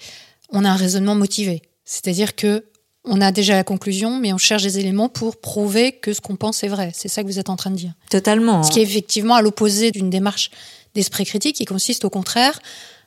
on 0.49 0.63
a 0.63 0.69
un 0.69 0.75
raisonnement 0.75 1.15
motivé. 1.15 1.61
C'est-à-dire 1.85 2.35
que 2.35 2.65
on 3.05 3.21
a 3.21 3.31
déjà 3.31 3.53
la 3.53 3.63
conclusion, 3.63 4.19
mais 4.19 4.33
on 4.33 4.37
cherche 4.37 4.63
des 4.63 4.79
éléments 4.79 5.09
pour 5.09 5.37
prouver 5.37 5.93
que 5.93 6.13
ce 6.13 6.21
qu'on 6.21 6.35
pense 6.35 6.63
est 6.63 6.67
vrai. 6.67 6.91
C'est 6.93 7.07
ça 7.07 7.21
que 7.21 7.27
vous 7.27 7.39
êtes 7.39 7.49
en 7.49 7.55
train 7.55 7.71
de 7.71 7.75
dire. 7.75 7.93
Totalement. 8.09 8.63
Ce 8.63 8.71
qui 8.71 8.79
est 8.79 8.83
effectivement 8.83 9.35
à 9.35 9.41
l'opposé 9.41 9.91
d'une 9.91 10.09
démarche 10.09 10.51
d'esprit 10.93 11.25
critique 11.25 11.55
qui 11.55 11.65
consiste 11.65 12.05
au 12.05 12.09
contraire 12.09 12.59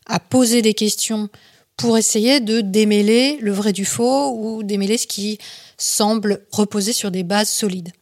à 0.06 0.20
poser 0.20 0.62
des 0.62 0.74
questions 0.74 1.28
pour 1.76 1.96
essayer 1.96 2.40
de 2.40 2.60
démêler 2.60 3.38
le 3.40 3.52
vrai 3.52 3.72
du 3.72 3.84
faux 3.84 4.34
ou 4.36 4.62
démêler 4.62 4.98
ce 4.98 5.06
qui 5.06 5.38
semble 5.76 6.46
reposer 6.50 6.92
sur 6.92 7.10
des 7.10 7.22
bases 7.22 7.48
solides. 7.48 7.92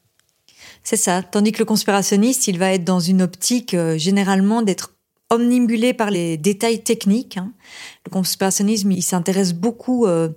C'est 0.82 0.96
ça. 0.96 1.22
Tandis 1.22 1.52
que 1.52 1.59
le 1.59 1.64
conspirationniste, 1.64 2.48
il 2.48 2.59
va 2.59 2.72
être 2.72 2.85
dans 2.85 3.00
une 3.00 3.20
optique 3.20 3.74
euh, 3.74 3.98
généralement 3.98 4.62
d'être 4.62 4.94
omnibulé 5.30 5.92
par 5.92 6.11
les 6.11 6.37
détails 6.37 6.82
techniques. 6.82 7.37
Hein. 7.37 7.52
Le 8.06 8.11
conspirationnisme, 8.11 8.92
il 8.92 9.02
s'intéresse 9.02 9.52
beaucoup 9.52 10.06
euh, 10.06 10.28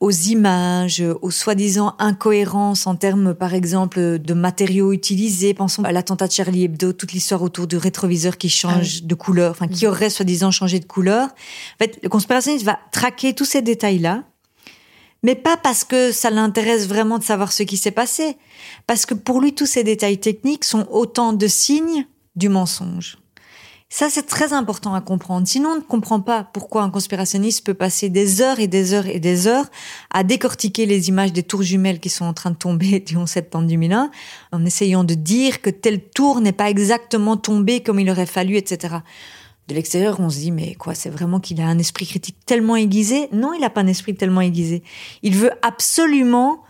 aux 0.00 0.10
images, 0.10 1.04
aux 1.20 1.30
soi-disant 1.30 1.94
incohérences 1.98 2.86
en 2.86 2.96
termes, 2.96 3.34
par 3.34 3.52
exemple, 3.52 4.18
de 4.18 4.34
matériaux 4.34 4.92
utilisés. 4.92 5.52
Pensons 5.52 5.84
à 5.84 5.92
l'attentat 5.92 6.26
de 6.26 6.32
Charlie 6.32 6.64
Hebdo, 6.64 6.94
toute 6.94 7.12
l'histoire 7.12 7.42
autour 7.42 7.66
du 7.66 7.76
rétroviseur 7.76 8.38
qui 8.38 8.48
change 8.48 9.00
ah 9.02 9.06
de 9.06 9.14
couleur, 9.14 9.50
enfin, 9.50 9.68
qui 9.68 9.84
mhm. 9.84 9.92
aurait 9.92 10.08
soi-disant 10.08 10.50
changé 10.50 10.80
de 10.80 10.86
couleur. 10.86 11.28
En 11.28 11.84
fait, 11.84 11.98
le 12.02 12.08
conspirationniste 12.08 12.64
va 12.64 12.78
traquer 12.92 13.34
tous 13.34 13.44
ces 13.44 13.60
détails-là, 13.60 14.24
mais 15.22 15.34
pas 15.34 15.58
parce 15.58 15.84
que 15.84 16.12
ça 16.12 16.30
l'intéresse 16.30 16.88
vraiment 16.88 17.18
de 17.18 17.24
savoir 17.24 17.52
ce 17.52 17.62
qui 17.62 17.76
s'est 17.76 17.90
passé, 17.90 18.38
parce 18.86 19.04
que 19.04 19.12
pour 19.12 19.42
lui, 19.42 19.54
tous 19.54 19.66
ces 19.66 19.84
détails 19.84 20.18
techniques 20.18 20.64
sont 20.64 20.86
autant 20.90 21.34
de 21.34 21.46
signes 21.46 22.06
du 22.36 22.48
mensonge. 22.48 23.19
Ça, 23.92 24.08
c'est 24.08 24.22
très 24.22 24.52
important 24.52 24.94
à 24.94 25.00
comprendre. 25.00 25.48
Sinon, 25.48 25.70
on 25.70 25.76
ne 25.76 25.80
comprend 25.80 26.20
pas 26.20 26.44
pourquoi 26.44 26.84
un 26.84 26.90
conspirationniste 26.90 27.66
peut 27.66 27.74
passer 27.74 28.08
des 28.08 28.40
heures 28.40 28.60
et 28.60 28.68
des 28.68 28.94
heures 28.94 29.06
et 29.06 29.18
des 29.18 29.48
heures 29.48 29.66
à 30.10 30.22
décortiquer 30.22 30.86
les 30.86 31.08
images 31.08 31.32
des 31.32 31.42
tours 31.42 31.64
jumelles 31.64 31.98
qui 31.98 32.08
sont 32.08 32.24
en 32.24 32.32
train 32.32 32.52
de 32.52 32.56
tomber 32.56 33.00
du 33.06 33.16
11 33.16 33.28
septembre 33.28 33.66
2001, 33.66 34.12
en 34.52 34.64
essayant 34.64 35.02
de 35.02 35.14
dire 35.14 35.60
que 35.60 35.70
telle 35.70 36.08
tour 36.08 36.40
n'est 36.40 36.52
pas 36.52 36.70
exactement 36.70 37.36
tombée 37.36 37.82
comme 37.82 37.98
il 37.98 38.08
aurait 38.08 38.26
fallu, 38.26 38.56
etc. 38.56 38.98
De 39.66 39.74
l'extérieur, 39.74 40.20
on 40.20 40.30
se 40.30 40.38
dit, 40.38 40.52
mais 40.52 40.76
quoi, 40.76 40.94
c'est 40.94 41.10
vraiment 41.10 41.40
qu'il 41.40 41.60
a 41.60 41.66
un 41.66 41.78
esprit 41.78 42.06
critique 42.06 42.36
tellement 42.46 42.76
aiguisé? 42.76 43.28
Non, 43.32 43.54
il 43.54 43.60
n'a 43.60 43.70
pas 43.70 43.80
un 43.80 43.88
esprit 43.88 44.14
tellement 44.14 44.40
aiguisé. 44.40 44.84
Il 45.24 45.34
veut 45.34 45.52
absolument 45.62 46.62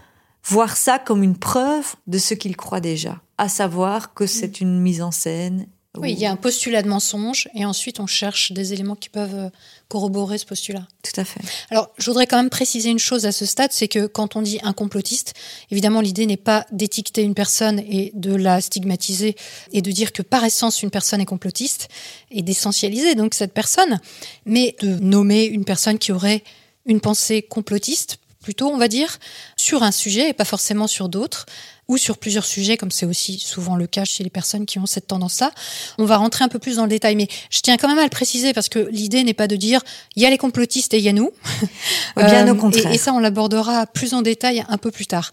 voir 0.42 0.74
ça 0.74 0.98
comme 0.98 1.22
une 1.22 1.36
preuve 1.36 1.96
de 2.06 2.16
ce 2.16 2.32
qu'il 2.32 2.56
croit 2.56 2.80
déjà, 2.80 3.20
à 3.36 3.50
savoir 3.50 4.14
que 4.14 4.24
c'est 4.24 4.62
une 4.62 4.80
mise 4.80 5.02
en 5.02 5.10
scène 5.10 5.66
oui, 5.98 6.12
il 6.12 6.20
y 6.20 6.26
a 6.26 6.30
un 6.30 6.36
postulat 6.36 6.82
de 6.82 6.88
mensonge 6.88 7.48
et 7.52 7.64
ensuite 7.64 7.98
on 7.98 8.06
cherche 8.06 8.52
des 8.52 8.72
éléments 8.72 8.94
qui 8.94 9.08
peuvent 9.08 9.34
euh, 9.34 9.50
corroborer 9.88 10.38
ce 10.38 10.46
postulat. 10.46 10.86
Tout 11.02 11.20
à 11.20 11.24
fait. 11.24 11.40
Alors, 11.68 11.90
je 11.98 12.06
voudrais 12.06 12.28
quand 12.28 12.36
même 12.36 12.48
préciser 12.48 12.90
une 12.90 13.00
chose 13.00 13.26
à 13.26 13.32
ce 13.32 13.44
stade, 13.44 13.72
c'est 13.72 13.88
que 13.88 14.06
quand 14.06 14.36
on 14.36 14.42
dit 14.42 14.60
un 14.62 14.72
complotiste, 14.72 15.34
évidemment, 15.72 16.00
l'idée 16.00 16.26
n'est 16.26 16.36
pas 16.36 16.64
d'étiqueter 16.70 17.22
une 17.22 17.34
personne 17.34 17.80
et 17.80 18.12
de 18.14 18.32
la 18.32 18.60
stigmatiser 18.60 19.34
et 19.72 19.82
de 19.82 19.90
dire 19.90 20.12
que 20.12 20.22
par 20.22 20.44
essence 20.44 20.84
une 20.84 20.90
personne 20.90 21.20
est 21.20 21.26
complotiste 21.26 21.88
et 22.30 22.42
d'essentialiser 22.42 23.16
donc 23.16 23.34
cette 23.34 23.52
personne, 23.52 23.98
mais 24.46 24.76
de 24.80 24.94
nommer 25.00 25.44
une 25.46 25.64
personne 25.64 25.98
qui 25.98 26.12
aurait 26.12 26.44
une 26.86 27.00
pensée 27.00 27.42
complotiste 27.42 28.18
plutôt, 28.42 28.68
on 28.68 28.78
va 28.78 28.88
dire, 28.88 29.18
sur 29.56 29.82
un 29.82 29.92
sujet 29.92 30.30
et 30.30 30.32
pas 30.32 30.44
forcément 30.44 30.86
sur 30.86 31.08
d'autres, 31.08 31.46
ou 31.90 31.98
sur 31.98 32.18
plusieurs 32.18 32.44
sujets, 32.44 32.76
comme 32.76 32.92
c'est 32.92 33.04
aussi 33.04 33.40
souvent 33.40 33.74
le 33.74 33.88
cas 33.88 34.04
chez 34.04 34.22
les 34.22 34.30
personnes 34.30 34.64
qui 34.64 34.78
ont 34.78 34.86
cette 34.86 35.08
tendance-là. 35.08 35.50
On 35.98 36.04
va 36.04 36.18
rentrer 36.18 36.44
un 36.44 36.48
peu 36.48 36.60
plus 36.60 36.76
dans 36.76 36.84
le 36.84 36.88
détail, 36.88 37.16
mais 37.16 37.26
je 37.50 37.60
tiens 37.62 37.76
quand 37.76 37.88
même 37.88 37.98
à 37.98 38.04
le 38.04 38.10
préciser 38.10 38.52
parce 38.52 38.68
que 38.68 38.78
l'idée 38.92 39.24
n'est 39.24 39.34
pas 39.34 39.48
de 39.48 39.56
dire 39.56 39.82
il 40.14 40.22
y 40.22 40.26
a 40.26 40.30
les 40.30 40.38
complotistes 40.38 40.94
et 40.94 40.98
il 40.98 41.02
y 41.02 41.08
a 41.08 41.12
nous. 41.12 41.32
Bien 42.16 42.46
au 42.46 42.54
euh, 42.54 42.54
contraire. 42.54 42.92
Et, 42.92 42.96
ça, 42.96 43.12
on 43.12 43.18
l'abordera 43.18 43.88
plus 43.88 44.14
en 44.14 44.22
détail 44.22 44.64
un 44.68 44.78
peu 44.78 44.92
plus 44.92 45.06
tard. 45.06 45.32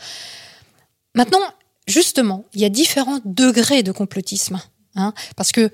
Maintenant, 1.14 1.42
justement, 1.86 2.46
il 2.56 2.62
y 2.62 2.66
a 2.66 2.70
différents 2.70 3.20
degrés 3.24 3.84
de 3.84 3.92
complotisme, 3.92 4.60
hein, 4.96 5.14
parce 5.36 5.52
que 5.52 5.70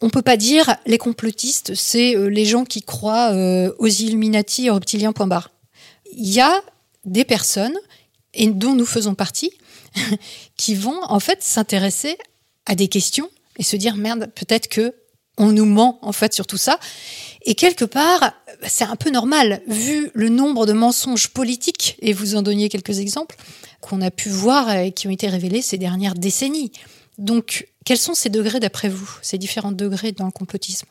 on 0.00 0.08
peut 0.08 0.22
pas 0.22 0.38
dire 0.38 0.76
les 0.86 0.96
complotistes, 0.96 1.74
c'est 1.74 2.16
euh, 2.16 2.28
les 2.28 2.46
gens 2.46 2.64
qui 2.64 2.80
croient 2.80 3.32
euh, 3.34 3.70
aux 3.78 3.86
Illuminati 3.86 4.66
et 4.66 4.70
reptiliens 4.70 5.12
point 5.12 5.26
barre 5.26 5.50
il 6.12 6.30
y 6.30 6.40
a 6.40 6.62
des 7.04 7.24
personnes, 7.24 7.76
et 8.34 8.46
dont 8.48 8.74
nous 8.74 8.86
faisons 8.86 9.14
partie, 9.14 9.52
qui 10.56 10.74
vont 10.74 11.02
en 11.04 11.20
fait 11.20 11.42
s'intéresser 11.42 12.16
à 12.66 12.74
des 12.74 12.88
questions 12.88 13.30
et 13.58 13.62
se 13.62 13.76
dire 13.76 13.96
merde, 13.96 14.30
peut-être 14.34 14.68
que 14.68 14.94
on 15.36 15.52
nous 15.52 15.64
ment 15.64 15.98
en 16.02 16.12
fait 16.12 16.34
sur 16.34 16.46
tout 16.46 16.58
ça. 16.58 16.78
Et 17.42 17.54
quelque 17.54 17.86
part, 17.86 18.34
c'est 18.66 18.84
un 18.84 18.96
peu 18.96 19.10
normal 19.10 19.62
vu 19.66 20.10
le 20.12 20.28
nombre 20.28 20.66
de 20.66 20.72
mensonges 20.72 21.28
politiques, 21.28 21.96
et 22.00 22.12
vous 22.12 22.34
en 22.34 22.42
donniez 22.42 22.68
quelques 22.68 22.98
exemples, 22.98 23.36
qu'on 23.80 24.02
a 24.02 24.10
pu 24.10 24.28
voir 24.28 24.70
et 24.76 24.92
qui 24.92 25.08
ont 25.08 25.10
été 25.10 25.28
révélés 25.28 25.62
ces 25.62 25.78
dernières 25.78 26.14
décennies. 26.14 26.72
Donc, 27.16 27.68
quels 27.86 27.98
sont 27.98 28.14
ces 28.14 28.28
degrés 28.28 28.60
d'après 28.60 28.90
vous, 28.90 29.10
ces 29.22 29.38
différents 29.38 29.72
degrés 29.72 30.12
dans 30.12 30.26
le 30.26 30.30
complotisme? 30.30 30.86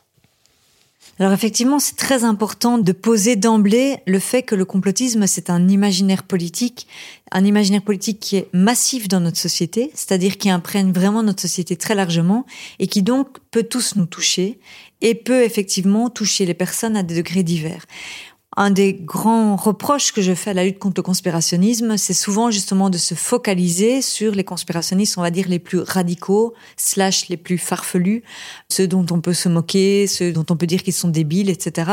Alors 1.20 1.34
effectivement, 1.34 1.78
c'est 1.78 1.96
très 1.96 2.24
important 2.24 2.78
de 2.78 2.92
poser 2.92 3.36
d'emblée 3.36 3.98
le 4.06 4.18
fait 4.18 4.42
que 4.42 4.54
le 4.54 4.64
complotisme, 4.64 5.26
c'est 5.26 5.50
un 5.50 5.68
imaginaire 5.68 6.22
politique, 6.22 6.86
un 7.30 7.44
imaginaire 7.44 7.82
politique 7.82 8.20
qui 8.20 8.36
est 8.36 8.48
massif 8.54 9.06
dans 9.06 9.20
notre 9.20 9.36
société, 9.36 9.90
c'est-à-dire 9.94 10.38
qui 10.38 10.48
imprègne 10.48 10.92
vraiment 10.92 11.22
notre 11.22 11.42
société 11.42 11.76
très 11.76 11.94
largement 11.94 12.46
et 12.78 12.86
qui 12.86 13.02
donc 13.02 13.36
peut 13.50 13.64
tous 13.64 13.96
nous 13.96 14.06
toucher 14.06 14.60
et 15.02 15.14
peut 15.14 15.42
effectivement 15.42 16.08
toucher 16.08 16.46
les 16.46 16.54
personnes 16.54 16.96
à 16.96 17.02
des 17.02 17.16
degrés 17.16 17.42
divers 17.42 17.84
un 18.56 18.70
des 18.70 18.94
grands 18.94 19.54
reproches 19.54 20.12
que 20.12 20.22
je 20.22 20.34
fais 20.34 20.50
à 20.50 20.54
la 20.54 20.64
lutte 20.64 20.80
contre 20.80 20.98
le 20.98 21.04
conspirationnisme, 21.04 21.96
c'est 21.96 22.14
souvent 22.14 22.50
justement 22.50 22.90
de 22.90 22.98
se 22.98 23.14
focaliser 23.14 24.02
sur 24.02 24.32
les 24.34 24.42
conspirationnistes, 24.42 25.16
on 25.18 25.22
va 25.22 25.30
dire, 25.30 25.46
les 25.48 25.60
plus 25.60 25.78
radicaux, 25.78 26.54
slash 26.76 27.28
les 27.28 27.36
plus 27.36 27.58
farfelus, 27.58 28.24
ceux 28.68 28.88
dont 28.88 29.06
on 29.12 29.20
peut 29.20 29.34
se 29.34 29.48
moquer, 29.48 30.08
ceux 30.08 30.32
dont 30.32 30.44
on 30.50 30.56
peut 30.56 30.66
dire 30.66 30.82
qu'ils 30.82 30.94
sont 30.94 31.08
débiles, 31.08 31.48
etc. 31.48 31.92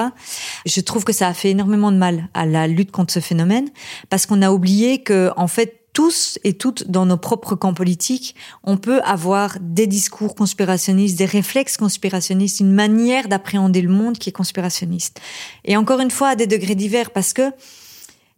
Je 0.65 0.81
trouve 0.81 1.03
que 1.03 1.13
ça 1.13 1.27
a 1.27 1.33
fait 1.35 1.51
énormément 1.51 1.91
de 1.91 1.97
mal 1.97 2.27
à 2.33 2.47
la 2.47 2.67
lutte 2.67 2.91
contre 2.91 3.13
ce 3.13 3.19
phénomène, 3.19 3.69
parce 4.09 4.25
qu'on 4.25 4.41
a 4.41 4.51
oublié 4.51 5.03
que, 5.03 5.31
en 5.37 5.47
fait, 5.47 5.76
tous 5.97 6.37
et 6.43 6.53
toutes 6.53 6.91
dans 6.91 7.07
nos 7.07 7.17
propres 7.17 7.55
camps 7.55 7.73
politiques, 7.73 8.35
on 8.63 8.77
peut 8.77 9.01
avoir 9.01 9.57
des 9.59 9.87
discours 9.87 10.35
conspirationnistes, 10.35 11.17
des 11.17 11.25
réflexes 11.25 11.75
conspirationnistes, 11.75 12.59
une 12.59 12.71
manière 12.71 13.27
d'appréhender 13.27 13.81
le 13.81 13.89
monde 13.89 14.19
qui 14.19 14.29
est 14.29 14.31
conspirationniste. 14.31 15.19
Et 15.65 15.75
encore 15.75 15.99
une 15.99 16.11
fois, 16.11 16.27
à 16.27 16.35
des 16.35 16.45
degrés 16.45 16.75
divers, 16.75 17.09
parce 17.09 17.33
que 17.33 17.51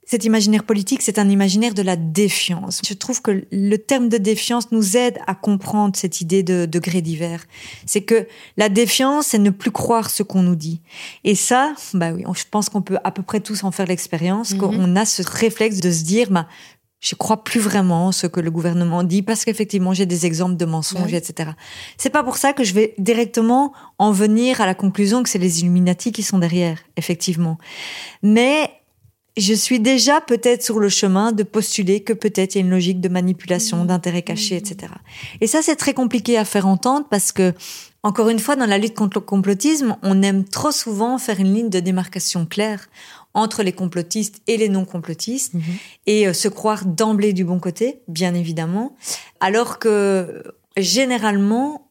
cet 0.05 0.23
imaginaire 0.23 0.63
politique, 0.63 1.01
c'est 1.01 1.19
un 1.19 1.29
imaginaire 1.29 1.73
de 1.73 1.81
la 1.81 1.97
défiance. 1.97 2.81
Je 2.87 2.93
trouve 2.93 3.21
que 3.21 3.43
le 3.51 3.77
terme 3.77 4.07
de 4.07 4.17
défiance 4.17 4.71
nous 4.71 4.95
aide 4.95 5.19
à 5.27 5.35
comprendre 5.35 5.97
cette 5.97 6.21
idée 6.21 6.43
de 6.43 6.65
degrés 6.65 7.01
divers. 7.01 7.43
C'est 7.85 8.01
que 8.01 8.25
la 8.55 8.69
défiance, 8.69 9.27
c'est 9.27 9.37
ne 9.37 9.49
plus 9.49 9.69
croire 9.69 10.09
ce 10.09 10.23
qu'on 10.23 10.43
nous 10.43 10.55
dit. 10.55 10.79
Et 11.25 11.35
ça, 11.35 11.75
bah 11.93 12.13
oui, 12.13 12.23
je 12.35 12.43
pense 12.49 12.69
qu'on 12.69 12.81
peut 12.81 12.97
à 13.03 13.11
peu 13.11 13.21
près 13.21 13.41
tous 13.41 13.65
en 13.65 13.71
faire 13.71 13.85
l'expérience, 13.85 14.53
mm-hmm. 14.53 14.57
qu'on 14.57 14.95
a 14.95 15.05
ce 15.05 15.21
réflexe 15.21 15.81
de 15.81 15.91
se 15.91 16.03
dire, 16.03 16.31
bah, 16.31 16.47
je 16.99 17.15
crois 17.15 17.43
plus 17.43 17.59
vraiment 17.59 18.11
ce 18.11 18.27
que 18.27 18.39
le 18.39 18.51
gouvernement 18.51 19.03
dit 19.03 19.21
parce 19.21 19.45
qu'effectivement 19.45 19.93
j'ai 19.93 20.05
des 20.05 20.25
exemples 20.25 20.57
de 20.57 20.65
mensonges, 20.65 21.13
etc. 21.13 21.51
C'est 21.97 22.09
pas 22.09 22.23
pour 22.23 22.37
ça 22.37 22.53
que 22.53 22.63
je 22.63 22.73
vais 22.73 22.93
directement 22.97 23.73
en 23.97 24.11
venir 24.11 24.59
à 24.61 24.65
la 24.65 24.75
conclusion 24.75 25.23
que 25.23 25.29
c'est 25.29 25.39
les 25.39 25.61
Illuminati 25.61 26.11
qui 26.11 26.23
sont 26.23 26.39
derrière, 26.39 26.79
effectivement. 26.97 27.57
Mais 28.21 28.69
je 29.37 29.53
suis 29.53 29.79
déjà 29.79 30.21
peut-être 30.21 30.63
sur 30.63 30.79
le 30.79 30.89
chemin 30.89 31.31
de 31.31 31.43
postuler 31.43 32.01
que 32.01 32.13
peut-être 32.13 32.55
il 32.55 32.57
y 32.59 32.61
a 32.61 32.65
une 32.65 32.71
logique 32.71 32.99
de 32.99 33.09
manipulation, 33.09 33.83
mmh. 33.83 33.87
d'intérêt 33.87 34.21
caché, 34.21 34.55
mmh. 34.55 34.57
etc. 34.57 34.93
Et 35.41 35.47
ça, 35.47 35.61
c'est 35.61 35.75
très 35.75 35.93
compliqué 35.93 36.37
à 36.37 36.45
faire 36.45 36.67
entendre 36.67 37.05
parce 37.09 37.31
que, 37.31 37.53
encore 38.03 38.29
une 38.29 38.39
fois, 38.39 38.55
dans 38.55 38.65
la 38.65 38.77
lutte 38.77 38.95
contre 38.95 39.19
le 39.19 39.25
complotisme, 39.25 39.97
on 40.03 40.21
aime 40.21 40.43
trop 40.43 40.71
souvent 40.71 41.17
faire 41.17 41.39
une 41.39 41.53
ligne 41.53 41.69
de 41.69 41.79
démarcation 41.79 42.45
claire 42.45 42.89
entre 43.33 43.63
les 43.63 43.73
complotistes 43.73 44.41
et 44.47 44.57
les 44.57 44.69
non-complotistes 44.69 45.53
mhm. 45.53 45.61
et 46.07 46.27
euh, 46.27 46.33
se 46.33 46.47
croire 46.47 46.85
d'emblée 46.85 47.33
du 47.33 47.45
bon 47.45 47.59
côté, 47.59 48.01
bien 48.07 48.33
évidemment, 48.33 48.95
alors 49.39 49.79
que 49.79 50.43
généralement, 50.77 51.88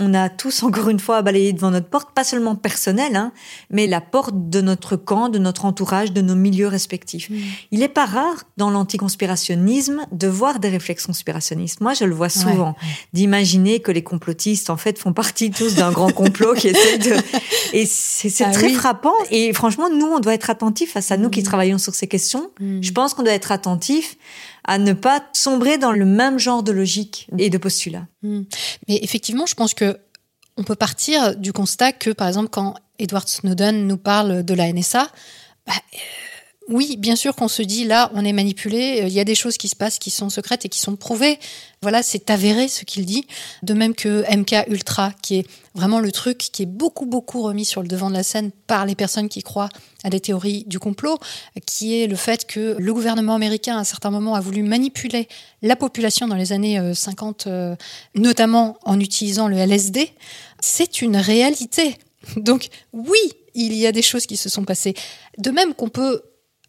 on 0.00 0.12
a 0.12 0.28
tous 0.28 0.64
encore 0.64 0.88
une 0.88 0.98
fois 0.98 1.18
à 1.18 1.22
balayer 1.22 1.52
devant 1.52 1.70
notre 1.70 1.88
porte, 1.88 2.12
pas 2.12 2.24
seulement 2.24 2.56
personnelle, 2.56 3.14
hein, 3.14 3.32
mais 3.70 3.86
la 3.86 4.00
porte 4.00 4.50
de 4.50 4.60
notre 4.60 4.96
camp, 4.96 5.28
de 5.28 5.38
notre 5.38 5.66
entourage, 5.66 6.12
de 6.12 6.20
nos 6.20 6.34
milieux 6.34 6.66
respectifs. 6.66 7.30
Mm. 7.30 7.36
Il 7.70 7.78
n'est 7.78 7.88
pas 7.88 8.04
rare 8.04 8.42
dans 8.56 8.70
l'anticonspirationnisme 8.70 10.04
de 10.10 10.26
voir 10.26 10.58
des 10.58 10.68
réflexes 10.68 11.06
conspirationnistes. 11.06 11.80
Moi, 11.80 11.94
je 11.94 12.04
le 12.04 12.14
vois 12.14 12.28
souvent, 12.28 12.74
d'imaginer 13.12 13.78
que 13.78 13.92
les 13.92 14.02
complotistes, 14.02 14.68
en 14.68 14.76
fait, 14.76 14.98
font 14.98 15.12
partie 15.12 15.52
tous 15.52 15.76
d'un 15.76 15.92
grand 15.92 16.10
complot 16.10 16.54
qui 16.54 16.68
essaie 16.68 16.98
de... 16.98 17.14
Et 17.72 17.86
c'est 17.86 18.44
ah 18.44 18.50
très 18.50 18.70
frappant. 18.70 19.14
Et 19.30 19.52
franchement, 19.52 19.88
nous, 19.90 20.06
on 20.06 20.18
doit 20.18 20.34
être 20.34 20.50
attentifs 20.50 20.92
face 20.92 21.12
à 21.12 21.16
nous 21.16 21.30
qui 21.30 21.40
mm. 21.40 21.44
travaillons 21.44 21.78
sur 21.78 21.94
ces 21.94 22.08
questions. 22.08 22.50
Mm. 22.58 22.82
Je 22.82 22.92
pense 22.92 23.14
qu'on 23.14 23.22
doit 23.22 23.32
être 23.32 23.52
attentifs 23.52 24.16
à 24.64 24.78
ne 24.78 24.92
pas 24.92 25.24
sombrer 25.32 25.78
dans 25.78 25.92
le 25.92 26.04
même 26.04 26.38
genre 26.38 26.62
de 26.62 26.72
logique 26.72 27.28
et 27.38 27.50
de 27.50 27.58
postulat. 27.58 28.06
Hmm. 28.22 28.42
Mais 28.88 28.98
effectivement, 29.02 29.46
je 29.46 29.54
pense 29.54 29.74
que 29.74 29.98
on 30.56 30.62
peut 30.62 30.76
partir 30.76 31.36
du 31.36 31.52
constat 31.52 31.92
que, 31.92 32.10
par 32.10 32.28
exemple, 32.28 32.48
quand 32.48 32.74
Edward 32.98 33.28
Snowden 33.28 33.86
nous 33.86 33.96
parle 33.96 34.44
de 34.44 34.54
la 34.54 34.72
NSA, 34.72 35.08
bah, 35.66 35.72
euh, 35.76 35.98
oui, 36.68 36.96
bien 36.96 37.14
sûr 37.14 37.36
qu'on 37.36 37.48
se 37.48 37.62
dit 37.62 37.84
là, 37.84 38.10
on 38.14 38.24
est 38.24 38.32
manipulé, 38.32 39.02
euh, 39.02 39.06
il 39.06 39.12
y 39.12 39.20
a 39.20 39.24
des 39.24 39.34
choses 39.34 39.58
qui 39.58 39.68
se 39.68 39.76
passent 39.76 39.98
qui 39.98 40.10
sont 40.10 40.30
secrètes 40.30 40.64
et 40.64 40.68
qui 40.68 40.80
sont 40.80 40.96
prouvées. 40.96 41.38
Voilà, 41.82 42.02
c'est 42.02 42.30
avéré 42.30 42.68
ce 42.68 42.84
qu'il 42.84 43.04
dit. 43.04 43.26
De 43.62 43.74
même 43.74 43.94
que 43.94 44.24
MK 44.34 44.68
Ultra, 44.68 45.12
qui 45.20 45.36
est 45.36 45.46
vraiment 45.74 46.00
le 46.00 46.10
truc 46.10 46.38
qui 46.38 46.62
est 46.62 46.66
beaucoup, 46.66 47.04
beaucoup 47.04 47.42
remis 47.42 47.66
sur 47.66 47.82
le 47.82 47.88
devant 47.88 48.08
de 48.08 48.14
la 48.14 48.22
scène 48.22 48.50
par 48.66 48.86
les 48.86 48.94
personnes 48.94 49.28
qui 49.28 49.42
croient 49.42 49.68
à 50.04 50.10
des 50.10 50.20
théories 50.20 50.64
du 50.66 50.78
complot, 50.78 51.18
qui 51.66 52.00
est 52.00 52.06
le 52.06 52.16
fait 52.16 52.46
que 52.46 52.76
le 52.78 52.94
gouvernement 52.94 53.34
américain, 53.34 53.76
à 53.76 53.80
un 53.80 53.84
certain 53.84 54.10
moment, 54.10 54.34
a 54.34 54.40
voulu 54.40 54.62
manipuler 54.62 55.28
la 55.62 55.76
population 55.76 56.26
dans 56.28 56.36
les 56.36 56.52
années 56.52 56.80
50, 56.94 57.46
euh, 57.46 57.50
euh, 57.50 57.76
notamment 58.14 58.78
en 58.84 58.98
utilisant 59.00 59.48
le 59.48 59.56
LSD. 59.56 60.10
C'est 60.60 61.02
une 61.02 61.16
réalité. 61.16 61.96
Donc 62.36 62.68
oui, 62.92 63.18
il 63.54 63.74
y 63.74 63.86
a 63.86 63.92
des 63.92 64.02
choses 64.02 64.26
qui 64.26 64.36
se 64.36 64.48
sont 64.48 64.64
passées. 64.64 64.94
De 65.38 65.50
même 65.50 65.74
qu'on 65.74 65.88
peut 65.88 66.22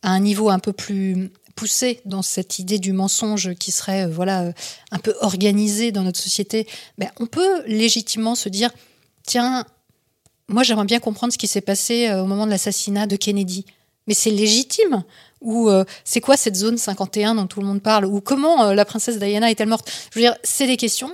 à 0.06 0.12
un 0.12 0.20
niveau 0.20 0.50
un 0.50 0.60
peu 0.60 0.72
plus 0.72 1.32
poussé 1.56 2.02
dans 2.06 2.22
cette 2.22 2.60
idée 2.60 2.78
du 2.78 2.94
mensonge 2.94 3.56
qui 3.56 3.72
serait 3.72 4.06
euh, 4.06 4.08
voilà 4.08 4.44
euh, 4.44 4.52
un 4.92 5.00
peu 5.00 5.16
organisé 5.22 5.92
dans 5.92 6.04
notre 6.04 6.20
société, 6.20 6.68
ben, 6.98 7.10
on 7.20 7.26
peut 7.26 7.64
légitimement 7.66 8.36
se 8.36 8.48
dire 8.48 8.70
tiens, 9.26 9.66
moi 10.48 10.62
j'aimerais 10.64 10.86
bien 10.86 11.00
comprendre 11.00 11.34
ce 11.34 11.38
qui 11.38 11.48
s'est 11.48 11.62
passé 11.62 12.08
euh, 12.08 12.22
au 12.22 12.28
moment 12.28 12.46
de 12.46 12.52
l'assassinat 12.52 13.08
de 13.08 13.16
Kennedy. 13.16 13.66
Mais 14.08 14.14
c'est 14.14 14.30
légitime? 14.30 15.04
Ou 15.42 15.70
c'est 16.04 16.22
quoi 16.22 16.38
cette 16.38 16.56
zone 16.56 16.78
51 16.78 17.36
dont 17.36 17.48
tout 17.48 17.60
le 17.60 17.66
monde 17.66 17.82
parle? 17.82 18.06
Ou 18.06 18.22
comment 18.22 18.72
la 18.72 18.86
princesse 18.86 19.18
Diana 19.18 19.50
est-elle 19.50 19.68
morte? 19.68 19.92
Je 20.12 20.20
veux 20.20 20.26
dire, 20.26 20.36
c'est 20.44 20.68
des 20.68 20.78
questions 20.78 21.12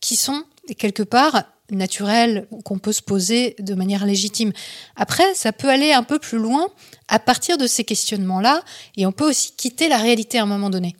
qui 0.00 0.16
sont 0.16 0.44
quelque 0.76 1.02
part 1.02 1.44
naturel 1.70 2.46
qu'on 2.64 2.78
peut 2.78 2.92
se 2.92 3.02
poser 3.02 3.56
de 3.58 3.74
manière 3.74 4.06
légitime. 4.06 4.52
Après, 4.96 5.34
ça 5.34 5.52
peut 5.52 5.68
aller 5.68 5.92
un 5.92 6.02
peu 6.02 6.18
plus 6.18 6.38
loin 6.38 6.68
à 7.08 7.18
partir 7.18 7.58
de 7.58 7.66
ces 7.66 7.84
questionnements-là, 7.84 8.62
et 8.96 9.06
on 9.06 9.12
peut 9.12 9.28
aussi 9.28 9.52
quitter 9.56 9.88
la 9.88 9.98
réalité 9.98 10.38
à 10.38 10.42
un 10.42 10.46
moment 10.46 10.70
donné. 10.70 10.94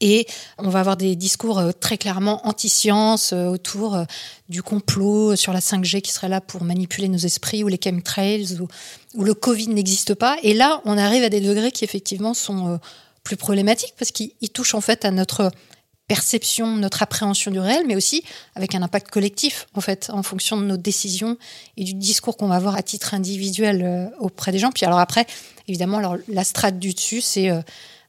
Et 0.00 0.26
on 0.58 0.68
va 0.68 0.80
avoir 0.80 0.96
des 0.96 1.16
discours 1.16 1.58
euh, 1.58 1.72
très 1.72 1.98
clairement 1.98 2.46
anti-science 2.46 3.32
euh, 3.32 3.46
autour 3.46 3.96
euh, 3.96 4.04
du 4.48 4.62
complot 4.62 5.34
sur 5.34 5.52
la 5.52 5.58
5G 5.58 6.02
qui 6.02 6.12
serait 6.12 6.28
là 6.28 6.40
pour 6.40 6.62
manipuler 6.62 7.08
nos 7.08 7.18
esprits, 7.18 7.64
ou 7.64 7.68
les 7.68 7.80
chemtrails, 7.82 8.58
ou 9.14 9.24
le 9.24 9.34
Covid 9.34 9.68
n'existe 9.68 10.14
pas. 10.14 10.36
Et 10.42 10.54
là, 10.54 10.80
on 10.84 10.96
arrive 10.96 11.24
à 11.24 11.30
des 11.30 11.40
degrés 11.40 11.72
qui 11.72 11.84
effectivement 11.84 12.32
sont 12.32 12.78
plus 13.24 13.36
problématiques 13.36 13.94
parce 13.98 14.12
qu'ils 14.12 14.50
touchent 14.52 14.74
en 14.74 14.80
fait 14.80 15.04
à 15.04 15.10
notre 15.10 15.50
perception, 16.08 16.76
notre 16.76 17.02
appréhension 17.02 17.50
du 17.50 17.60
réel, 17.60 17.84
mais 17.86 17.94
aussi 17.94 18.24
avec 18.54 18.74
un 18.74 18.82
impact 18.82 19.10
collectif, 19.10 19.66
en 19.74 19.80
fait, 19.80 20.10
en 20.12 20.22
fonction 20.22 20.56
de 20.56 20.64
nos 20.64 20.78
décisions 20.78 21.36
et 21.76 21.84
du 21.84 21.94
discours 21.94 22.36
qu'on 22.36 22.48
va 22.48 22.56
avoir 22.56 22.74
à 22.74 22.82
titre 22.82 23.14
individuel 23.14 23.82
euh, 23.84 24.06
auprès 24.18 24.50
des 24.50 24.58
gens. 24.58 24.72
Puis 24.72 24.86
alors 24.86 24.98
après, 24.98 25.26
évidemment, 25.68 25.98
alors, 25.98 26.16
la 26.28 26.44
strate 26.44 26.78
du 26.78 26.94
dessus, 26.94 27.20
c'est 27.20 27.50
euh, 27.50 27.60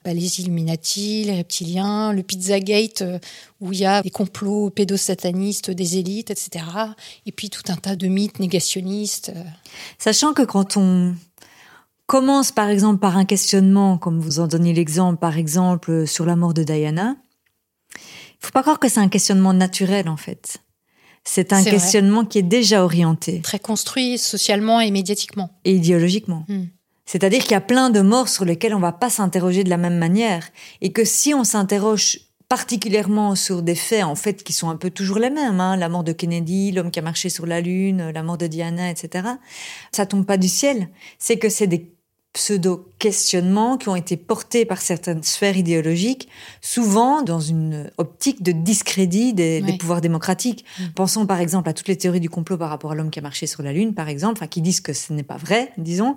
bah, 0.06 0.14
les 0.14 0.40
Illuminati, 0.40 1.26
les 1.26 1.36
reptiliens, 1.36 2.14
le 2.14 2.24
Pizzagate, 2.24 3.02
euh, 3.02 3.20
où 3.60 3.74
il 3.74 3.80
y 3.80 3.86
a 3.86 4.02
des 4.02 4.12
complots 4.12 4.70
pédosatanistes 4.70 5.70
des 5.70 5.98
élites, 5.98 6.32
etc. 6.32 6.66
Et 7.26 7.34
puis 7.34 7.50
tout 7.50 7.64
un 7.68 7.76
tas 7.76 7.98
de 7.98 8.08
mythes 8.08 8.40
négationnistes. 8.40 9.34
Sachant 9.98 10.32
que 10.32 10.44
quand 10.44 10.78
on 10.78 11.16
commence, 12.08 12.54
par 12.54 12.70
exemple, 12.70 13.00
par 13.00 13.18
un 13.18 13.26
questionnement, 13.26 13.98
comme 13.98 14.22
vous 14.22 14.40
en 14.40 14.48
donnez 14.48 14.74
l'exemple, 14.74 15.20
par 15.20 15.38
exemple, 15.38 16.08
sur 16.08 16.26
la 16.26 16.38
mort 16.38 16.54
de 16.54 16.64
Diana, 16.64 17.18
faut 18.40 18.52
pas 18.52 18.62
croire 18.62 18.80
que 18.80 18.90
c'est 18.90 19.00
un 19.00 19.10
questionnement 19.10 19.54
naturel 19.54 20.10
en 20.10 20.18
fait. 20.18 20.62
C'est 21.24 21.54
un 21.54 21.64
questionnement 21.64 22.26
qui 22.26 22.40
est 22.40 22.44
déjà 22.44 22.84
orienté. 22.84 23.42
Très 23.42 23.60
construit 23.60 24.18
socialement 24.18 24.80
et 24.80 24.90
médiatiquement. 24.90 25.52
Et 25.66 25.74
idéologiquement. 25.74 26.46
Hmm. 26.48 26.66
C'est-à-dire 27.06 27.42
qu'il 27.42 27.52
y 27.52 27.56
a 27.56 27.62
plein 27.62 27.90
de 27.90 28.02
morts 28.02 28.30
sur 28.30 28.46
lesquelles 28.46 28.74
on 28.74 28.80
va 28.80 28.92
pas 28.92 29.10
s'interroger 29.10 29.64
de 29.64 29.70
la 29.70 29.78
même 29.78 29.98
manière. 29.98 30.48
Et 30.82 30.92
que 30.92 31.04
si 31.04 31.34
on 31.34 31.44
s'interroge 31.44 32.20
particulièrement 32.48 33.36
sur 33.36 33.62
des 33.62 33.76
faits 33.76 34.04
en 34.04 34.16
fait 34.16 34.44
qui 34.44 34.54
sont 34.54 34.70
un 34.70 34.76
peu 34.76 34.90
toujours 34.90 35.20
les 35.20 35.30
mêmes, 35.30 35.60
hein, 35.60 35.78
la 35.78 35.88
mort 35.88 36.04
de 36.04 36.14
Kennedy, 36.14 36.72
l'homme 36.72 36.90
qui 36.90 37.00
a 37.00 37.04
marché 37.04 37.30
sur 37.30 37.46
la 37.46 37.62
lune, 37.62 38.10
la 38.10 38.24
mort 38.24 38.38
de 38.38 38.48
Diana, 38.48 38.90
etc. 38.90 39.28
Ça 39.92 40.06
tombe 40.08 40.26
pas 40.26 40.38
du 40.38 40.48
ciel. 40.48 40.90
C'est 41.20 41.38
que 41.38 41.50
c'est 41.50 41.68
des 41.68 41.92
pseudo-questionnements 43.00 43.78
qui 43.78 43.90
ont 43.90 43.96
été 43.96 44.18
portés 44.18 44.66
par 44.66 44.82
certaines 44.82 45.24
sphères 45.24 45.58
idéologiques, 45.58 46.28
souvent 46.62 47.22
dans 47.22 47.40
une 47.40 47.90
optique 47.98 48.44
de 48.44 48.52
discrédit 48.52 49.34
des, 49.34 49.64
pouvoirs 49.80 50.02
démocratiques. 50.02 50.66
Mm. 50.80 50.84
Pensons 50.96 51.26
par 51.26 51.40
exemple 51.40 51.70
à 51.70 51.74
toutes 51.74 51.88
les 51.88 51.98
théories 51.98 52.20
du 52.20 52.30
complot 52.30 52.58
par 52.58 52.70
rapport 52.70 52.92
à 52.92 52.96
l'homme 52.96 53.10
qui 53.10 53.20
a 53.20 53.22
marché 53.22 53.48
sur 53.48 53.64
la 53.64 53.72
Lune, 53.72 53.94
par 53.94 54.10
exemple, 54.10 54.46
qui 54.48 54.62
disent 54.62 54.82
que 54.82 54.94
ce 54.94 55.14
n'est 55.14 55.24
pas 55.24 55.38
vrai, 55.38 55.72
disons. 55.78 56.16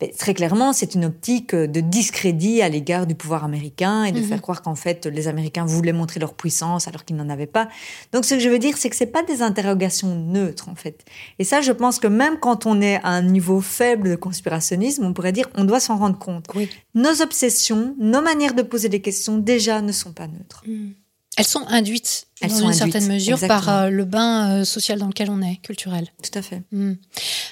Mais 0.00 0.08
très 0.16 0.34
clairement, 0.34 0.72
c'est 0.72 0.94
une 0.94 1.04
optique 1.04 1.54
de 1.54 1.80
discrédit 1.80 2.62
à 2.62 2.68
l'égard 2.68 3.06
du 3.06 3.14
pouvoir 3.14 3.44
américain 3.44 4.04
et 4.04 4.12
de 4.12 4.20
mm-hmm. 4.20 4.28
faire 4.28 4.42
croire 4.42 4.62
qu'en 4.62 4.76
fait 4.76 5.06
les 5.06 5.26
Américains 5.28 5.64
voulaient 5.64 5.92
montrer 5.92 6.20
leur 6.20 6.34
puissance 6.34 6.86
alors 6.86 7.04
qu'ils 7.04 7.16
n'en 7.16 7.28
avaient 7.28 7.46
pas. 7.46 7.68
Donc 8.12 8.24
ce 8.24 8.34
que 8.34 8.40
je 8.40 8.48
veux 8.48 8.58
dire, 8.58 8.76
c'est 8.76 8.88
que 8.88 8.96
c'est 8.96 9.06
pas 9.06 9.24
des 9.24 9.42
interrogations 9.42 10.14
neutres 10.14 10.68
en 10.68 10.76
fait. 10.76 11.04
Et 11.38 11.44
ça, 11.44 11.60
je 11.60 11.72
pense 11.72 11.98
que 11.98 12.06
même 12.06 12.38
quand 12.38 12.66
on 12.66 12.80
est 12.80 12.96
à 13.02 13.08
un 13.08 13.22
niveau 13.22 13.60
faible 13.60 14.10
de 14.10 14.16
conspirationnisme, 14.16 15.04
on 15.04 15.12
pourrait 15.12 15.32
dire 15.32 15.48
on 15.56 15.64
doit 15.64 15.80
s'en 15.80 15.96
rendre 15.96 16.19
compte. 16.20 16.46
Nos 16.94 17.20
obsessions, 17.20 17.96
nos 17.98 18.22
manières 18.22 18.54
de 18.54 18.62
poser 18.62 18.88
des 18.88 19.00
questions 19.00 19.38
déjà 19.38 19.82
ne 19.82 19.90
sont 19.92 20.12
pas 20.12 20.28
neutres. 20.28 20.62
Hmm. 20.66 20.90
Elles 21.36 21.46
sont 21.46 21.66
induites 21.68 22.26
Elles 22.40 22.50
dans 22.50 22.56
sont 22.56 22.66
une 22.66 22.74
certaine 22.74 23.06
mesure 23.06 23.38
par 23.40 23.68
euh, 23.68 23.88
le 23.88 24.04
bain 24.04 24.60
euh, 24.60 24.64
social 24.64 24.98
dans 24.98 25.06
lequel 25.06 25.30
on 25.30 25.40
est, 25.40 25.56
culturel. 25.62 26.08
Tout 26.22 26.38
à 26.38 26.42
fait. 26.42 26.62
Hmm. 26.70 26.94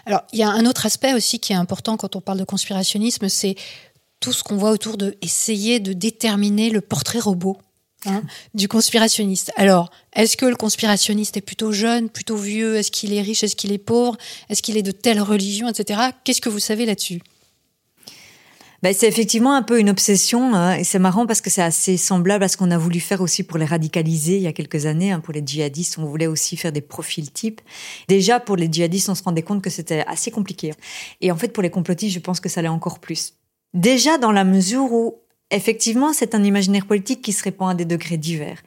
Alors, 0.04 0.22
il 0.32 0.38
y 0.38 0.42
a 0.42 0.50
un 0.50 0.66
autre 0.66 0.84
aspect 0.84 1.14
aussi 1.14 1.38
qui 1.38 1.52
est 1.52 1.56
important 1.56 1.96
quand 1.96 2.14
on 2.14 2.20
parle 2.20 2.38
de 2.38 2.44
conspirationnisme, 2.44 3.28
c'est 3.28 3.54
tout 4.20 4.32
ce 4.32 4.42
qu'on 4.42 4.56
voit 4.56 4.72
autour 4.72 4.96
de 4.96 5.16
essayer 5.22 5.80
de 5.80 5.92
déterminer 5.92 6.70
le 6.70 6.80
portrait 6.80 7.20
robot. 7.20 7.58
Hein, 8.06 8.22
du 8.54 8.68
conspirationniste. 8.68 9.52
Alors, 9.56 9.90
est-ce 10.14 10.36
que 10.36 10.46
le 10.46 10.54
conspirationniste 10.54 11.36
est 11.36 11.40
plutôt 11.40 11.72
jeune, 11.72 12.10
plutôt 12.10 12.36
vieux? 12.36 12.76
Est-ce 12.76 12.92
qu'il 12.92 13.12
est 13.12 13.22
riche? 13.22 13.42
Est-ce 13.42 13.56
qu'il 13.56 13.72
est 13.72 13.78
pauvre? 13.78 14.16
Est-ce 14.48 14.62
qu'il 14.62 14.76
est 14.76 14.82
de 14.82 14.92
telle 14.92 15.20
religion, 15.20 15.68
etc. 15.68 16.00
Qu'est-ce 16.22 16.40
que 16.40 16.48
vous 16.48 16.60
savez 16.60 16.86
là-dessus? 16.86 17.20
Ben, 18.82 18.94
c'est 18.94 19.08
effectivement 19.08 19.54
un 19.54 19.62
peu 19.62 19.80
une 19.80 19.90
obsession 19.90 20.54
hein, 20.54 20.74
et 20.76 20.84
c'est 20.84 21.00
marrant 21.00 21.26
parce 21.26 21.40
que 21.40 21.50
c'est 21.50 21.62
assez 21.62 21.96
semblable 21.96 22.44
à 22.44 22.48
ce 22.48 22.56
qu'on 22.56 22.70
a 22.70 22.78
voulu 22.78 23.00
faire 23.00 23.20
aussi 23.20 23.42
pour 23.42 23.58
les 23.58 23.64
radicaliser 23.64 24.36
il 24.36 24.42
y 24.42 24.46
a 24.46 24.52
quelques 24.52 24.86
années. 24.86 25.10
Hein, 25.10 25.20
pour 25.20 25.34
les 25.34 25.42
djihadistes, 25.44 25.98
on 25.98 26.04
voulait 26.04 26.28
aussi 26.28 26.56
faire 26.56 26.70
des 26.70 26.80
profils 26.80 27.30
types. 27.30 27.60
Déjà, 28.06 28.38
pour 28.38 28.56
les 28.56 28.68
djihadistes, 28.70 29.08
on 29.08 29.16
se 29.16 29.22
rendait 29.22 29.42
compte 29.42 29.62
que 29.62 29.70
c'était 29.70 30.04
assez 30.06 30.30
compliqué. 30.30 30.72
Et 31.20 31.32
en 31.32 31.36
fait, 31.36 31.48
pour 31.48 31.62
les 31.62 31.70
complotistes, 31.70 32.14
je 32.14 32.20
pense 32.20 32.38
que 32.38 32.48
ça 32.48 32.62
l'est 32.62 32.68
encore 32.68 33.00
plus. 33.00 33.34
Déjà 33.74 34.16
dans 34.16 34.32
la 34.32 34.44
mesure 34.44 34.92
où 34.92 35.16
Effectivement, 35.50 36.12
c'est 36.12 36.34
un 36.34 36.44
imaginaire 36.44 36.84
politique 36.84 37.22
qui 37.22 37.32
se 37.32 37.42
répand 37.42 37.70
à 37.70 37.74
des 37.74 37.86
degrés 37.86 38.18
divers. 38.18 38.58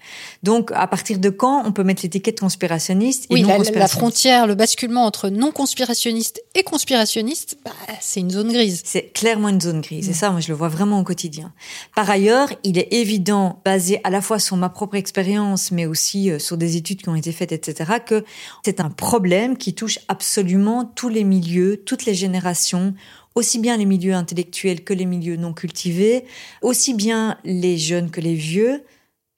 Donc, 0.42 0.72
à 0.74 0.88
partir 0.88 1.20
de 1.20 1.30
quand 1.30 1.64
on 1.64 1.72
peut 1.72 1.84
mettre 1.84 2.02
l'étiquette 2.02 2.40
conspirationniste 2.40 3.28
et 3.30 3.36
non 3.36 3.50
la, 3.50 3.58
conspirationniste 3.58 3.80
la 3.80 3.88
frontière, 3.88 4.48
le 4.48 4.56
basculement 4.56 5.06
entre 5.06 5.30
non 5.30 5.52
conspirationniste 5.52 6.42
et 6.56 6.64
conspirationniste, 6.64 7.60
bah, 7.64 7.72
c'est 8.00 8.22
une 8.22 8.32
zone 8.32 8.52
grise. 8.52 8.82
C'est 8.84 9.14
clairement 9.14 9.50
une 9.50 9.62
zone 9.62 9.82
grise. 9.82 10.08
Et 10.08 10.12
mm. 10.12 10.16
ça, 10.16 10.32
moi, 10.32 10.40
je 10.40 10.48
le 10.48 10.56
vois 10.56 10.70
vraiment 10.70 11.00
au 11.00 11.04
quotidien. 11.04 11.54
Par 11.96 12.10
ailleurs, 12.10 12.50
il 12.64 12.80
est 12.80 12.92
évident, 12.92 13.62
basé 13.64 14.02
à 14.04 14.10
la 14.10 14.22
fois 14.22 14.40
sur 14.40 14.58
ma 14.58 14.70
propre 14.70 14.96
expérience, 14.96 15.72
mais 15.72 15.86
aussi 15.86 16.32
euh, 16.32 16.40
sur 16.40 16.58
des 16.58 16.78
études 16.78 17.04
qui 17.04 17.10
ont 17.10 17.16
été 17.16 17.32
faites, 17.32 17.52
etc., 17.52 17.92
que 18.04 18.26
c'est 18.66 18.80
un 18.80 18.90
problème 18.90 19.56
qui 19.56 19.76
touche 19.76 20.00
absolument 20.08 20.86
tous 20.86 21.10
les 21.10 21.24
milieux, 21.24 21.84
toutes 21.86 22.06
les 22.06 22.16
générations 22.16 22.96
aussi 23.36 23.60
bien 23.60 23.78
les 23.78 23.86
milieux 23.86 24.14
intellectuels 24.14 24.84
que 24.84 24.94
les 24.94 25.06
milieux 25.06 25.38
non 25.38 25.54
cultivés, 25.54 26.26
aussi 26.62 26.94
bien 26.94 27.38
les 27.44 27.78
jeunes 27.78 28.12
que 28.12 28.22
les 28.22 28.36
vieux. 28.36 28.84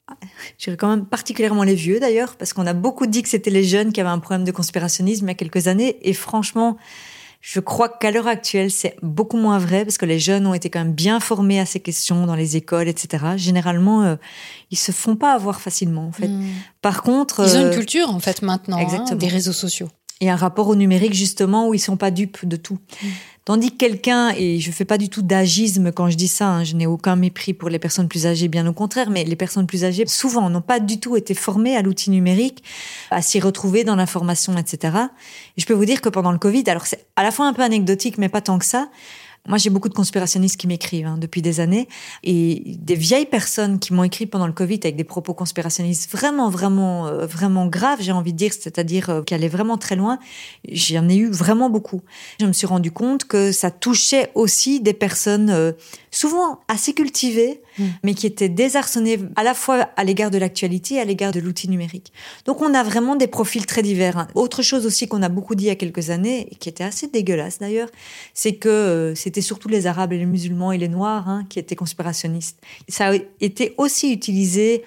Je 0.58 0.66
dirais 0.66 0.78
quand 0.78 0.90
même 0.90 1.06
particulièrement 1.06 1.64
les 1.64 1.76
vieux 1.76 2.00
d'ailleurs, 2.00 2.36
parce 2.36 2.54
qu'on 2.54 2.68
a 2.68 2.74
beaucoup 2.74 3.08
dit 3.08 3.24
que 3.24 3.30
c'était 3.30 3.52
les 3.52 3.64
jeunes 3.64 3.94
qui 3.94 4.02
avaient 4.02 4.10
un 4.10 4.20
problème 4.20 4.46
de 4.46 4.52
conspirationnisme 4.52 5.26
il 5.26 5.30
y 5.30 5.32
a 5.32 5.36
quelques 5.36 5.68
années, 5.68 5.98
et 6.02 6.14
franchement, 6.14 6.78
je 7.44 7.60
crois 7.60 7.90
qu'à 7.90 8.10
l'heure 8.10 8.30
actuelle, 8.30 8.72
c'est 8.72 8.96
beaucoup 9.02 9.36
moins 9.36 9.60
vrai, 9.60 9.84
parce 9.84 9.98
que 9.98 10.06
les 10.06 10.18
jeunes 10.18 10.48
ont 10.48 10.54
été 10.54 10.70
quand 10.70 10.80
même 10.80 10.94
bien 10.94 11.20
formés 11.20 11.60
à 11.60 11.66
ces 11.66 11.82
questions 11.82 12.26
dans 12.26 12.36
les 12.36 12.56
écoles, 12.56 12.88
etc. 12.88 13.26
Généralement, 13.36 14.04
euh, 14.04 14.16
ils 14.72 14.78
se 14.78 14.94
font 14.94 15.18
pas 15.18 15.34
avoir 15.34 15.60
facilement, 15.60 16.08
en 16.08 16.14
fait. 16.14 16.30
Hmm. 16.30 16.46
Par 16.82 17.04
contre... 17.04 17.46
Ils 17.46 17.58
ont 17.58 17.62
une 17.64 17.68
euh, 17.68 17.76
culture, 17.76 18.10
en 18.10 18.20
fait, 18.22 18.44
maintenant, 18.44 18.78
hein, 18.78 19.16
des 19.16 19.28
réseaux 19.28 19.52
sociaux. 19.52 19.90
Et 20.22 20.30
un 20.30 20.38
rapport 20.38 20.70
au 20.70 20.76
numérique, 20.76 21.14
justement, 21.14 21.68
où 21.68 21.74
ils 21.74 21.80
sont 21.80 21.98
pas 21.98 22.12
dupes 22.12 22.46
de 22.46 22.56
tout. 22.56 22.80
Hmm. 23.02 23.08
Tandis 23.46 23.72
que 23.72 23.78
quelqu'un, 23.78 24.30
et 24.38 24.62
je 24.62 24.72
fais 24.72 24.86
pas 24.86 24.98
du 24.98 25.10
tout 25.10 25.22
d'agisme 25.22 25.92
quand 25.92 26.10
je 26.10 26.16
dis 26.16 26.30
ça, 26.30 26.48
hein, 26.48 26.64
je 26.64 26.76
n'ai 26.76 26.88
aucun 26.88 27.18
mépris 27.18 27.54
pour 27.54 27.68
les 27.68 27.78
personnes 27.78 28.08
plus 28.08 28.26
âgées, 28.26 28.48
bien 28.48 28.66
au 28.68 28.72
contraire, 28.72 29.10
mais 29.10 29.26
les 29.26 29.36
personnes 29.36 29.68
plus 29.68 29.84
âgées, 29.84 30.08
souvent, 30.08 30.50
n'ont 30.50 30.62
pas 30.62 30.80
du 30.80 31.02
tout 31.02 31.18
été 31.18 31.34
formées 31.34 31.76
à 31.76 31.82
l'outil 31.82 32.10
numérique, 32.10 32.64
à 33.12 33.22
s'y 33.22 33.42
retrouver 33.42 33.84
dans 33.84 33.98
l'information, 33.98 34.58
etc. 34.58 34.98
Et 35.58 35.62
je 35.62 35.66
peux 35.66 35.74
vous 35.74 35.84
dire 35.84 36.00
que 36.00 36.08
pendant 36.08 36.32
le 36.32 36.38
Covid, 36.38 36.64
alors 36.68 36.86
c'est 36.86 37.06
à 37.18 37.24
la 37.24 37.32
fois 37.32 37.46
un 37.46 37.52
peu 37.54 37.64
anecdotique, 37.64 38.18
mais 38.18 38.30
pas 38.30 38.40
tant 38.40 38.58
que 38.60 38.66
ça, 38.66 38.88
Moi, 39.46 39.58
j'ai 39.58 39.70
beaucoup 39.70 39.90
de 39.90 39.94
conspirationnistes 39.94 40.56
qui 40.56 40.68
m'écrivent 40.68 41.06
hein, 41.06 41.18
depuis 41.18 41.42
des 41.42 41.60
années 41.60 41.90
et 42.24 42.78
des 42.80 42.96
vieilles 42.96 43.26
personnes 43.26 43.78
qui 43.78 43.94
m'ont 43.94 44.06
écrit 44.06 44.26
pendant 44.26 44.48
le 44.48 44.54
Covid 44.54 44.80
avec 44.84 44.96
des 44.96 45.04
propos 45.04 45.34
conspirationnistes 45.34 46.10
vraiment, 46.10 46.50
vraiment, 46.50 47.08
euh, 47.08 47.26
vraiment 47.26 47.68
graves, 47.68 48.00
j'ai 48.02 48.14
envie 48.14 48.32
de 48.32 48.38
dire, 48.38 48.54
c'est-à-dire 48.54 49.10
euh, 49.10 49.22
qui 49.22 49.34
allaient 49.34 49.50
vraiment 49.50 49.78
très 49.78 49.98
loin. 49.98 50.18
J'en 50.72 51.10
ai 51.10 51.18
eu 51.18 51.30
vraiment 51.30 51.70
beaucoup. 51.70 52.02
Je 52.40 52.46
me 52.46 52.54
suis 52.54 52.68
rendu 52.68 52.92
compte 52.92 53.26
que 53.26 53.52
ça 53.52 53.70
touchait 53.70 54.32
aussi 54.34 54.80
des 54.80 54.94
personnes 54.94 55.50
euh, 55.50 55.74
souvent 56.16 56.62
assez 56.70 56.94
cultivées, 56.94 57.62
mm. 57.78 57.84
mais 58.04 58.14
qui 58.14 58.26
étaient 58.26 58.48
désarçonnées 58.48 59.20
à 59.36 59.44
la 59.44 59.54
fois 59.54 59.90
à 59.98 60.06
l'égard 60.06 60.32
de 60.32 60.38
l'actualité 60.38 60.96
et 60.96 61.00
à 61.02 61.06
l'égard 61.06 61.34
de 61.34 61.42
l'outil 61.42 61.70
numérique. 61.70 62.14
Donc, 62.46 62.62
on 62.62 62.74
a 62.74 62.84
vraiment 62.84 63.18
des 63.18 63.28
profils 63.28 63.66
très 63.66 63.82
divers. 63.82 64.18
Hein. 64.18 64.28
Autre 64.36 64.62
chose 64.62 64.86
aussi 64.86 65.10
qu'on 65.10 65.22
a 65.22 65.30
beaucoup 65.30 65.56
dit 65.56 65.66
il 65.66 65.68
y 65.68 65.72
a 65.72 65.76
quelques 65.76 66.10
années, 66.10 66.48
et 66.50 66.56
qui 66.56 66.70
était 66.70 66.86
assez 66.86 67.08
dégueulasse 67.08 67.60
d'ailleurs, 67.60 67.90
c'est 68.34 68.56
que 68.56 69.14
c'est 69.16 69.34
c'était 69.34 69.42
surtout 69.42 69.68
les 69.68 69.88
Arabes 69.88 70.14
et 70.14 70.20
les 70.20 70.28
musulmans 70.28 70.72
et 70.72 70.78
les 70.78 70.88
Noirs 70.88 71.28
hein, 71.28 71.44
qui 71.50 71.58
étaient 71.58 71.76
conspirationnistes. 71.76 72.60
Ça 72.88 73.10
a 73.10 73.16
été 73.42 73.74
aussi 73.80 74.14
utilisé 74.14 74.84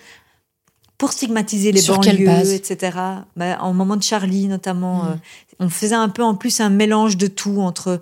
pour 0.98 1.12
stigmatiser 1.12 1.72
les 1.72 1.80
Sur 1.80 1.98
banlieues, 1.98 2.52
etc. 2.52 2.96
Bah, 3.34 3.58
en 3.60 3.74
moment 3.74 3.96
de 3.96 4.04
Charlie, 4.04 4.46
notamment, 4.46 5.02
mm. 5.02 5.08
euh, 5.08 5.14
on 5.58 5.68
faisait 5.68 5.96
un 5.96 6.08
peu 6.08 6.22
en 6.22 6.36
plus 6.36 6.60
un 6.60 6.70
mélange 6.70 7.16
de 7.16 7.26
tout 7.26 7.60
entre 7.60 8.00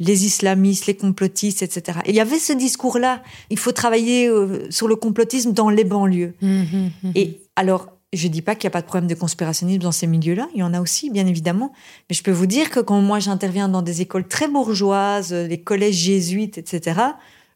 les 0.00 0.24
islamistes, 0.24 0.86
les 0.86 0.96
complotistes, 0.96 1.62
etc. 1.62 2.00
Et 2.06 2.10
il 2.10 2.16
y 2.16 2.20
avait 2.20 2.38
ce 2.38 2.52
discours-là. 2.52 3.22
Il 3.50 3.58
faut 3.58 3.70
travailler 3.70 4.26
euh, 4.26 4.66
sur 4.70 4.88
le 4.88 4.96
complotisme 4.96 5.52
dans 5.52 5.68
les 5.68 5.84
banlieues. 5.84 6.34
Mm, 6.40 6.62
mm, 6.62 7.12
et 7.14 7.42
alors, 7.54 7.88
je 8.12 8.26
dis 8.26 8.42
pas 8.42 8.54
qu'il 8.54 8.66
n'y 8.66 8.72
a 8.72 8.74
pas 8.74 8.80
de 8.80 8.86
problème 8.86 9.08
de 9.08 9.14
conspirationnisme 9.14 9.82
dans 9.82 9.92
ces 9.92 10.06
milieux-là, 10.06 10.48
il 10.54 10.60
y 10.60 10.62
en 10.62 10.74
a 10.74 10.80
aussi, 10.80 11.10
bien 11.10 11.26
évidemment. 11.26 11.72
Mais 12.08 12.16
je 12.16 12.22
peux 12.22 12.32
vous 12.32 12.46
dire 12.46 12.70
que 12.70 12.80
quand 12.80 13.00
moi 13.00 13.20
j'interviens 13.20 13.68
dans 13.68 13.82
des 13.82 14.00
écoles 14.00 14.26
très 14.26 14.48
bourgeoises, 14.48 15.32
les 15.32 15.60
collèges 15.60 15.94
jésuites, 15.94 16.58
etc., 16.58 17.00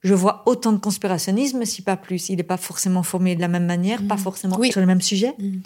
je 0.02 0.12
vois 0.12 0.42
autant 0.44 0.72
de 0.72 0.78
conspirationnisme, 0.78 1.64
si 1.64 1.80
pas 1.80 1.96
plus. 1.96 2.28
Il 2.28 2.36
n'est 2.36 2.42
pas 2.42 2.58
forcément 2.58 3.02
formé 3.02 3.34
de 3.34 3.40
la 3.40 3.48
même 3.48 3.64
manière, 3.64 4.06
pas 4.06 4.18
forcément 4.18 4.62
sur 4.62 4.80
le 4.80 4.86
même 4.86 5.00
sujet. 5.00 5.32
Mmh. 5.38 5.60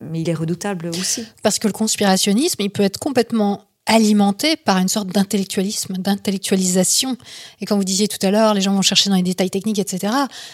Mais 0.00 0.20
il 0.20 0.28
est 0.28 0.34
redoutable 0.34 0.88
aussi. 0.88 1.24
Parce 1.44 1.60
que 1.60 1.68
le 1.68 1.72
conspirationnisme, 1.72 2.60
il 2.60 2.70
peut 2.70 2.82
être 2.82 2.98
complètement 2.98 3.67
alimenté 3.88 4.56
par 4.56 4.78
une 4.78 4.88
sorte 4.88 5.08
d'intellectualisme, 5.08 5.94
d'intellectualisation. 5.94 7.16
Et 7.60 7.66
quand 7.66 7.76
vous 7.76 7.84
disiez 7.84 8.06
tout 8.06 8.24
à 8.24 8.30
l'heure, 8.30 8.54
les 8.54 8.60
gens 8.60 8.74
vont 8.74 8.82
chercher 8.82 9.10
dans 9.10 9.16
les 9.16 9.22
détails 9.22 9.50
techniques, 9.50 9.78
etc., 9.78 10.12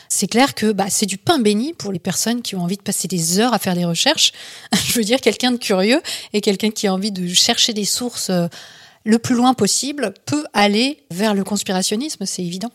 c'est 0.08 0.28
clair 0.28 0.54
que 0.54 0.72
bah, 0.72 0.86
c'est 0.88 1.06
du 1.06 1.18
pain 1.18 1.38
béni 1.38 1.74
pour 1.74 1.92
les 1.92 1.98
personnes 1.98 2.40
qui 2.40 2.54
ont 2.54 2.62
envie 2.62 2.76
de 2.76 2.82
passer 2.82 3.08
des 3.08 3.40
heures 3.40 3.52
à 3.52 3.58
faire 3.58 3.74
des 3.74 3.84
recherches. 3.84 4.32
Je 4.86 4.92
veux 4.94 5.04
dire, 5.04 5.20
quelqu'un 5.20 5.50
de 5.50 5.58
curieux 5.58 6.00
et 6.32 6.40
quelqu'un 6.40 6.70
qui 6.70 6.86
a 6.86 6.94
envie 6.94 7.12
de 7.12 7.26
chercher 7.34 7.72
des 7.72 7.84
sources 7.84 8.30
euh, 8.30 8.46
le 9.04 9.18
plus 9.18 9.34
loin 9.34 9.52
possible 9.52 10.14
peut 10.24 10.44
aller 10.54 11.04
vers 11.10 11.34
le 11.34 11.44
conspirationnisme, 11.44 12.24
c'est 12.24 12.42
évident. 12.42 12.70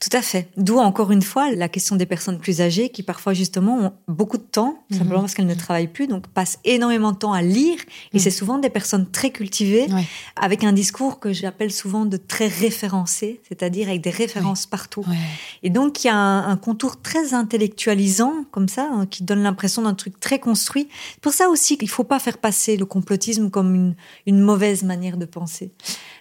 Tout 0.00 0.10
à 0.12 0.22
fait. 0.22 0.48
D'où 0.56 0.78
encore 0.78 1.12
une 1.12 1.22
fois 1.22 1.52
la 1.52 1.68
question 1.68 1.94
des 1.94 2.06
personnes 2.06 2.38
plus 2.38 2.60
âgées 2.60 2.88
qui 2.88 3.04
parfois 3.04 3.32
justement 3.32 3.78
ont 3.78 3.92
beaucoup 4.08 4.38
de 4.38 4.42
temps, 4.42 4.82
mhm. 4.90 4.98
simplement 4.98 5.20
parce 5.20 5.34
qu'elles 5.34 5.46
ne 5.46 5.54
travaillent 5.54 5.88
plus, 5.88 6.08
donc 6.08 6.26
passent 6.26 6.58
énormément 6.64 7.12
de 7.12 7.18
temps 7.18 7.32
à 7.32 7.42
lire. 7.42 7.78
Et 8.12 8.16
mhm. 8.16 8.20
c'est 8.20 8.30
souvent 8.30 8.58
des 8.58 8.70
personnes 8.70 9.08
très 9.08 9.30
cultivées, 9.30 9.86
avec 10.34 10.64
un 10.64 10.72
discours 10.72 11.20
que 11.20 11.32
j'appelle 11.32 11.72
souvent 11.72 12.06
de 12.06 12.16
très 12.16 12.48
référencé, 12.48 13.40
c'est-à-dire 13.48 13.88
avec 13.88 14.00
des 14.00 14.10
références 14.10 14.66
partout. 14.66 15.04
Et 15.62 15.70
donc 15.70 16.02
il 16.02 16.08
y 16.08 16.10
a 16.10 16.16
un, 16.16 16.56
contour 16.56 17.00
très 17.00 17.34
intellectualisant 17.34 18.44
comme 18.50 18.68
ça, 18.68 18.88
hein, 18.92 19.06
qui 19.06 19.22
donne 19.22 19.42
l'impression 19.44 19.82
d'un 19.82 19.94
truc 19.94 20.18
très 20.18 20.40
construit. 20.40 20.88
Pour 21.20 21.32
ça 21.32 21.48
aussi 21.48 21.78
qu'il 21.78 21.86
ne 21.86 21.92
faut 21.92 22.04
pas 22.04 22.18
faire 22.18 22.38
passer 22.38 22.76
le 22.76 22.84
complotisme 22.84 23.48
comme 23.48 23.74
une, 23.74 23.94
une 24.26 24.40
mauvaise 24.40 24.82
manière 24.82 25.16
de 25.16 25.24
penser. 25.24 25.67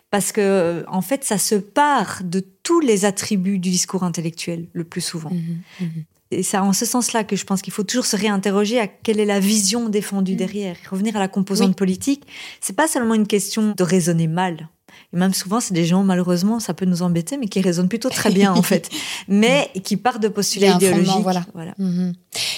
Parce 0.10 0.32
que, 0.32 0.86
en 0.88 1.02
fait, 1.02 1.24
ça 1.24 1.38
se 1.38 1.56
part 1.56 2.22
de 2.24 2.40
tous 2.64 2.80
les 2.80 3.04
attributs 3.04 3.60
du 3.60 3.70
discours 3.70 4.04
intellectuel, 4.04 4.68
le 4.74 4.84
plus 4.84 5.02
souvent. 5.02 5.32
Mhm, 5.32 5.62
mhm. 5.82 6.04
Et 6.32 6.44
c'est 6.44 6.58
en 6.58 6.74
ce 6.74 6.86
sens-là 6.86 7.24
que 7.24 7.36
je 7.36 7.46
pense 7.46 7.62
qu'il 7.62 7.72
faut 7.72 7.84
toujours 7.84 8.06
se 8.06 8.18
réinterroger 8.18 8.80
à 8.80 8.88
quelle 8.88 9.20
est 9.20 9.26
la 9.26 9.40
vision 9.40 9.90
défendue 9.90 10.34
mhm. 10.34 10.38
derrière. 10.38 10.78
Revenir 10.90 11.16
à 11.16 11.20
la 11.20 11.28
composante 11.28 11.76
politique, 11.76 12.24
c'est 12.62 12.76
pas 12.76 12.88
seulement 12.88 13.14
une 13.14 13.28
question 13.28 13.74
de 13.78 13.84
raisonner 13.84 14.28
mal. 14.28 14.70
Et 15.14 15.18
même 15.18 15.34
souvent, 15.34 15.60
c'est 15.60 15.74
des 15.74 15.86
gens, 15.86 16.04
malheureusement, 16.04 16.60
ça 16.60 16.74
peut 16.74 16.86
nous 16.86 17.02
embêter, 17.02 17.38
mais 17.38 17.48
qui 17.48 17.62
raisonnent 17.62 17.88
plutôt 17.88 18.10
très 18.10 18.32
bien, 18.32 18.54
en 18.54 18.62
fait. 18.64 18.90
Mais 19.28 19.70
qui 19.84 19.96
partent 19.96 20.22
de 20.22 20.28
postulats 20.28 20.76
idéologiques. 20.76 21.22
Voilà. 21.22 21.46
voilà. 21.54 21.74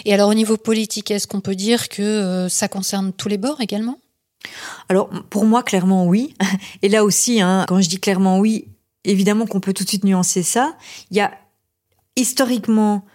Et 0.05 0.13
alors, 0.13 0.29
au 0.29 0.33
niveau 0.33 0.57
politique, 0.57 1.11
est-ce 1.11 1.27
qu'on 1.27 1.41
peut 1.41 1.55
dire 1.55 1.89
que 1.89 2.01
euh, 2.01 2.49
ça 2.49 2.67
concerne 2.67 3.11
tous 3.13 3.27
les 3.27 3.37
bords 3.37 3.61
également? 3.61 3.99
Alors, 4.87 5.09
pour 5.29 5.45
moi, 5.45 5.63
clairement, 5.63 6.07
oui. 6.07 6.33
Et 6.81 6.89
là 6.89 7.03
aussi, 7.03 7.41
hein, 7.41 7.65
quand 7.67 7.81
je 7.81 7.89
dis 7.89 7.99
clairement 7.99 8.39
oui, 8.39 8.67
évidemment 9.03 9.45
qu'on 9.45 9.59
peut 9.59 9.73
tout 9.73 9.83
de 9.83 9.89
suite 9.89 10.03
nuancer 10.03 10.43
ça. 10.43 10.75
Il 11.11 11.17
y 11.17 11.21
a 11.21 11.31
historiquement 12.15 13.05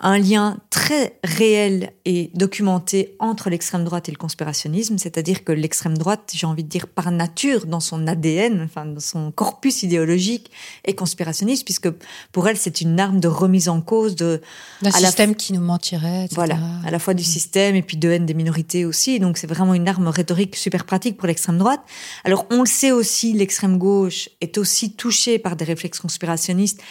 un 0.00 0.18
lien 0.18 0.58
très 0.68 1.18
réel 1.24 1.92
et 2.04 2.30
documenté 2.34 3.16
entre 3.18 3.48
l'extrême 3.48 3.82
droite 3.82 4.10
et 4.10 4.12
le 4.12 4.18
conspirationnisme, 4.18 4.98
c'est-à-dire 4.98 5.42
que 5.42 5.52
l'extrême 5.52 5.96
droite, 5.96 6.32
j'ai 6.34 6.46
envie 6.46 6.64
de 6.64 6.68
dire 6.68 6.86
par 6.86 7.10
nature, 7.10 7.64
dans 7.64 7.80
son 7.80 8.06
ADN, 8.06 8.60
enfin 8.62 8.84
dans 8.84 9.00
son 9.00 9.30
corpus 9.32 9.82
idéologique, 9.82 10.50
est 10.84 10.94
conspirationniste, 10.94 11.64
puisque 11.64 11.88
pour 12.30 12.46
elle 12.46 12.58
c'est 12.58 12.82
une 12.82 13.00
arme 13.00 13.20
de 13.20 13.28
remise 13.28 13.70
en 13.70 13.80
cause 13.80 14.16
de 14.16 14.42
d'un 14.82 14.90
système 14.90 15.34
qui 15.34 15.54
nous 15.54 15.62
mentirait. 15.62 16.24
Etc. 16.24 16.34
Voilà, 16.34 16.58
à 16.84 16.90
la 16.90 16.98
fois 16.98 17.14
du 17.14 17.24
système 17.24 17.74
et 17.74 17.82
puis 17.82 17.96
de 17.96 18.10
haine 18.10 18.26
des 18.26 18.34
minorités 18.34 18.84
aussi. 18.84 19.18
Donc 19.18 19.38
c'est 19.38 19.46
vraiment 19.46 19.72
une 19.72 19.88
arme 19.88 20.08
rhétorique 20.08 20.56
super 20.56 20.84
pratique 20.84 21.16
pour 21.16 21.26
l'extrême 21.26 21.56
droite. 21.56 21.80
Alors 22.24 22.46
on 22.50 22.60
le 22.60 22.66
sait 22.66 22.92
aussi, 22.92 23.32
l'extrême 23.32 23.78
gauche 23.78 24.28
est 24.42 24.58
aussi 24.58 24.92
touchée 24.92 25.38
par 25.38 25.56
des 25.56 25.64
réflexes 25.64 26.00
conspirationnistes 26.00 26.82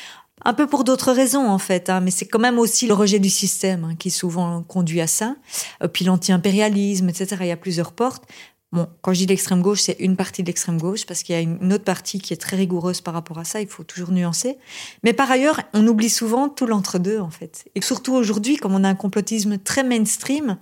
un 0.43 0.53
peu 0.53 0.67
pour 0.67 0.83
d'autres 0.83 1.11
raisons 1.11 1.47
en 1.47 1.57
fait, 1.57 1.89
hein, 1.89 2.01
mais 2.01 2.11
c'est 2.11 2.25
quand 2.25 2.39
même 2.39 2.59
aussi 2.59 2.87
le 2.87 2.93
rejet 2.93 3.19
du 3.19 3.29
système 3.29 3.85
hein, 3.85 3.95
qui 3.97 4.11
souvent 4.11 4.63
conduit 4.63 5.01
à 5.01 5.07
ça, 5.07 5.35
euh, 5.81 5.87
puis 5.87 6.05
l'anti-impérialisme, 6.05 7.07
etc. 7.09 7.37
Il 7.41 7.47
y 7.47 7.51
a 7.51 7.57
plusieurs 7.57 7.93
portes. 7.93 8.23
Bon, 8.71 8.89
quand 9.01 9.13
je 9.13 9.19
dis 9.19 9.25
l'extrême 9.27 9.61
gauche, 9.61 9.79
c'est 9.79 9.95
une 9.99 10.17
partie 10.17 10.41
de 10.41 10.47
l'extrême 10.47 10.77
gauche, 10.77 11.05
parce 11.05 11.23
qu'il 11.23 11.33
y 11.33 11.37
a 11.37 11.41
une 11.41 11.71
autre 11.71 11.85
partie 11.85 12.19
qui 12.19 12.33
est 12.33 12.37
très 12.37 12.57
rigoureuse 12.57 12.99
par 12.99 13.13
rapport 13.13 13.37
à 13.37 13.45
ça, 13.45 13.61
il 13.61 13.67
faut 13.67 13.83
toujours 13.83 14.11
nuancer. 14.11 14.57
Mais 15.03 15.13
par 15.13 15.31
ailleurs, 15.31 15.61
on 15.73 15.87
oublie 15.87 16.09
souvent 16.09 16.49
tout 16.49 16.65
l'entre-deux, 16.65 17.19
en 17.19 17.29
fait. 17.29 17.69
Et 17.75 17.81
surtout 17.81 18.13
aujourd'hui, 18.13 18.57
comme 18.57 18.75
on 18.75 18.83
a 18.83 18.89
un 18.89 18.95
complotisme 18.95 19.59
très 19.59 19.83
mainstream, 19.83 20.57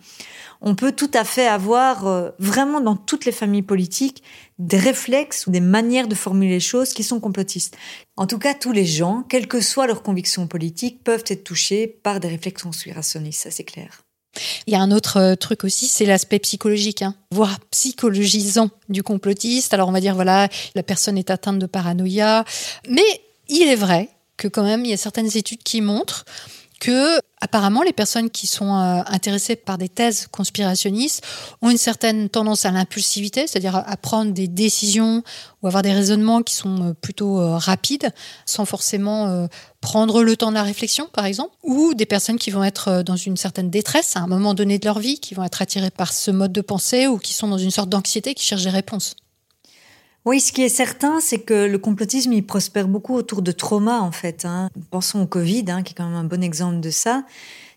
on 0.64 0.76
peut 0.76 0.94
tout 0.94 1.12
à 1.14 1.26
fait 1.26 1.46
avoir, 1.46 2.08
euh, 2.08 2.30
vraiment 2.40 2.80
dans 2.80 2.96
toutes 2.96 3.26
les 3.26 3.32
familles 3.32 3.62
politiques, 3.62 4.24
des 4.58 4.78
réflexes 4.78 5.46
ou 5.46 5.52
des 5.52 5.60
manières 5.60 6.08
de 6.08 6.16
formuler 6.16 6.54
les 6.54 6.60
choses 6.60 6.94
qui 6.94 7.04
sont 7.04 7.20
complotistes. 7.20 7.78
En 8.16 8.26
tout 8.26 8.40
cas, 8.40 8.54
tous 8.54 8.72
les 8.72 8.86
gens, 8.86 9.24
quelles 9.28 9.48
que 9.48 9.60
soient 9.60 9.88
leurs 9.88 10.04
convictions 10.04 10.48
politiques, 10.48 11.04
peuvent 11.04 11.26
être 11.28 11.44
touchés 11.44 11.88
par 11.88 12.22
des 12.22 12.30
réflexes 12.30 12.64
conspirationnistes, 12.64 13.42
ça 13.42 13.52
c'est 13.52 13.66
clair. 13.66 14.04
Il 14.66 14.74
y 14.74 14.76
a 14.76 14.80
un 14.80 14.92
autre 14.92 15.18
euh, 15.18 15.36
truc 15.36 15.66
aussi, 15.66 15.88
c'est 15.88 16.06
l'aspect 16.06 16.40
psychologique, 16.40 17.02
hein, 17.02 17.14
voire 17.32 17.60
psychologisant 17.72 18.70
du 18.90 19.04
complotiste. 19.04 19.74
Alors 19.74 19.90
on 19.90 19.92
va 19.92 20.00
dire, 20.00 20.16
voilà, 20.16 20.48
la 20.76 20.84
personne 20.84 21.18
est 21.18 21.30
atteinte 21.30 21.60
de 21.60 21.66
paranoïa. 21.66 22.46
Mais 22.90 23.04
il 23.50 23.68
est 23.68 23.76
vrai 23.76 24.10
que 24.38 24.48
quand 24.48 24.64
même, 24.64 24.86
il 24.86 24.92
y 24.92 24.94
a 24.94 24.98
certaines 24.98 25.36
études 25.38 25.62
qui 25.62 25.82
montrent 25.82 26.26
que 26.80 27.20
apparemment 27.44 27.84
les 27.84 27.92
personnes 27.92 28.30
qui 28.30 28.48
sont 28.48 28.74
euh, 28.74 29.02
intéressées 29.08 29.58
par 29.58 29.78
des 29.78 29.90
thèses 29.90 30.28
conspirationnistes 30.32 31.26
ont 31.62 31.70
une 31.70 31.78
certaine 31.78 32.30
tendance 32.30 32.66
à 32.66 32.72
l'impulsivité, 32.72 33.48
c'est-à-dire 33.48 33.76
à 33.76 33.98
prendre 33.98 34.32
des 34.32 34.48
décisions 34.48 35.24
ou 35.62 35.68
avoir 35.68 35.84
des 35.84 35.92
raisonnements 35.92 36.42
qui 36.42 36.56
sont 36.56 36.90
euh, 36.90 36.94
plutôt 36.94 37.42
euh, 37.42 37.58
rapides, 37.58 38.12
sans 38.46 38.64
forcément 38.64 39.48
prendre 39.82 40.24
le 40.24 40.38
temps 40.38 40.50
de 40.50 40.56
la 40.56 40.64
réflexion, 40.64 41.10
par 41.12 41.26
exemple, 41.26 41.54
ou 41.64 41.94
des 41.94 42.06
personnes 42.06 42.38
qui 42.38 42.52
vont 42.52 42.64
être 42.64 43.02
dans 43.02 43.18
une 43.18 43.36
certaine 43.36 43.70
détresse 43.70 44.16
à 44.16 44.22
un 44.22 44.28
moment 44.28 44.54
donné 44.54 44.80
de 44.80 44.86
leur 44.86 45.00
vie, 45.00 45.20
qui 45.20 45.34
vont 45.34 45.44
être 45.44 45.62
attirées 45.62 45.92
par 45.92 46.14
ce 46.14 46.32
mode 46.32 46.54
de 46.54 46.62
pensée 46.62 47.08
ou 47.08 47.18
qui 47.18 47.34
sont 47.34 47.48
dans 47.48 47.58
une 47.58 47.72
sorte 47.72 47.90
d'anxiété, 47.90 48.34
qui 48.34 48.46
cherchent 48.46 48.64
des 48.64 48.70
réponses. 48.70 49.16
Oui, 50.26 50.40
ce 50.40 50.54
qui 50.54 50.64
est 50.64 50.70
certain, 50.70 51.20
c'est 51.20 51.40
que 51.40 51.66
le 51.66 51.78
complotisme, 51.78 52.32
il 52.32 52.46
prospère 52.46 52.88
beaucoup 52.88 53.14
autour 53.14 53.42
de 53.42 53.52
traumas, 53.52 54.00
en 54.00 54.12
fait. 54.12 54.46
Hein. 54.46 54.70
Pensons 54.90 55.22
au 55.22 55.28
Covid, 55.28 55.66
hein, 55.68 55.84
qui 55.84 55.92
est 55.92 55.96
quand 55.96 56.08
même 56.08 56.16
un 56.16 56.24
bon 56.24 56.42
exemple 56.42 56.80
de 56.80 56.90
ça. 56.90 57.26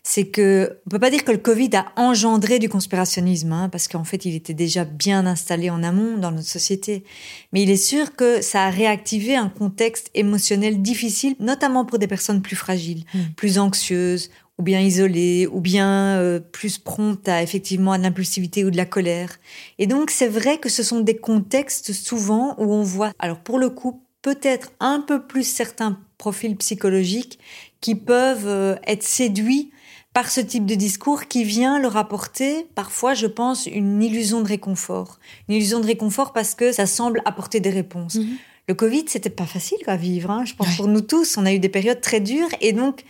C'est 0.03 0.27
que, 0.27 0.79
on 0.85 0.89
peut 0.89 0.99
pas 0.99 1.09
dire 1.09 1.25
que 1.25 1.33
le 1.33 1.37
Covid 1.37 1.71
a 1.73 1.87
engendré 1.97 2.59
du 2.59 2.69
conspirationnisme, 2.69 3.51
hein, 3.51 3.67
parce 3.67 3.89
qu'en 3.89 4.05
fait, 4.05 4.23
il 4.23 4.35
était 4.35 4.53
déjà 4.53 4.85
bien 4.85 5.25
installé 5.25 5.69
en 5.69 5.83
amont 5.83 6.17
dans 6.17 6.31
notre 6.31 6.47
société. 6.47 7.03
Mais 7.51 7.63
il 7.63 7.69
est 7.69 7.75
sûr 7.75 8.15
que 8.15 8.41
ça 8.41 8.63
a 8.63 8.69
réactivé 8.69 9.35
un 9.35 9.49
contexte 9.49 10.09
émotionnel 10.13 10.81
difficile, 10.81 11.35
notamment 11.41 11.83
pour 11.83 11.99
des 11.99 12.07
personnes 12.07 12.41
plus 12.41 12.55
fragiles, 12.55 13.03
mmh. 13.13 13.19
plus 13.35 13.59
anxieuses 13.59 14.29
ou 14.57 14.63
bien 14.63 14.81
isolée, 14.81 15.47
ou 15.51 15.61
bien 15.61 16.17
euh, 16.17 16.39
plus 16.39 16.77
prompte 16.77 17.27
à 17.29 17.43
effectivement 17.43 17.91
à 17.91 17.97
l'impulsivité 17.97 18.65
ou 18.65 18.71
de 18.71 18.77
la 18.77 18.85
colère. 18.85 19.37
Et 19.77 19.87
donc 19.87 20.09
c'est 20.09 20.27
vrai 20.27 20.57
que 20.57 20.69
ce 20.69 20.83
sont 20.83 21.01
des 21.01 21.17
contextes 21.17 21.93
souvent 21.93 22.55
où 22.57 22.73
on 22.73 22.83
voit, 22.83 23.11
alors 23.19 23.39
pour 23.39 23.59
le 23.59 23.69
coup, 23.69 24.01
peut-être 24.21 24.71
un 24.79 24.99
peu 24.99 25.25
plus 25.25 25.43
certains 25.43 25.99
profils 26.17 26.55
psychologiques 26.57 27.39
qui 27.81 27.95
peuvent 27.95 28.47
euh, 28.47 28.75
être 28.85 29.03
séduits 29.03 29.71
par 30.13 30.31
ce 30.31 30.41
type 30.41 30.65
de 30.65 30.73
discours 30.73 31.27
qui 31.27 31.43
vient 31.43 31.79
leur 31.79 31.95
apporter 31.95 32.65
parfois, 32.73 33.13
je 33.13 33.27
pense, 33.27 33.67
une 33.67 34.01
illusion 34.01 34.41
de 34.41 34.47
réconfort. 34.47 35.19
Une 35.47 35.55
illusion 35.55 35.79
de 35.79 35.85
réconfort 35.85 36.33
parce 36.33 36.55
que 36.55 36.71
ça 36.71 36.87
semble 36.87 37.21
apporter 37.25 37.59
des 37.59 37.69
réponses. 37.69 38.15
Mhm. 38.15 38.37
Le 38.67 38.73
Covid, 38.73 39.05
c'était 39.07 39.29
pas 39.29 39.45
facile 39.45 39.77
à 39.85 39.95
vivre. 39.95 40.31
Hein. 40.31 40.43
Je 40.43 40.55
pense 40.55 40.75
pour 40.75 40.87
nous 40.87 41.01
tous, 41.01 41.37
on 41.37 41.45
a 41.45 41.53
eu 41.53 41.59
des 41.59 41.69
périodes 41.69 42.01
très 42.01 42.19
dures 42.19 42.49
et 42.59 42.73
donc 42.73 43.03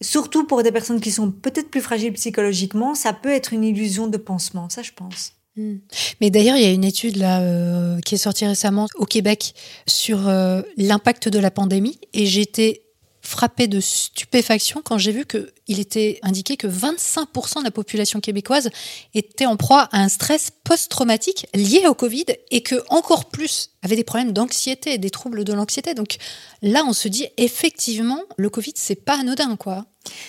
surtout 0.00 0.46
pour 0.46 0.62
des 0.62 0.72
personnes 0.72 1.00
qui 1.00 1.10
sont 1.10 1.30
peut-être 1.30 1.70
plus 1.70 1.80
fragiles 1.80 2.12
psychologiquement, 2.12 2.94
ça 2.94 3.12
peut 3.12 3.30
être 3.30 3.52
une 3.52 3.64
illusion 3.64 4.06
de 4.06 4.16
pansement. 4.16 4.68
Ça, 4.68 4.82
je 4.82 4.92
pense. 4.92 5.32
Hmm. 5.56 5.76
Mais 6.20 6.30
d'ailleurs, 6.30 6.56
il 6.56 6.62
y 6.62 6.66
a 6.66 6.72
une 6.72 6.84
étude 6.84 7.16
là 7.16 7.40
euh, 7.40 8.00
qui 8.00 8.16
est 8.16 8.18
sortie 8.18 8.46
récemment 8.46 8.88
au 8.96 9.06
Québec 9.06 9.54
sur 9.86 10.28
euh, 10.28 10.62
l'impact 10.76 11.28
de 11.28 11.38
la 11.38 11.50
pandémie 11.50 11.98
et 12.12 12.26
j'étais 12.26 12.82
frappée 13.20 13.68
de 13.68 13.80
stupéfaction 13.80 14.82
quand 14.84 14.98
j'ai 14.98 15.12
vu 15.12 15.24
qu'il 15.66 15.80
était 15.80 16.18
indiqué 16.22 16.56
que 16.56 16.66
25% 16.66 17.60
de 17.60 17.64
la 17.64 17.70
population 17.70 18.20
québécoise 18.20 18.70
était 19.14 19.46
en 19.46 19.56
proie 19.56 19.88
à 19.92 20.00
un 20.00 20.08
stress 20.08 20.50
post-traumatique 20.64 21.46
lié 21.54 21.86
au 21.88 21.94
Covid 21.94 22.26
et 22.50 22.62
que 22.62 22.76
encore 22.88 23.26
plus 23.26 23.70
avait 23.82 23.96
des 23.96 24.04
problèmes 24.04 24.32
d'anxiété, 24.32 24.98
des 24.98 25.10
troubles 25.10 25.44
de 25.44 25.52
l'anxiété. 25.52 25.94
Donc 25.94 26.16
là, 26.62 26.84
on 26.86 26.92
se 26.92 27.08
dit 27.08 27.26
effectivement, 27.36 28.22
le 28.36 28.48
Covid, 28.48 28.72
c'est 28.76 28.94
pas 28.94 29.18
anodin, 29.18 29.56
quoi. 29.56 29.86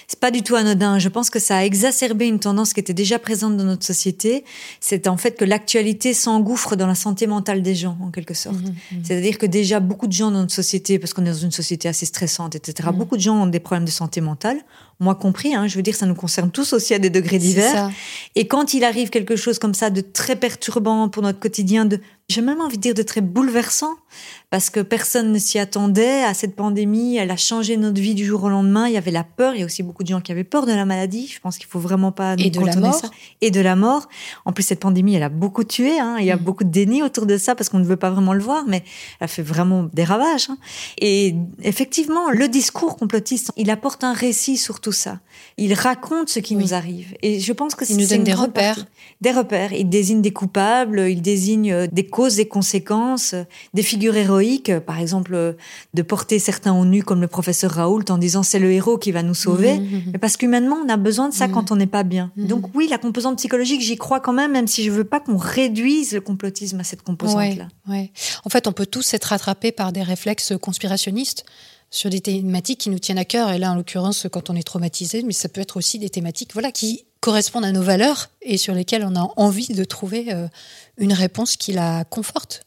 C'est 0.08 0.20
pas 0.20 0.32
du 0.32 0.42
tout 0.42 0.56
anodin. 0.56 1.00
Je 1.00 1.10
pense 1.10 1.30
que 1.30 1.40
ça 1.40 1.58
a 1.58 1.64
exacerbé 1.64 2.28
une 2.28 2.40
tendance 2.40 2.74
qui 2.74 2.80
était 2.80 2.94
déjà 2.94 3.20
présente 3.20 3.58
dans 3.58 3.64
notre 3.64 3.86
société. 3.86 4.46
C'est 4.80 5.08
en 5.08 5.18
fait 5.18 5.32
que 5.32 5.44
l'actualité 5.44 6.14
s'engouffre 6.14 6.76
dans 6.76 6.88
la 6.88 6.96
santé 6.96 7.28
mentale 7.28 7.62
des 7.62 7.76
gens, 7.76 7.98
en 8.02 8.12
quelque 8.12 8.34
sorte. 8.34 8.56
Mmh, 8.56 8.70
mmh. 8.70 9.04
C'est-à-dire 9.04 9.38
que 9.38 9.46
déjà 9.46 9.80
beaucoup 9.80 10.08
de 10.08 10.14
gens 10.14 10.32
dans 10.32 10.42
notre 10.42 10.54
société, 10.54 10.98
parce 10.98 11.14
qu'on 11.14 11.26
est 11.26 11.32
dans 11.32 11.34
une 11.34 11.52
société 11.52 11.90
assez 11.90 12.06
stressante, 12.06 12.56
etc., 12.56 12.90
mmh. 12.90 12.98
beaucoup 12.98 13.18
de 13.18 13.22
gens 13.22 13.44
ont 13.44 13.48
des 13.48 13.60
problèmes 13.60 13.86
de 13.86 13.92
santé 13.92 14.22
mentale 14.22 14.62
moi 15.00 15.16
compris, 15.16 15.54
hein, 15.54 15.68
je 15.68 15.76
veux 15.76 15.82
dire, 15.82 15.96
ça 15.96 16.06
nous 16.06 16.16
concerne 16.16 16.52
tous 16.52 16.74
aussi 16.74 16.94
à 16.94 17.00
des 17.00 17.10
degrés 17.10 17.38
divers. 17.38 17.92
Et 18.36 18.48
quand 18.48 18.74
il 18.74 18.84
arrive 18.84 19.10
quelque 19.10 19.36
chose 19.36 19.60
comme 19.60 19.74
ça 19.74 19.90
de 19.90 20.02
très 20.02 20.36
perturbant 20.36 21.10
pour 21.10 21.22
notre 21.22 21.40
quotidien, 21.40 21.86
de, 21.86 22.00
j'ai 22.28 22.42
même 22.42 22.60
envie 22.60 22.78
de 22.78 22.82
dire 22.82 22.94
de 22.96 23.04
très 23.04 23.22
bouleversant, 23.22 23.94
parce 24.50 24.70
que 24.70 24.80
personne 24.80 25.32
ne 25.32 25.38
s'y 25.38 25.60
attendait 25.60 26.24
à 26.24 26.34
cette 26.34 26.56
pandémie, 26.56 27.18
elle 27.18 27.30
a 27.30 27.38
changé 27.38 27.78
notre 27.78 28.02
vie 28.02 28.16
du 28.16 28.26
jour 28.26 28.44
au 28.44 28.50
lendemain, 28.50 28.88
il 28.88 28.94
y 28.94 28.98
avait 28.98 29.12
la 29.12 29.24
peur, 29.24 29.54
il 29.54 29.60
y 29.60 29.64
a 29.64 29.66
aussi 29.66 29.84
beaucoup 29.84 30.02
de 30.02 30.08
gens 30.08 30.22
qui 30.22 30.32
avaient 30.32 30.44
peur 30.44 30.66
de 30.66 30.72
la 30.72 30.86
maladie, 30.86 31.28
je 31.28 31.40
pense 31.40 31.58
qu'il 31.58 31.68
faut 31.68 31.80
vraiment 31.80 32.12
pas 32.12 32.36
et 32.38 32.50
de 32.50 32.60
la 32.60 32.76
mort. 32.78 32.96
ça. 32.96 33.10
Et 33.42 33.52
de 33.52 33.60
la 33.60 33.76
mort. 33.76 34.08
En 34.46 34.54
plus, 34.54 34.64
cette 34.64 34.80
pandémie, 34.80 35.14
elle 35.14 35.24
a 35.24 35.30
beaucoup 35.30 35.64
tué, 35.64 36.00
hein, 36.00 36.16
il 36.20 36.26
y 36.26 36.32
a 36.32 36.36
mm. 36.36 36.40
beaucoup 36.40 36.64
de 36.64 36.70
déni 36.70 37.04
autour 37.04 37.28
de 37.28 37.38
ça, 37.38 37.54
parce 37.54 37.70
qu'on 37.70 37.80
ne 37.80 37.86
veut 37.86 37.96
pas 37.96 38.10
vraiment 38.10 38.34
le 38.34 38.42
voir, 38.42 38.64
mais 38.66 38.84
elle 39.20 39.26
a 39.26 39.28
fait 39.28 39.44
vraiment 39.44 39.84
des 39.94 40.04
ravages. 40.04 40.50
Hein. 40.50 40.58
Et 41.00 41.36
effectivement, 41.62 42.32
le 42.32 42.48
discours 42.48 42.98
complotiste, 42.98 43.52
il 43.58 43.70
apporte 43.70 44.04
un 44.04 44.14
récit 44.14 44.58
sur 44.58 44.80
tout 44.80 44.92
ça. 44.92 45.20
Il 45.58 45.74
raconte 45.74 46.30
ce 46.30 46.40
qui 46.40 46.56
nous 46.56 46.74
arrive. 46.74 47.14
Et 47.22 47.40
je 47.40 47.54
pense 47.54 47.76
que 47.76 47.86
c'est... 47.86 47.94
Il 47.94 48.00
nous 48.00 48.08
donne 48.08 48.24
des 48.24 48.34
repères. 48.34 48.86
Des 49.22 49.32
repères. 49.32 49.74
Il 49.74 49.90
désigne 49.90 50.22
des 50.22 50.34
coupables, 50.34 51.08
il 51.10 51.22
désigne 51.22 51.72
euh, 51.72 51.88
des 51.92 52.08
causes 52.16 52.40
et 52.40 52.48
conséquences, 52.48 53.36
des 53.74 53.84
figures 53.84 54.16
héroïques, 54.16 54.72
par 54.80 55.00
exemple, 55.00 55.58
de 55.94 56.02
porter 56.02 56.40
certains 56.40 56.74
au 56.74 56.86
nu 56.86 57.04
comme 57.04 57.20
le 57.20 57.28
professeur 57.28 57.72
Raoult 57.72 58.06
en 58.08 58.18
disant 58.18 58.42
c'est 58.42 58.58
le 58.58 58.72
héros 58.72 58.98
qui 58.98 59.12
va 59.12 59.22
nous 59.22 59.34
sauver. 59.34 59.78
Mmh, 59.78 59.84
mmh, 59.84 59.98
mmh. 60.14 60.20
parce 60.22 60.38
qu'humainement, 60.38 60.78
on 60.86 60.88
a 60.88 60.96
besoin 60.96 61.28
de 61.28 61.34
ça 61.34 61.50
quand 61.50 61.74
on 61.74 61.76
n'est 61.76 61.88
pas 61.88 62.04
bien. 62.04 62.32
Donc 62.38 62.74
oui, 62.74 62.88
la 62.90 62.98
composante 62.98 63.38
psychologique, 63.40 63.82
j'y 63.82 63.98
crois 63.98 64.22
quand 64.22 64.32
même, 64.32 64.54
même 64.54 64.68
si 64.68 64.86
je 64.86 64.92
veux 64.92 65.04
pas 65.04 65.20
qu'on 65.20 65.36
réduise 65.36 66.14
le 66.14 66.22
complotisme 66.22 66.80
à 66.80 66.86
cette 66.86 67.02
composante-là. 67.02 67.68
Ouais, 67.90 68.14
En 68.46 68.50
fait, 68.50 68.66
on 68.68 68.72
peut 68.72 68.86
tous 68.86 69.14
être 69.14 69.34
attrapés 69.34 69.74
par 69.74 69.92
des 69.92 70.02
réflexes 70.02 70.54
conspirationnistes 70.62 71.44
sur 71.92 72.10
des 72.10 72.22
thématiques 72.22 72.80
qui 72.80 72.90
nous 72.90 73.00
tiennent 73.00 73.18
à 73.18 73.26
cœur. 73.26 73.52
Et 73.52 73.60
là, 73.60 73.74
en 73.74 73.76
l'occurrence, 73.76 74.28
quand 74.32 74.50
on 74.50 74.56
est 74.56 74.64
traumatisé, 74.64 75.22
mais 75.24 75.34
ça 75.34 75.50
peut 75.50 75.60
être 75.60 75.76
aussi 75.76 76.00
des 76.00 76.10
thématiques 76.10 76.54
voilà, 76.54 76.72
qui 76.72 77.04
correspondent 77.26 77.66
à 77.66 77.72
nos 77.72 77.82
valeurs 77.82 78.30
et 78.44 78.56
sur 78.56 78.76
lesquelles 78.76 79.04
on 79.04 79.16
a 79.16 79.34
envie 79.36 79.70
de 79.70 79.84
trouver 79.84 80.32
euh, 80.32 80.48
une 81.00 81.12
réponse 81.12 81.58
qui 81.58 81.74
la 81.74 82.04
conforte. 82.04 82.62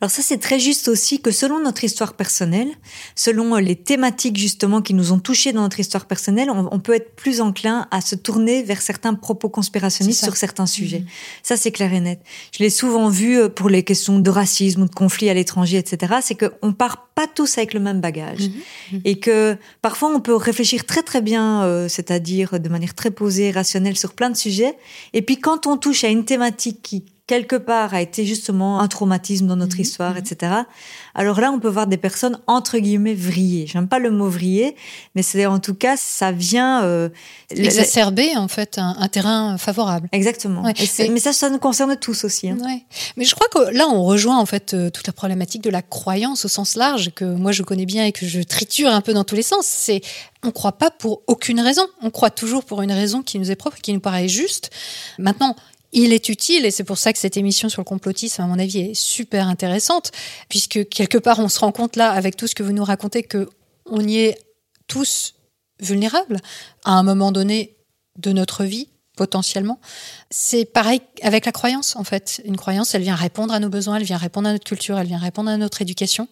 Alors 0.00 0.10
ça, 0.10 0.22
c'est 0.22 0.38
très 0.38 0.58
juste 0.58 0.88
aussi 0.88 1.20
que 1.20 1.30
selon 1.30 1.60
notre 1.60 1.84
histoire 1.84 2.14
personnelle, 2.14 2.68
selon 3.14 3.56
les 3.56 3.76
thématiques 3.76 4.36
justement 4.36 4.82
qui 4.82 4.94
nous 4.94 5.12
ont 5.12 5.18
touchés 5.18 5.52
dans 5.52 5.62
notre 5.62 5.80
histoire 5.80 6.06
personnelle, 6.06 6.50
on, 6.50 6.78
peut 6.78 6.94
être 6.94 7.16
plus 7.16 7.40
enclin 7.40 7.88
à 7.90 8.00
se 8.00 8.14
tourner 8.14 8.62
vers 8.62 8.82
certains 8.82 9.14
propos 9.14 9.48
conspirationnistes 9.48 10.22
sur 10.22 10.36
certains 10.36 10.66
sujets. 10.66 11.00
Mhm. 11.00 11.06
Ça, 11.42 11.56
c'est 11.56 11.72
clair 11.72 11.92
et 11.92 12.00
net. 12.00 12.20
Je 12.52 12.62
l'ai 12.62 12.70
souvent 12.70 13.08
vu 13.08 13.38
euh, 13.38 13.48
pour 13.48 13.68
les 13.68 13.82
questions 13.82 14.18
de 14.18 14.30
racisme 14.30 14.82
ou 14.82 14.88
de 14.88 14.94
conflit 14.94 15.30
à 15.30 15.34
l'étranger, 15.34 15.78
etc. 15.78 16.16
C'est 16.22 16.34
qu'on 16.34 16.72
part 16.72 17.08
pas 17.14 17.26
tous 17.26 17.56
avec 17.56 17.72
le 17.72 17.80
même 17.80 18.00
bagage 18.00 18.48
mhm. 18.48 18.54
Mhm. 18.92 19.00
et 19.04 19.18
que 19.18 19.56
parfois 19.80 20.10
on 20.14 20.20
peut 20.20 20.36
réfléchir 20.36 20.84
très 20.84 21.02
très 21.02 21.22
bien, 21.22 21.64
euh, 21.64 21.88
c'est-à-dire 21.88 22.60
de 22.60 22.68
manière 22.68 22.94
très 22.94 23.10
posée, 23.10 23.50
rationnelle 23.50 23.96
sur 23.96 24.12
plein 24.12 24.30
de 24.30 24.36
sujets. 24.36 24.76
Et 25.14 25.22
puis 25.22 25.38
quand 25.38 25.66
on 25.66 25.76
touche 25.76 26.04
à 26.04 26.08
une 26.08 26.24
thématique 26.24 26.80
qui 26.82 27.04
quelque 27.26 27.56
part 27.56 27.92
a 27.92 28.00
été 28.00 28.24
justement 28.24 28.80
un 28.80 28.88
traumatisme 28.88 29.46
dans 29.46 29.56
notre 29.56 29.76
mhm, 29.76 29.82
histoire, 29.82 30.12
mhm. 30.12 30.18
etc. 30.18 30.52
Alors 31.14 31.40
là, 31.40 31.50
on 31.50 31.58
peut 31.58 31.68
voir 31.68 31.86
des 31.86 31.96
personnes 31.96 32.38
entre 32.46 32.78
guillemets 32.78 33.14
vrillées. 33.14 33.66
J'aime 33.66 33.88
pas 33.88 33.98
le 33.98 34.10
mot 34.10 34.28
vriller, 34.28 34.76
mais 35.14 35.22
c'est 35.22 35.46
en 35.46 35.58
tout 35.58 35.74
cas 35.74 35.96
ça 35.96 36.30
vient 36.30 36.84
euh, 36.84 37.08
exacerber 37.50 38.36
en 38.36 38.48
fait 38.48 38.78
un, 38.78 39.08
terrain 39.08 39.58
favorable. 39.58 40.08
Exactement. 40.12 40.62
mais 40.62 41.20
ça, 41.20 41.32
ça 41.32 41.50
nous 41.50 41.58
concerne 41.58 41.96
tous 41.96 42.24
aussi. 42.24 42.50
Hein. 42.50 42.58
Ouais. 42.64 42.84
Mais 43.16 43.24
je 43.24 43.34
crois 43.34 43.48
que 43.48 43.70
là, 43.72 43.88
on 43.88 44.04
rejoint 44.04 44.38
en 44.38 44.46
fait 44.46 44.74
euh, 44.74 44.90
toute 44.90 45.06
la 45.06 45.12
problématique 45.12 45.62
de 45.62 45.70
la 45.70 45.82
croyance 45.82 46.44
au 46.44 46.48
sens 46.48 46.76
large 46.76 47.10
que 47.14 47.24
moi 47.24 47.52
je 47.52 47.62
connais 47.62 47.86
bien 47.86 48.04
et 48.04 48.12
que 48.12 48.26
je 48.26 48.40
triture 48.40 48.90
un 48.90 49.00
peu 49.00 49.14
dans 49.14 49.24
tous 49.24 49.34
les 49.34 49.42
sens. 49.42 49.66
C'est 49.66 50.00
on 50.42 50.52
croit 50.52 50.72
pas 50.78 50.90
pour 50.90 51.22
aucune 51.26 51.60
raison. 51.60 51.86
On 52.02 52.10
croit 52.10 52.30
toujours 52.30 52.64
pour 52.64 52.82
une 52.82 52.92
raison 52.92 53.22
qui 53.22 53.38
nous 53.38 53.50
est 53.50 53.56
propre, 53.56 53.78
qui 53.78 53.92
nous 53.92 54.00
paraît 54.00 54.28
juste. 54.28 54.70
Maintenant, 55.18 55.56
il 55.96 56.12
est 56.12 56.28
utile, 56.28 56.66
et 56.66 56.70
c'est 56.70 56.84
pour 56.84 56.98
ça 56.98 57.12
que 57.14 57.18
cette 57.18 57.38
émission 57.38 57.70
sur 57.70 57.80
le 57.80 57.86
complotisme, 57.86 58.42
à 58.42 58.46
mon 58.46 58.58
avis, 58.58 58.80
est 58.80 58.94
super 58.94 59.48
intéressante, 59.48 60.12
puisque 60.50 60.86
quelque 60.90 61.16
part, 61.16 61.38
on 61.38 61.48
se 61.48 61.58
rend 61.58 61.72
compte 61.72 61.96
là, 61.96 62.10
avec 62.10 62.36
tout 62.36 62.46
ce 62.46 62.54
que 62.54 62.62
vous 62.62 62.72
nous 62.72 62.84
racontez, 62.84 63.22
que 63.22 63.48
on 63.86 64.06
y 64.06 64.18
est 64.18 64.38
tous 64.88 65.34
vulnérables 65.80 66.38
à 66.84 66.92
un 66.92 67.02
moment 67.02 67.32
donné 67.32 67.76
de 68.18 68.30
notre 68.30 68.64
vie, 68.64 68.88
potentiellement. 69.16 69.80
C'est 70.30 70.66
pareil 70.66 71.00
avec 71.22 71.46
la 71.46 71.52
croyance, 71.52 71.96
en 71.96 72.04
fait. 72.04 72.42
Une 72.44 72.58
croyance, 72.58 72.94
elle 72.94 73.02
vient 73.02 73.14
répondre 73.14 73.54
à 73.54 73.58
nos 73.58 73.70
besoins, 73.70 73.96
elle 73.96 74.04
vient 74.04 74.18
répondre 74.18 74.50
à 74.50 74.52
notre 74.52 74.64
culture, 74.64 74.98
elle 74.98 75.06
vient 75.06 75.18
répondre 75.18 75.48
à 75.48 75.56
notre 75.56 75.80
éducation 75.80 76.28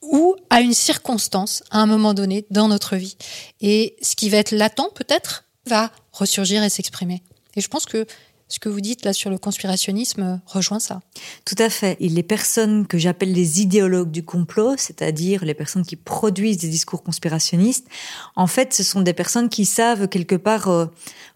ou 0.00 0.34
à 0.48 0.62
une 0.62 0.72
circonstance 0.72 1.62
à 1.70 1.80
un 1.80 1.86
moment 1.86 2.14
donné 2.14 2.46
dans 2.48 2.68
notre 2.68 2.96
vie. 2.96 3.18
Et 3.60 3.96
ce 4.00 4.16
qui 4.16 4.30
va 4.30 4.38
être 4.38 4.52
latent, 4.52 4.94
peut-être, 4.94 5.44
va 5.66 5.92
ressurgir 6.12 6.62
et 6.62 6.70
s'exprimer. 6.70 7.22
Et 7.54 7.60
je 7.60 7.68
pense 7.68 7.84
que 7.84 8.06
ce 8.48 8.58
que 8.58 8.68
vous 8.68 8.80
dites 8.80 9.04
là 9.04 9.12
sur 9.12 9.30
le 9.30 9.38
conspirationnisme 9.38 10.40
rejoint 10.46 10.78
ça. 10.78 11.00
Tout 11.44 11.54
à 11.58 11.68
fait. 11.68 11.96
Et 12.00 12.08
les 12.08 12.22
personnes 12.22 12.86
que 12.86 12.96
j'appelle 12.96 13.32
les 13.32 13.60
idéologues 13.60 14.10
du 14.10 14.22
complot, 14.22 14.74
c'est-à-dire 14.78 15.44
les 15.44 15.54
personnes 15.54 15.84
qui 15.84 15.96
produisent 15.96 16.58
des 16.58 16.68
discours 16.68 17.02
conspirationnistes, 17.02 17.86
en 18.36 18.46
fait, 18.46 18.72
ce 18.72 18.82
sont 18.82 19.02
des 19.02 19.12
personnes 19.12 19.48
qui 19.48 19.66
savent 19.66 20.08
quelque 20.08 20.34
part 20.34 20.68
euh, 20.68 20.86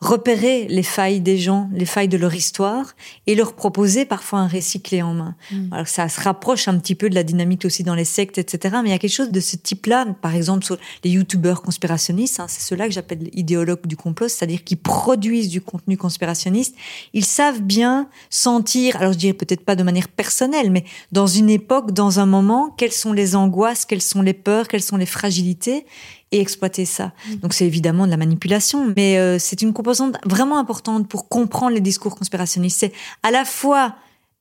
repérer 0.01 0.67
les 0.69 0.83
failles 0.83 1.21
des 1.21 1.37
gens, 1.37 1.69
les 1.73 1.85
failles 1.85 2.09
de 2.09 2.17
leur 2.17 2.35
histoire, 2.35 2.95
et 3.27 3.35
leur 3.35 3.55
proposer 3.55 4.05
parfois 4.05 4.41
un 4.41 4.47
récit 4.47 4.81
clé 4.81 5.03
en 5.03 5.15
main. 5.15 5.37
Mm. 5.51 5.73
Alors 5.73 5.89
ça 5.89 6.09
se 6.09 6.21
rapproche 6.21 6.67
un 6.69 6.79
petit 6.79 6.95
peu 6.95 7.11
de 7.11 7.15
la 7.15 7.25
dynamique 7.25 7.65
aussi 7.65 7.85
dans 7.85 7.95
les 7.95 8.05
sectes, 8.05 8.39
etc. 8.39 8.77
Mais 8.83 8.89
il 8.89 8.93
y 8.93 8.95
a 8.95 8.99
quelque 8.99 9.13
chose 9.13 9.31
de 9.31 9.41
ce 9.41 9.57
type-là, 9.57 10.07
par 10.23 10.35
exemple 10.35 10.65
sur 10.65 10.79
les 11.05 11.11
youtubeurs 11.11 11.63
conspirationnistes, 11.63 12.41
hein, 12.41 12.47
c'est 12.49 12.63
ceux-là 12.63 12.87
que 12.87 12.93
j'appelle 12.93 13.29
idéologues 13.33 13.87
du 13.87 13.97
complot, 13.97 14.29
c'est-à-dire 14.29 14.65
qui 14.65 14.77
produisent 14.77 15.49
du 15.49 15.61
contenu 15.61 15.97
conspirationniste 15.97 16.75
ils 17.13 17.25
savent 17.25 17.61
bien 17.61 18.09
sentir, 18.31 18.97
alors 18.97 19.13
je 19.13 19.19
dirais 19.19 19.33
peut-être 19.33 19.65
pas 19.65 19.77
de 19.77 19.83
manière 19.83 20.09
personnelle, 20.09 20.71
mais 20.71 20.85
dans 21.11 21.27
une 21.27 21.51
époque, 21.51 21.93
dans 21.93 22.21
un 22.21 22.27
moment, 22.27 22.71
quelles 22.77 22.93
sont 22.93 23.13
les 23.13 23.37
angoisses, 23.37 23.85
quelles 23.85 24.03
sont 24.03 24.23
les 24.23 24.35
peurs, 24.35 24.69
quelles 24.69 24.83
sont 24.83 24.97
les 24.97 25.07
fragilités, 25.07 25.87
et 26.33 26.41
exploiter 26.41 26.85
ça. 26.85 27.13
Mm. 27.29 27.35
Donc 27.37 27.55
c'est 27.55 27.67
évidemment 27.67 28.07
de 28.07 28.11
la 28.11 28.17
manipulation, 28.17 28.93
mais 28.97 29.19
euh, 29.19 29.39
c'est 29.39 29.63
une 29.63 29.73
composante 29.73 30.17
vraiment 30.25 30.59
importante 30.59 31.09
pour 31.09 31.29
comprendre 31.29 31.75
les 31.75 31.81
discours 31.81 32.17
conspirationnistes. 32.17 32.81
C'est 32.81 32.93
à 33.23 33.31
la 33.31 33.45
fois 33.45 33.95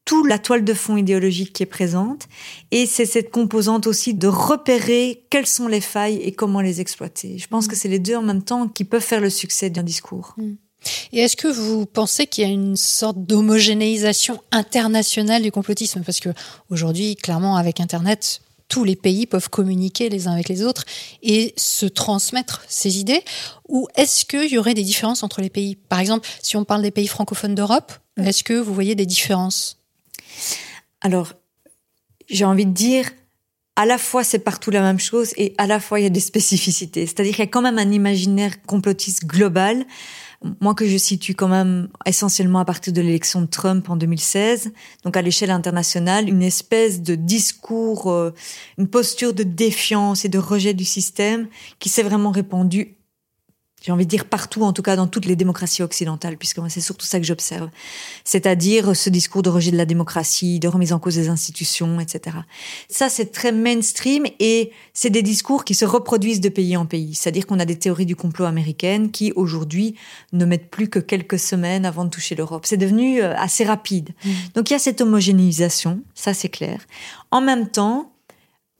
toute 0.05 0.27
la 0.27 0.39
toile 0.39 0.63
de 0.63 0.73
fond 0.73 0.97
idéologique 0.97 1.53
qui 1.53 1.63
est 1.63 1.67
présente, 1.67 2.27
et 2.71 2.87
c'est 2.87 3.05
cette 3.05 3.29
composante 3.29 3.85
aussi 3.85 4.15
de 4.15 4.27
repérer 4.27 5.25
quelles 5.29 5.45
sont 5.45 5.67
les 5.67 5.81
failles 5.81 6.17
et 6.23 6.31
comment 6.31 6.61
les 6.61 6.81
exploiter. 6.81 7.37
Je 7.37 7.47
pense 7.47 7.65
mm. 7.65 7.69
que 7.69 7.75
c'est 7.75 7.89
les 7.89 7.99
deux 7.99 8.15
en 8.15 8.23
même 8.23 8.43
temps 8.43 8.67
qui 8.67 8.83
peuvent 8.83 9.03
faire 9.03 9.21
le 9.21 9.29
succès 9.29 9.69
d'un 9.69 9.83
discours. 9.83 10.33
Mm. 10.37 10.53
Et 11.11 11.19
est-ce 11.19 11.35
que 11.35 11.47
vous 11.47 11.85
pensez 11.85 12.27
qu'il 12.27 12.43
y 12.43 12.47
a 12.47 12.49
une 12.49 12.75
sorte 12.75 13.17
d'homogénéisation 13.23 14.41
internationale 14.51 15.43
du 15.43 15.51
complotisme? 15.51 16.01
Parce 16.03 16.19
que 16.19 16.29
aujourd'hui, 16.69 17.15
clairement, 17.15 17.55
avec 17.55 17.79
Internet, 17.79 18.41
tous 18.67 18.83
les 18.85 18.95
pays 18.95 19.25
peuvent 19.25 19.49
communiquer 19.49 20.09
les 20.09 20.27
uns 20.27 20.31
avec 20.31 20.47
les 20.47 20.63
autres 20.63 20.85
et 21.21 21.53
se 21.57 21.85
transmettre 21.85 22.63
ces 22.69 22.99
idées. 22.99 23.21
Ou 23.67 23.87
est-ce 23.95 24.25
qu'il 24.25 24.47
y 24.47 24.57
aurait 24.57 24.73
des 24.73 24.83
différences 24.83 25.23
entre 25.23 25.41
les 25.41 25.49
pays? 25.49 25.75
Par 25.75 25.99
exemple, 25.99 26.27
si 26.41 26.55
on 26.55 26.63
parle 26.63 26.81
des 26.81 26.91
pays 26.91 27.07
francophones 27.07 27.53
d'Europe, 27.53 27.91
est-ce 28.17 28.43
que 28.43 28.53
vous 28.53 28.73
voyez 28.73 28.95
des 28.95 29.05
différences? 29.05 29.77
Alors, 31.01 31.33
j'ai 32.29 32.45
envie 32.45 32.65
de 32.65 32.71
dire, 32.71 33.11
à 33.75 33.85
la 33.85 33.97
fois 33.97 34.23
c'est 34.23 34.39
partout 34.39 34.71
la 34.71 34.81
même 34.81 34.99
chose 34.99 35.33
et 35.37 35.53
à 35.57 35.67
la 35.67 35.79
fois 35.79 35.99
il 35.99 36.03
y 36.03 36.07
a 36.07 36.09
des 36.09 36.19
spécificités. 36.19 37.05
C'est-à-dire 37.05 37.33
qu'il 37.33 37.45
y 37.45 37.47
a 37.47 37.51
quand 37.51 37.61
même 37.61 37.79
un 37.79 37.91
imaginaire 37.91 38.61
complotiste 38.63 39.25
global. 39.25 39.85
Moi 40.59 40.73
que 40.73 40.87
je 40.87 40.97
situe 40.97 41.35
quand 41.35 41.47
même 41.47 41.87
essentiellement 42.05 42.59
à 42.59 42.65
partir 42.65 42.93
de 42.93 43.01
l'élection 43.01 43.41
de 43.41 43.45
Trump 43.45 43.89
en 43.89 43.95
2016, 43.95 44.71
donc 45.03 45.15
à 45.15 45.21
l'échelle 45.21 45.51
internationale, 45.51 46.27
une 46.27 46.41
espèce 46.41 47.01
de 47.01 47.13
discours, 47.13 48.11
euh, 48.11 48.33
une 48.79 48.87
posture 48.87 49.33
de 49.33 49.43
défiance 49.43 50.25
et 50.25 50.29
de 50.29 50.39
rejet 50.39 50.73
du 50.73 50.85
système 50.85 51.47
qui 51.77 51.89
s'est 51.89 52.03
vraiment 52.03 52.31
répandue 52.31 52.97
j'ai 53.81 53.91
envie 53.91 54.05
de 54.05 54.09
dire 54.09 54.25
partout, 54.25 54.63
en 54.63 54.73
tout 54.73 54.83
cas 54.83 54.95
dans 54.95 55.07
toutes 55.07 55.25
les 55.25 55.35
démocraties 55.35 55.81
occidentales, 55.81 56.37
puisque 56.37 56.59
moi 56.59 56.69
c'est 56.69 56.81
surtout 56.81 57.05
ça 57.05 57.19
que 57.19 57.25
j'observe. 57.25 57.69
C'est-à-dire 58.23 58.95
ce 58.95 59.09
discours 59.09 59.41
de 59.41 59.49
rejet 59.49 59.71
de 59.71 59.77
la 59.77 59.85
démocratie, 59.85 60.59
de 60.59 60.67
remise 60.67 60.93
en 60.93 60.99
cause 60.99 61.15
des 61.15 61.29
institutions, 61.29 61.99
etc. 61.99 62.37
Ça 62.89 63.09
c'est 63.09 63.31
très 63.31 63.51
mainstream 63.51 64.25
et 64.39 64.71
c'est 64.93 65.09
des 65.09 65.23
discours 65.23 65.65
qui 65.65 65.73
se 65.73 65.85
reproduisent 65.85 66.41
de 66.41 66.49
pays 66.49 66.77
en 66.77 66.85
pays. 66.85 67.15
C'est-à-dire 67.15 67.47
qu'on 67.47 67.59
a 67.59 67.65
des 67.65 67.79
théories 67.79 68.05
du 68.05 68.15
complot 68.15 68.45
américaines 68.45 69.11
qui 69.11 69.33
aujourd'hui 69.35 69.95
ne 70.31 70.45
mettent 70.45 70.69
plus 70.69 70.87
que 70.87 70.99
quelques 70.99 71.39
semaines 71.39 71.85
avant 71.85 72.05
de 72.05 72.09
toucher 72.09 72.35
l'Europe. 72.35 72.65
C'est 72.65 72.77
devenu 72.77 73.21
euh, 73.21 73.35
assez 73.35 73.63
rapide. 73.63 74.09
Mmh. 74.23 74.29
Donc 74.55 74.69
il 74.69 74.73
y 74.73 74.75
a 74.75 74.79
cette 74.79 75.01
homogénéisation, 75.01 76.01
ça 76.13 76.33
c'est 76.33 76.49
clair. 76.49 76.85
En 77.31 77.41
même 77.41 77.67
temps, 77.67 78.11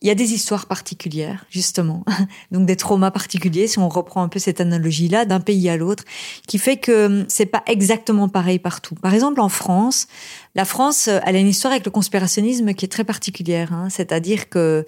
il 0.02 0.08
y 0.08 0.12
a 0.12 0.16
des 0.16 0.34
histoires 0.34 0.66
particulières, 0.66 1.46
justement, 1.52 2.04
donc 2.52 2.66
des 2.66 2.76
traumas 2.76 3.12
particuliers, 3.12 3.68
si 3.68 3.78
on 3.78 3.88
reprend 3.88 4.24
un 4.24 4.30
peu 4.30 4.40
cette 4.40 4.60
analogie-là, 4.60 5.26
d'un 5.26 5.40
pays 5.40 5.70
à 5.70 5.78
l'autre, 5.78 6.04
qui 6.48 6.58
fait 6.58 6.78
que 6.78 7.06
hum, 7.06 7.26
c'est 7.28 7.46
pas 7.46 7.62
exactement 7.68 8.28
pareil 8.28 8.58
partout. 8.58 8.96
Par 8.96 9.14
exemple, 9.14 9.40
en 9.40 9.50
France, 9.50 10.08
la 10.56 10.66
France, 10.66 11.08
elle 11.08 11.36
a 11.36 11.40
une 11.40 11.48
histoire 11.48 11.72
avec 11.72 11.86
le 11.86 11.92
conspirationnisme 11.92 12.74
qui 12.74 12.86
est 12.86 12.90
très 12.90 13.04
particulière, 13.04 13.72
hein. 13.74 13.90
c'est-à-dire 13.90 14.50
que 14.50 14.86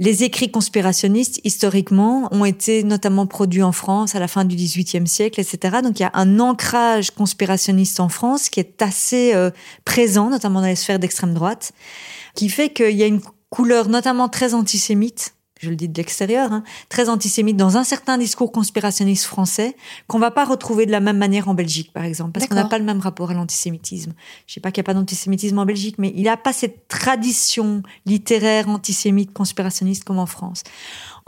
les 0.00 0.24
écrits 0.24 0.50
conspirationnistes, 0.50 1.40
historiquement, 1.44 2.28
ont 2.32 2.44
été 2.44 2.82
notamment 2.82 3.26
produits 3.26 3.62
en 3.62 3.72
France 3.72 4.16
à 4.16 4.18
la 4.18 4.28
fin 4.28 4.44
du 4.44 4.56
XVIIIe 4.56 5.06
siècle, 5.06 5.40
etc. 5.40 5.78
Donc 5.82 6.00
il 6.00 6.02
y 6.02 6.06
a 6.06 6.10
un 6.14 6.40
ancrage 6.40 7.12
conspirationniste 7.12 8.00
en 8.00 8.08
France 8.08 8.48
qui 8.48 8.58
est 8.58 8.82
assez 8.82 9.32
euh, 9.34 9.50
présent, 9.84 10.28
notamment 10.28 10.60
dans 10.60 10.66
les 10.66 10.76
sphères 10.76 10.98
d'extrême 10.98 11.34
droite, 11.34 11.72
qui 12.34 12.48
fait 12.48 12.70
qu'il 12.70 12.96
y 12.96 13.02
a 13.02 13.06
une 13.06 13.20
couleur 13.56 13.88
notamment 13.88 14.28
très 14.28 14.52
antisémite, 14.52 15.34
je 15.58 15.70
le 15.70 15.76
dis 15.76 15.88
de 15.88 15.96
l'extérieur, 15.96 16.52
hein, 16.52 16.62
très 16.90 17.08
antisémite 17.08 17.56
dans 17.56 17.78
un 17.78 17.84
certain 17.84 18.18
discours 18.18 18.52
conspirationniste 18.52 19.24
français 19.24 19.76
qu'on 20.08 20.18
va 20.18 20.30
pas 20.30 20.44
retrouver 20.44 20.84
de 20.84 20.90
la 20.90 21.00
même 21.00 21.16
manière 21.16 21.48
en 21.48 21.54
Belgique, 21.54 21.90
par 21.94 22.04
exemple, 22.04 22.32
parce 22.32 22.48
qu'on 22.48 22.54
n'a 22.54 22.66
pas 22.66 22.76
le 22.76 22.84
même 22.84 23.00
rapport 23.00 23.30
à 23.30 23.32
l'antisémitisme. 23.32 24.12
Je 24.46 24.52
sais 24.52 24.60
pas 24.60 24.70
qu'il 24.70 24.82
n'y 24.82 24.84
a 24.84 24.92
pas 24.92 24.94
d'antisémitisme 24.94 25.58
en 25.58 25.64
Belgique, 25.64 25.96
mais 25.96 26.12
il 26.14 26.20
n'y 26.20 26.28
a 26.28 26.36
pas 26.36 26.52
cette 26.52 26.86
tradition 26.88 27.82
littéraire 28.04 28.68
antisémite 28.68 29.32
conspirationniste 29.32 30.04
comme 30.04 30.18
en 30.18 30.26
France. 30.26 30.62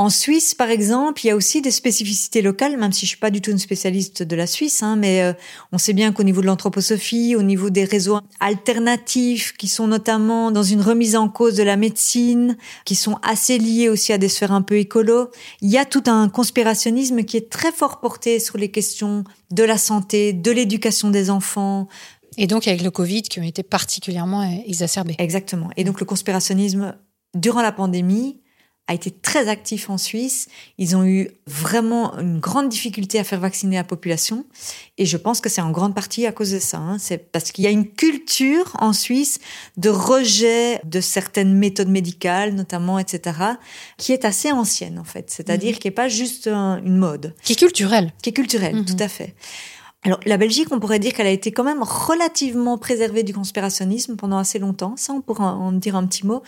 En 0.00 0.10
Suisse, 0.10 0.54
par 0.54 0.70
exemple, 0.70 1.24
il 1.24 1.26
y 1.26 1.30
a 1.30 1.34
aussi 1.34 1.60
des 1.60 1.72
spécificités 1.72 2.40
locales, 2.40 2.76
même 2.76 2.92
si 2.92 3.04
je 3.04 3.08
suis 3.08 3.18
pas 3.18 3.30
du 3.30 3.40
tout 3.40 3.50
une 3.50 3.58
spécialiste 3.58 4.22
de 4.22 4.36
la 4.36 4.46
Suisse, 4.46 4.80
hein, 4.84 4.94
mais 4.94 5.22
euh, 5.22 5.32
on 5.72 5.78
sait 5.78 5.92
bien 5.92 6.12
qu'au 6.12 6.22
niveau 6.22 6.40
de 6.40 6.46
l'anthroposophie, 6.46 7.34
au 7.34 7.42
niveau 7.42 7.68
des 7.68 7.82
réseaux 7.82 8.20
alternatifs, 8.38 9.56
qui 9.56 9.66
sont 9.66 9.88
notamment 9.88 10.52
dans 10.52 10.62
une 10.62 10.82
remise 10.82 11.16
en 11.16 11.28
cause 11.28 11.56
de 11.56 11.64
la 11.64 11.76
médecine, 11.76 12.56
qui 12.84 12.94
sont 12.94 13.18
assez 13.22 13.58
liés 13.58 13.88
aussi 13.88 14.12
à 14.12 14.18
des 14.18 14.28
sphères 14.28 14.52
un 14.52 14.62
peu 14.62 14.76
écolo, 14.78 15.30
il 15.62 15.68
y 15.68 15.78
a 15.78 15.84
tout 15.84 16.04
un 16.06 16.28
conspirationnisme 16.28 17.24
qui 17.24 17.36
est 17.36 17.50
très 17.50 17.72
fort 17.72 17.98
porté 17.98 18.38
sur 18.38 18.56
les 18.56 18.70
questions 18.70 19.24
de 19.50 19.64
la 19.64 19.78
santé, 19.78 20.32
de 20.32 20.52
l'éducation 20.52 21.10
des 21.10 21.28
enfants, 21.28 21.88
et 22.36 22.46
donc 22.46 22.68
avec 22.68 22.82
le 22.82 22.92
Covid 22.92 23.22
qui 23.22 23.40
ont 23.40 23.42
été 23.42 23.64
particulièrement 23.64 24.48
exacerbés. 24.64 25.16
Exactement. 25.18 25.70
Et 25.76 25.82
donc 25.82 25.98
le 25.98 26.06
conspirationnisme 26.06 26.94
durant 27.34 27.62
la 27.62 27.72
pandémie 27.72 28.38
a 28.88 28.94
été 28.94 29.10
très 29.10 29.48
actif 29.48 29.90
en 29.90 29.98
Suisse. 29.98 30.48
Ils 30.78 30.96
ont 30.96 31.04
eu 31.04 31.30
vraiment 31.46 32.18
une 32.18 32.40
grande 32.40 32.70
difficulté 32.70 33.18
à 33.18 33.24
faire 33.24 33.38
vacciner 33.38 33.76
la 33.76 33.84
population. 33.84 34.46
Et 34.96 35.04
je 35.04 35.16
pense 35.18 35.42
que 35.42 35.50
c'est 35.50 35.60
en 35.60 35.70
grande 35.70 35.94
partie 35.94 36.26
à 36.26 36.32
cause 36.32 36.50
de 36.52 36.58
ça. 36.58 36.78
Hein. 36.78 36.96
C'est 36.98 37.30
parce 37.30 37.52
qu'il 37.52 37.64
y 37.64 37.66
a 37.66 37.70
une 37.70 37.86
culture 37.86 38.74
en 38.80 38.94
Suisse 38.94 39.40
de 39.76 39.90
rejet 39.90 40.80
de 40.84 41.00
certaines 41.02 41.54
méthodes 41.54 41.90
médicales, 41.90 42.54
notamment, 42.54 42.98
etc., 42.98 43.36
qui 43.98 44.12
est 44.12 44.24
assez 44.24 44.50
ancienne, 44.50 44.98
en 44.98 45.04
fait. 45.04 45.30
C'est-à-dire 45.30 45.76
mmh. 45.76 45.78
qui 45.78 45.86
n'est 45.86 45.92
pas 45.92 46.08
juste 46.08 46.48
une 46.48 46.96
mode. 46.96 47.34
Qui 47.44 47.52
est 47.52 47.56
culturelle. 47.56 48.12
Qui 48.22 48.30
est 48.30 48.32
culturelle, 48.32 48.76
mmh. 48.76 48.84
tout 48.86 48.96
à 48.98 49.08
fait. 49.08 49.34
Alors, 50.04 50.20
la 50.26 50.36
Belgique, 50.36 50.68
on 50.70 50.78
pourrait 50.78 51.00
dire 51.00 51.12
qu'elle 51.12 51.26
a 51.26 51.30
été 51.30 51.50
quand 51.50 51.64
même 51.64 51.82
relativement 51.82 52.78
préservée 52.78 53.24
du 53.24 53.34
conspirationnisme 53.34 54.16
pendant 54.16 54.38
assez 54.38 54.58
longtemps. 54.60 54.96
Ça, 54.96 55.12
on 55.12 55.20
pourra 55.20 55.54
en 55.54 55.72
dire 55.72 55.96
un 55.96 56.06
petit 56.06 56.24
mot. 56.24 56.42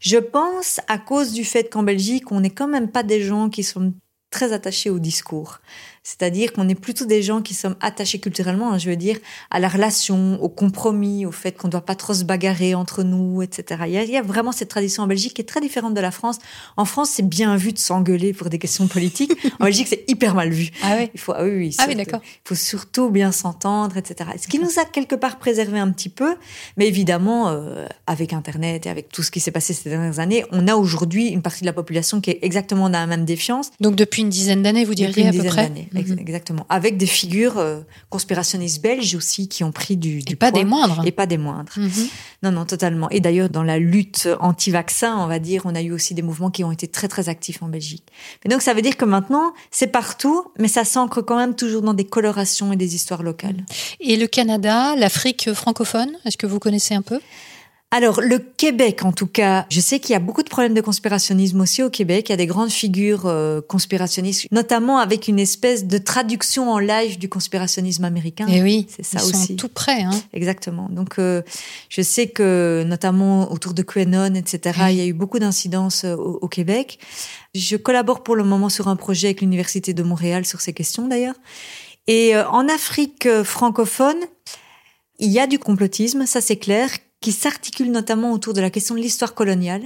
Je 0.00 0.18
pense 0.18 0.80
à 0.88 0.98
cause 0.98 1.32
du 1.32 1.44
fait 1.44 1.70
qu'en 1.70 1.84
Belgique, 1.84 2.32
on 2.32 2.40
n'est 2.40 2.50
quand 2.50 2.66
même 2.66 2.90
pas 2.90 3.04
des 3.04 3.22
gens 3.22 3.48
qui 3.48 3.62
sont 3.62 3.94
très 4.30 4.52
attachés 4.52 4.90
au 4.90 4.98
discours. 4.98 5.60
C'est-à-dire 6.06 6.52
qu'on 6.52 6.68
est 6.68 6.76
plutôt 6.76 7.04
des 7.04 7.20
gens 7.20 7.42
qui 7.42 7.52
sommes 7.52 7.74
attachés 7.80 8.20
culturellement, 8.20 8.72
hein, 8.72 8.78
je 8.78 8.88
veux 8.88 8.94
dire, 8.94 9.18
à 9.50 9.58
la 9.58 9.66
relation, 9.66 10.40
au 10.40 10.48
compromis, 10.48 11.26
au 11.26 11.32
fait 11.32 11.50
qu'on 11.50 11.66
ne 11.66 11.72
doit 11.72 11.84
pas 11.84 11.96
trop 11.96 12.14
se 12.14 12.22
bagarrer 12.22 12.76
entre 12.76 13.02
nous, 13.02 13.42
etc. 13.42 13.82
Il 13.86 13.92
y, 13.92 13.98
a, 13.98 14.04
il 14.04 14.10
y, 14.10 14.16
a, 14.16 14.22
vraiment 14.22 14.52
cette 14.52 14.68
tradition 14.68 15.02
en 15.02 15.08
Belgique 15.08 15.34
qui 15.34 15.42
est 15.42 15.46
très 15.46 15.60
différente 15.60 15.94
de 15.94 16.00
la 16.00 16.12
France. 16.12 16.38
En 16.76 16.84
France, 16.84 17.10
c'est 17.12 17.28
bien 17.28 17.56
vu 17.56 17.72
de 17.72 17.78
s'engueuler 17.80 18.32
pour 18.32 18.50
des 18.50 18.60
questions 18.60 18.86
politiques. 18.86 19.32
en 19.58 19.64
Belgique, 19.64 19.88
c'est 19.88 20.04
hyper 20.06 20.36
mal 20.36 20.50
vu. 20.50 20.70
Ah 20.84 20.94
oui 20.96 21.10
Il 21.12 21.18
faut, 21.18 21.32
ah 21.34 21.42
oui, 21.42 21.50
oui, 21.50 21.76
ah 21.78 21.86
oui 21.88 21.96
d'accord. 21.96 22.20
Il 22.22 22.48
faut 22.50 22.54
surtout 22.54 23.10
bien 23.10 23.32
s'entendre, 23.32 23.96
etc. 23.96 24.30
Ce 24.40 24.46
qui 24.46 24.60
nous 24.60 24.78
a 24.78 24.84
quelque 24.84 25.16
part 25.16 25.38
préservé 25.38 25.80
un 25.80 25.90
petit 25.90 26.08
peu, 26.08 26.36
mais 26.76 26.86
évidemment, 26.86 27.48
euh, 27.48 27.84
avec 28.06 28.32
Internet 28.32 28.86
et 28.86 28.90
avec 28.90 29.08
tout 29.08 29.24
ce 29.24 29.32
qui 29.32 29.40
s'est 29.40 29.50
passé 29.50 29.72
ces 29.72 29.90
dernières 29.90 30.20
années, 30.20 30.44
on 30.52 30.68
a 30.68 30.76
aujourd'hui 30.76 31.30
une 31.30 31.42
partie 31.42 31.62
de 31.62 31.66
la 31.66 31.72
population 31.72 32.20
qui 32.20 32.30
est 32.30 32.38
exactement 32.42 32.88
dans 32.90 33.00
la 33.00 33.08
même 33.08 33.24
défiance. 33.24 33.72
Donc 33.80 33.96
depuis 33.96 34.22
une 34.22 34.30
dizaine 34.30 34.62
d'années, 34.62 34.84
vous 34.84 34.94
diriez 34.94 35.26
à 35.26 35.32
peu 35.32 35.42
près? 35.42 35.72
Mhm. 35.96 36.18
Exactement. 36.18 36.66
Avec 36.68 36.96
des 36.96 37.06
figures 37.06 37.58
euh, 37.58 37.80
conspirationnistes 38.10 38.82
belges 38.82 39.14
aussi 39.14 39.48
qui 39.48 39.64
ont 39.64 39.72
pris 39.72 39.96
du, 39.96 40.20
du 40.20 40.32
et 40.32 40.36
pas 40.36 40.50
des 40.50 40.64
moindres. 40.64 41.02
Et 41.04 41.12
pas 41.12 41.26
des 41.26 41.38
moindres. 41.38 41.72
Mhm. 41.76 42.08
Non, 42.42 42.52
non, 42.52 42.64
totalement. 42.64 43.08
Et 43.10 43.20
d'ailleurs, 43.20 43.48
dans 43.48 43.62
la 43.62 43.78
lutte 43.78 44.28
anti-vaccin, 44.40 45.16
on 45.18 45.26
va 45.26 45.38
dire, 45.38 45.62
on 45.64 45.74
a 45.74 45.82
eu 45.82 45.92
aussi 45.92 46.14
des 46.14 46.22
mouvements 46.22 46.50
qui 46.50 46.64
ont 46.64 46.72
été 46.72 46.88
très, 46.88 47.08
très 47.08 47.28
actifs 47.28 47.62
en 47.62 47.68
Belgique. 47.68 48.04
Mais 48.44 48.50
donc, 48.50 48.62
ça 48.62 48.74
veut 48.74 48.82
dire 48.82 48.96
que 48.96 49.04
maintenant, 49.04 49.52
c'est 49.70 49.86
partout, 49.86 50.44
mais 50.58 50.68
ça 50.68 50.84
s'ancre 50.84 51.22
quand 51.22 51.36
même 51.36 51.54
toujours 51.54 51.82
dans 51.82 51.94
des 51.94 52.04
colorations 52.04 52.72
et 52.72 52.76
des 52.76 52.94
histoires 52.94 53.22
locales. 53.22 53.64
Et 54.00 54.16
le 54.16 54.26
Canada, 54.26 54.94
l'Afrique 54.96 55.52
francophone, 55.52 56.10
est-ce 56.24 56.36
que 56.36 56.46
vous 56.46 56.58
connaissez 56.58 56.94
un 56.94 57.02
peu? 57.02 57.20
Alors, 57.92 58.20
le 58.20 58.38
Québec, 58.38 59.04
en 59.04 59.12
tout 59.12 59.28
cas, 59.28 59.64
je 59.70 59.78
sais 59.78 60.00
qu'il 60.00 60.12
y 60.12 60.16
a 60.16 60.18
beaucoup 60.18 60.42
de 60.42 60.48
problèmes 60.48 60.74
de 60.74 60.80
conspirationnisme 60.80 61.60
aussi 61.60 61.84
au 61.84 61.88
Québec. 61.88 62.28
Il 62.28 62.32
y 62.32 62.34
a 62.34 62.36
des 62.36 62.46
grandes 62.46 62.70
figures 62.70 63.26
euh, 63.26 63.60
conspirationnistes, 63.60 64.48
notamment 64.50 64.98
avec 64.98 65.28
une 65.28 65.38
espèce 65.38 65.86
de 65.86 65.96
traduction 65.96 66.68
en 66.72 66.80
live 66.80 67.16
du 67.16 67.28
conspirationnisme 67.28 68.04
américain. 68.04 68.48
Et 68.48 68.56
eh 68.56 68.62
oui, 68.62 68.86
c'est 68.90 69.04
ça 69.04 69.20
ils 69.22 69.30
aussi. 69.30 69.46
Sont 69.46 69.54
tout 69.54 69.68
près. 69.68 70.02
Hein. 70.02 70.10
Exactement. 70.32 70.88
Donc, 70.90 71.20
euh, 71.20 71.42
je 71.88 72.02
sais 72.02 72.26
que, 72.26 72.84
notamment 72.84 73.52
autour 73.52 73.72
de 73.72 73.82
QAnon, 73.82 74.34
etc., 74.34 74.80
il 74.90 74.96
y 74.96 75.00
a 75.00 75.06
eu 75.06 75.12
beaucoup 75.12 75.38
d'incidences 75.38 76.04
euh, 76.04 76.16
au, 76.16 76.40
au, 76.42 76.48
Québec. 76.48 76.98
Je 77.54 77.76
collabore 77.76 78.24
pour 78.24 78.34
le 78.34 78.42
moment 78.42 78.68
sur 78.68 78.88
un 78.88 78.96
projet 78.96 79.28
avec 79.28 79.42
l'Université 79.42 79.94
de 79.94 80.02
Montréal 80.02 80.44
sur 80.44 80.60
ces 80.60 80.72
questions, 80.72 81.06
d'ailleurs. 81.06 81.36
Et 82.08 82.36
en 82.36 82.68
Afrique 82.68 83.28
francophone, 83.42 84.18
il 85.18 85.30
y 85.30 85.40
a 85.40 85.46
du 85.46 85.58
complotisme, 85.58 86.26
ça 86.26 86.40
c'est 86.40 86.56
clair, 86.56 86.88
qui 87.20 87.32
s'articule 87.32 87.90
notamment 87.90 88.32
autour 88.32 88.52
de 88.52 88.60
la 88.60 88.70
question 88.70 88.94
de 88.94 89.00
l'histoire 89.00 89.34
coloniale. 89.34 89.82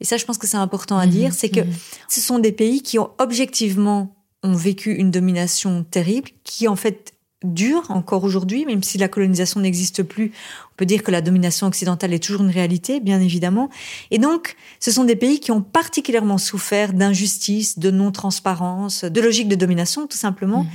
Et 0.00 0.04
ça, 0.04 0.16
je 0.16 0.24
pense 0.24 0.38
que 0.38 0.46
c'est 0.46 0.56
important 0.56 0.98
à 0.98 1.06
mhm, 1.06 1.12
dire, 1.12 1.32
c'est 1.32 1.50
que 1.50 1.60
mhm. 1.60 1.72
ce 2.08 2.20
sont 2.20 2.38
des 2.38 2.52
pays 2.52 2.82
qui 2.82 2.98
ont 2.98 3.10
objectivement 3.18 4.16
ont 4.42 4.54
vécu 4.54 4.94
une 4.94 5.10
domination 5.10 5.84
terrible, 5.84 6.30
qui 6.44 6.66
en 6.66 6.76
fait 6.76 7.12
dure 7.42 7.90
encore 7.90 8.24
aujourd'hui, 8.24 8.66
même 8.66 8.82
si 8.82 8.98
la 8.98 9.08
colonisation 9.08 9.60
n'existe 9.60 10.02
plus. 10.02 10.32
On 10.72 10.76
peut 10.76 10.84
dire 10.84 11.02
que 11.02 11.10
la 11.10 11.22
domination 11.22 11.66
occidentale 11.66 12.12
est 12.12 12.22
toujours 12.22 12.42
une 12.42 12.50
réalité, 12.50 13.00
bien 13.00 13.20
évidemment. 13.20 13.70
Et 14.10 14.18
donc, 14.18 14.56
ce 14.78 14.90
sont 14.90 15.04
des 15.04 15.16
pays 15.16 15.40
qui 15.40 15.50
ont 15.50 15.62
particulièrement 15.62 16.38
souffert 16.38 16.92
d'injustice, 16.92 17.78
de 17.78 17.90
non-transparence, 17.90 19.04
de 19.04 19.20
logique 19.20 19.48
de 19.48 19.56
domination, 19.56 20.06
tout 20.06 20.18
simplement. 20.18 20.64
Mhm. 20.64 20.70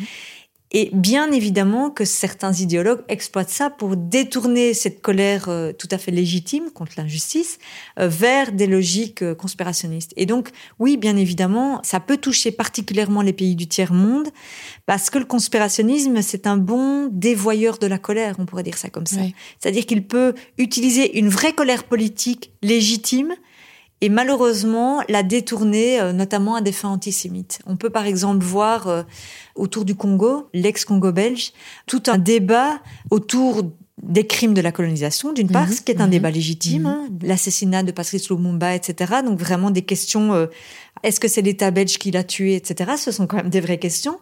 Et 0.77 0.89
bien 0.91 1.31
évidemment 1.31 1.89
que 1.89 2.03
certains 2.03 2.51
idéologues 2.51 3.01
exploitent 3.07 3.49
ça 3.49 3.69
pour 3.69 3.95
détourner 3.95 4.73
cette 4.73 5.01
colère 5.01 5.47
euh, 5.47 5.71
tout 5.71 5.87
à 5.89 5.97
fait 5.97 6.11
légitime 6.11 6.69
contre 6.69 6.91
l'injustice 6.97 7.59
euh, 7.97 8.09
vers 8.09 8.51
des 8.51 8.67
logiques 8.67 9.21
euh, 9.21 9.33
conspirationnistes. 9.33 10.11
Et 10.17 10.25
donc, 10.25 10.49
oui, 10.77 10.97
bien 10.97 11.15
évidemment, 11.15 11.79
ça 11.83 12.01
peut 12.01 12.17
toucher 12.17 12.51
particulièrement 12.51 13.21
les 13.21 13.31
pays 13.31 13.55
du 13.55 13.67
tiers-monde 13.67 14.27
parce 14.85 15.09
que 15.09 15.17
le 15.17 15.23
conspirationnisme, 15.23 16.21
c'est 16.21 16.45
un 16.45 16.57
bon 16.57 17.07
dévoyeur 17.09 17.77
de 17.77 17.87
la 17.87 17.97
colère, 17.97 18.35
on 18.39 18.45
pourrait 18.45 18.63
dire 18.63 18.77
ça 18.77 18.89
comme 18.89 19.05
ça. 19.05 19.21
C'est-à-dire 19.61 19.85
qu'il 19.85 20.05
peut 20.05 20.33
utiliser 20.57 21.17
une 21.17 21.29
vraie 21.29 21.53
colère 21.53 21.85
politique 21.85 22.51
légitime 22.61 23.33
et 24.05 24.09
malheureusement 24.09 25.01
la 25.09 25.23
détourner 25.23 26.13
notamment 26.13 26.55
à 26.55 26.61
des 26.61 26.71
fins 26.71 26.89
antisémites. 26.89 27.59
On 27.65 27.75
peut 27.75 27.89
par 27.89 28.05
exemple 28.05 28.45
voir 28.45 29.05
autour 29.55 29.83
du 29.83 29.95
Congo, 29.95 30.47
l'ex-Congo 30.53 31.11
belge, 31.11 31.53
tout 31.87 32.03
un 32.07 32.19
débat 32.19 32.79
autour 33.09 33.63
des 34.03 34.27
crimes 34.27 34.53
de 34.53 34.61
la 34.61 34.71
colonisation, 34.71 35.33
d'une 35.33 35.49
part, 35.49 35.67
Mhm, 35.67 35.73
ce 35.73 35.81
qui 35.81 35.91
est 35.91 36.01
un 36.01 36.05
mhm, 36.05 36.11
débat 36.11 36.31
légitime, 36.31 36.83
mhm. 36.83 36.87
hein, 36.87 37.09
l'assassinat 37.21 37.83
de 37.83 37.91
Patrice 37.91 38.29
Lumumba, 38.29 38.75
etc. 38.75 39.21
Donc 39.25 39.39
vraiment 39.39 39.71
des 39.71 39.81
questions, 39.83 40.33
euh, 40.33 40.47
est-ce 41.03 41.19
que 41.19 41.27
c'est 41.27 41.41
l'État 41.41 41.71
belge 41.71 41.97
qui 41.97 42.11
l'a 42.11 42.23
tué, 42.23 42.55
etc. 42.55 42.91
Ce 42.97 43.11
sont 43.11 43.25
quand 43.25 43.37
même 43.37 43.49
des 43.49 43.61
vraies 43.61 43.79
questions. 43.79 44.19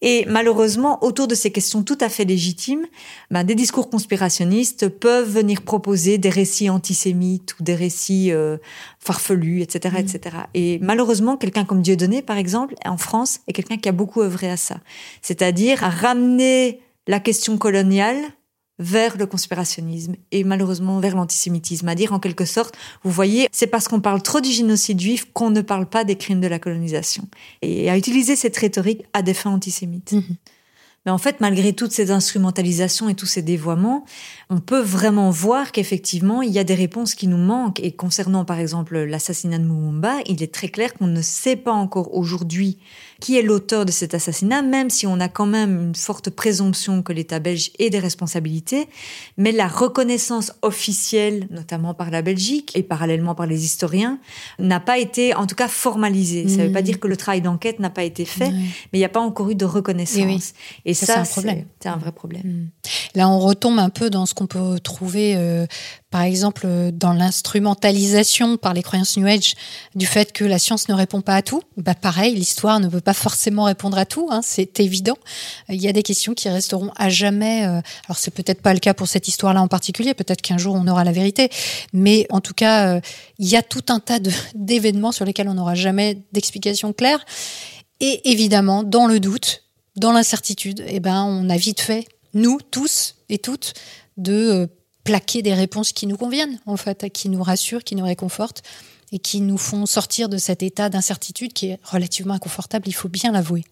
Et 0.00 0.24
malheureusement, 0.28 1.02
autour 1.04 1.26
de 1.26 1.34
ces 1.34 1.50
questions 1.50 1.82
tout 1.82 1.98
à 2.00 2.08
fait 2.08 2.24
légitimes, 2.24 2.86
ben, 3.30 3.42
des 3.42 3.56
discours 3.56 3.90
conspirationnistes 3.90 4.88
peuvent 4.88 5.28
venir 5.28 5.62
proposer 5.62 6.18
des 6.18 6.30
récits 6.30 6.70
antisémites 6.70 7.58
ou 7.58 7.64
des 7.64 7.74
récits 7.74 8.30
euh, 8.30 8.58
farfelus, 9.00 9.60
etc., 9.62 9.96
Mhm. 9.98 10.00
etc. 10.06 10.36
Et 10.54 10.78
malheureusement, 10.80 11.36
quelqu'un 11.36 11.64
comme 11.64 11.82
Dieudonné, 11.82 12.22
par 12.22 12.36
exemple, 12.36 12.74
en 12.84 12.96
France, 12.96 13.40
est 13.48 13.52
quelqu'un 13.52 13.76
qui 13.76 13.88
a 13.88 13.92
beaucoup 13.92 14.22
œuvré 14.22 14.48
à 14.50 14.56
ça. 14.56 14.78
C'est-à-dire 15.20 15.82
à 15.82 15.90
ramener 15.90 16.80
la 17.08 17.18
question 17.20 17.58
coloniale 17.58 18.16
vers 18.78 19.16
le 19.16 19.26
conspirationnisme 19.26 20.14
et 20.30 20.44
malheureusement 20.44 21.00
vers 21.00 21.16
l'antisémitisme. 21.16 21.88
À 21.88 21.94
dire 21.94 22.12
en 22.12 22.20
quelque 22.20 22.44
sorte, 22.44 22.76
vous 23.02 23.10
voyez, 23.10 23.48
c'est 23.52 23.66
parce 23.66 23.88
qu'on 23.88 24.00
parle 24.00 24.22
trop 24.22 24.40
du 24.40 24.50
génocide 24.50 25.00
juif 25.00 25.26
qu'on 25.32 25.50
ne 25.50 25.60
parle 25.60 25.86
pas 25.86 26.04
des 26.04 26.16
crimes 26.16 26.40
de 26.40 26.46
la 26.46 26.58
colonisation. 26.58 27.28
Et 27.62 27.90
à 27.90 27.96
utiliser 27.96 28.36
cette 28.36 28.56
rhétorique 28.56 29.04
à 29.12 29.22
des 29.22 29.34
fins 29.34 29.50
antisémites. 29.50 30.12
Mhm. 30.12 30.36
Mais 31.06 31.12
en 31.12 31.18
fait, 31.18 31.40
malgré 31.40 31.72
toutes 31.72 31.92
ces 31.92 32.10
instrumentalisations 32.10 33.08
et 33.08 33.14
tous 33.14 33.26
ces 33.26 33.40
dévoiements, 33.40 34.04
on 34.50 34.60
peut 34.60 34.80
vraiment 34.80 35.30
voir 35.30 35.72
qu'effectivement, 35.72 36.42
il 36.42 36.50
y 36.52 36.58
a 36.58 36.64
des 36.64 36.74
réponses 36.74 37.14
qui 37.14 37.28
nous 37.28 37.38
manquent. 37.38 37.80
Et 37.80 37.92
concernant, 37.92 38.44
par 38.44 38.58
exemple, 38.58 38.98
l'assassinat 38.98 39.58
de 39.58 39.62
Lumumba, 39.62 40.16
il 40.26 40.42
est 40.42 40.52
très 40.52 40.68
clair 40.68 40.92
qu'on 40.94 41.06
ne 41.06 41.22
sait 41.22 41.56
pas 41.56 41.72
encore 41.72 42.14
aujourd'hui 42.14 42.78
qui 43.20 43.36
est 43.36 43.42
l'auteur 43.42 43.84
de 43.84 43.90
cet 43.90 44.14
assassinat, 44.14 44.62
même 44.62 44.90
si 44.90 45.06
on 45.06 45.18
a 45.18 45.28
quand 45.28 45.46
même 45.46 45.80
une 45.88 45.94
forte 45.94 46.30
présomption 46.30 47.02
que 47.02 47.12
l'État 47.12 47.40
belge 47.40 47.72
ait 47.80 47.90
des 47.90 47.98
responsabilités. 47.98 48.88
Mais 49.36 49.50
la 49.50 49.66
reconnaissance 49.66 50.52
officielle, 50.62 51.48
notamment 51.50 51.94
par 51.94 52.10
la 52.10 52.22
Belgique 52.22 52.72
et 52.76 52.82
parallèlement 52.84 53.34
par 53.34 53.46
les 53.46 53.64
historiens, 53.64 54.18
n'a 54.60 54.78
pas 54.80 54.98
été, 54.98 55.34
en 55.34 55.46
tout 55.46 55.56
cas, 55.56 55.66
formalisée. 55.68 56.46
Ça 56.48 56.58
ne 56.58 56.66
veut 56.66 56.72
pas 56.72 56.78
Mhm. 56.78 56.84
dire 56.84 57.00
que 57.00 57.08
le 57.08 57.16
travail 57.16 57.40
d'enquête 57.42 57.80
n'a 57.80 57.90
pas 57.90 58.04
été 58.04 58.24
fait, 58.24 58.50
mais 58.50 58.68
il 58.94 58.98
n'y 59.00 59.04
a 59.04 59.08
pas 59.08 59.20
encore 59.20 59.50
eu 59.50 59.54
de 59.56 59.64
reconnaissance. 59.64 60.24
Oui. 60.24 60.40
Et 60.84 60.94
Ça, 60.94 61.06
ça, 61.06 61.12
c'est 61.14 61.18
un 61.20 61.24
c'est 61.24 61.32
problème. 61.32 61.64
c'est 61.82 61.88
un 61.88 61.96
vrai 61.96 62.12
problème. 62.12 62.42
Mm. 62.44 62.68
Là, 63.16 63.28
on 63.28 63.38
retombe 63.40 63.78
un 63.80 63.90
peu 63.90 64.10
dans 64.10 64.26
ce 64.26 64.34
qu'on 64.34 64.46
peut 64.46 64.78
trouver, 64.78 65.34
euh, 65.36 65.66
par 66.10 66.22
exemple, 66.22 66.62
euh, 66.64 66.90
dans 66.90 67.12
l'instrumentalisation 67.12 68.56
par 68.56 68.72
les 68.72 68.82
croyances 68.82 69.16
New 69.18 69.26
Age 69.26 69.54
du 69.94 70.06
fait 70.06 70.32
que 70.32 70.44
la 70.44 70.58
science 70.58 70.88
ne 70.88 70.94
répond 70.94 71.20
pas 71.20 71.34
à 71.34 71.42
tout. 71.42 71.62
Bah, 71.76 71.94
pareil, 71.94 72.34
l'histoire 72.34 72.80
ne 72.80 72.88
peut 72.88 73.02
pas 73.02 73.12
forcément 73.12 73.64
répondre 73.64 73.98
à 73.98 74.06
tout, 74.06 74.28
hein, 74.30 74.40
c'est 74.42 74.80
évident. 74.80 75.18
Il 75.68 75.80
y 75.80 75.88
a 75.88 75.92
des 75.92 76.02
questions 76.02 76.32
qui 76.32 76.48
resteront 76.48 76.90
à 76.96 77.10
jamais. 77.10 77.66
euh, 77.66 77.80
alors, 78.06 78.16
c'est 78.16 78.30
peut-être 78.30 78.62
pas 78.62 78.72
le 78.72 78.80
cas 78.80 78.94
pour 78.94 79.06
cette 79.06 79.28
histoire-là 79.28 79.60
en 79.60 79.68
particulier. 79.68 80.14
Peut-être 80.14 80.40
qu'un 80.40 80.56
jour 80.58 80.74
on 80.74 80.86
aura 80.88 81.04
la 81.04 81.12
vérité, 81.12 81.50
mais 81.92 82.26
en 82.30 82.40
tout 82.40 82.54
cas, 82.54 82.96
euh, 82.96 83.00
il 83.38 83.48
y 83.48 83.56
a 83.56 83.62
tout 83.62 83.84
un 83.88 84.00
tas 84.00 84.18
d'événements 84.54 85.12
sur 85.12 85.26
lesquels 85.26 85.48
on 85.48 85.54
n'aura 85.54 85.74
jamais 85.74 86.22
d'explication 86.32 86.94
claire. 86.94 87.24
Et 88.00 88.30
évidemment, 88.30 88.82
dans 88.82 89.06
le 89.06 89.20
doute, 89.20 89.64
dans 89.96 90.12
l'incertitude, 90.12 90.84
eh 90.86 91.00
ben, 91.00 91.24
on 91.24 91.50
a 91.50 91.56
vite 91.56 91.80
fait, 91.80 92.06
nous 92.32 92.58
tous 92.70 93.16
et 93.28 93.38
toutes, 93.38 93.74
de 94.16 94.32
euh, 94.32 94.66
plaquer 95.08 95.40
des 95.40 95.54
réponses 95.54 95.92
qui 95.92 96.06
nous 96.06 96.18
conviennent, 96.18 96.60
en 96.66 96.76
fait, 96.76 97.08
qui 97.08 97.30
nous 97.30 97.42
rassurent, 97.42 97.82
qui 97.82 97.96
nous 97.96 98.04
réconfortent 98.04 98.62
et 99.10 99.18
qui 99.18 99.40
nous 99.40 99.56
font 99.56 99.86
sortir 99.86 100.28
de 100.28 100.36
cet 100.36 100.62
état 100.62 100.90
d'incertitude 100.90 101.54
qui 101.54 101.68
est 101.68 101.80
relativement 101.82 102.34
inconfortable, 102.34 102.86
il 102.88 102.92
faut 102.92 103.08
bien 103.08 103.32
l'avouer. 103.32 103.64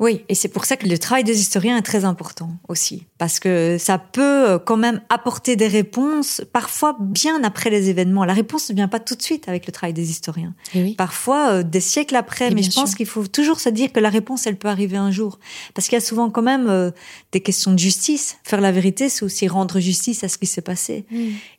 Oui, 0.00 0.24
et 0.28 0.34
c'est 0.34 0.48
pour 0.48 0.64
ça 0.64 0.76
que 0.76 0.88
le 0.88 0.98
travail 0.98 1.22
des 1.22 1.40
historiens 1.40 1.76
est 1.76 1.82
très 1.82 2.04
important 2.04 2.50
aussi, 2.68 3.04
parce 3.16 3.38
que 3.38 3.76
ça 3.78 3.98
peut 3.98 4.22
euh, 4.22 4.58
quand 4.58 4.76
même 4.76 5.00
apporter 5.08 5.54
des 5.54 5.68
réponses, 5.68 6.42
parfois 6.52 6.96
bien 6.98 7.44
après 7.44 7.70
les 7.70 7.90
événements. 7.90 8.24
La 8.24 8.32
réponse 8.32 8.70
ne 8.70 8.74
vient 8.74 8.88
pas 8.88 8.98
tout 8.98 9.14
de 9.14 9.22
suite 9.22 9.48
avec 9.48 9.66
le 9.66 9.72
travail 9.72 9.92
des 9.92 10.10
historiens. 10.10 10.52
Oui. 10.74 10.94
Parfois, 10.94 11.50
euh, 11.50 11.62
des 11.62 11.80
siècles 11.80 12.16
après, 12.16 12.48
Et 12.48 12.54
mais 12.54 12.62
je 12.62 12.72
pense 12.72 12.96
qu'il 12.96 13.06
faut 13.06 13.26
toujours 13.28 13.60
se 13.60 13.68
dire 13.68 13.92
que 13.92 14.00
la 14.00 14.08
réponse, 14.08 14.48
elle 14.48 14.56
peut 14.56 14.68
arriver 14.68 14.96
un 14.96 15.12
jour. 15.12 15.38
Parce 15.74 15.86
qu'il 15.86 15.96
y 15.96 16.02
a 16.02 16.04
souvent 16.04 16.28
quand 16.28 16.42
même 16.42 16.68
euh, 16.68 16.90
des 17.30 17.40
questions 17.40 17.70
de 17.70 17.78
justice. 17.78 18.36
Faire 18.42 18.60
la 18.60 18.72
vérité, 18.72 19.08
c'est 19.08 19.24
aussi 19.24 19.46
rendre 19.46 19.78
justice 19.78 20.24
à 20.24 20.28
ce 20.28 20.38
qui 20.38 20.46
s'est 20.46 20.60
passé. 20.60 21.06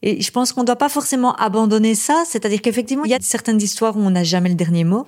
Et 0.02 0.22
je 0.22 0.32
pense 0.32 0.52
qu'on 0.52 0.62
ne 0.62 0.66
doit 0.66 0.76
pas 0.76 0.90
forcément 0.90 1.36
abandonner 1.36 1.96
ça, 1.96 2.24
c'est-à-dire 2.28 2.62
qu'effectivement, 2.62 3.06
il 3.06 3.12
y 3.12 3.16
a 3.16 3.20
certaines 3.22 3.62
histoires 3.62 3.96
où 3.96 4.02
on 4.02 4.10
n'a 4.10 4.24
jamais 4.24 4.50
le 4.50 4.56
dernier 4.56 4.84
mot, 4.84 5.06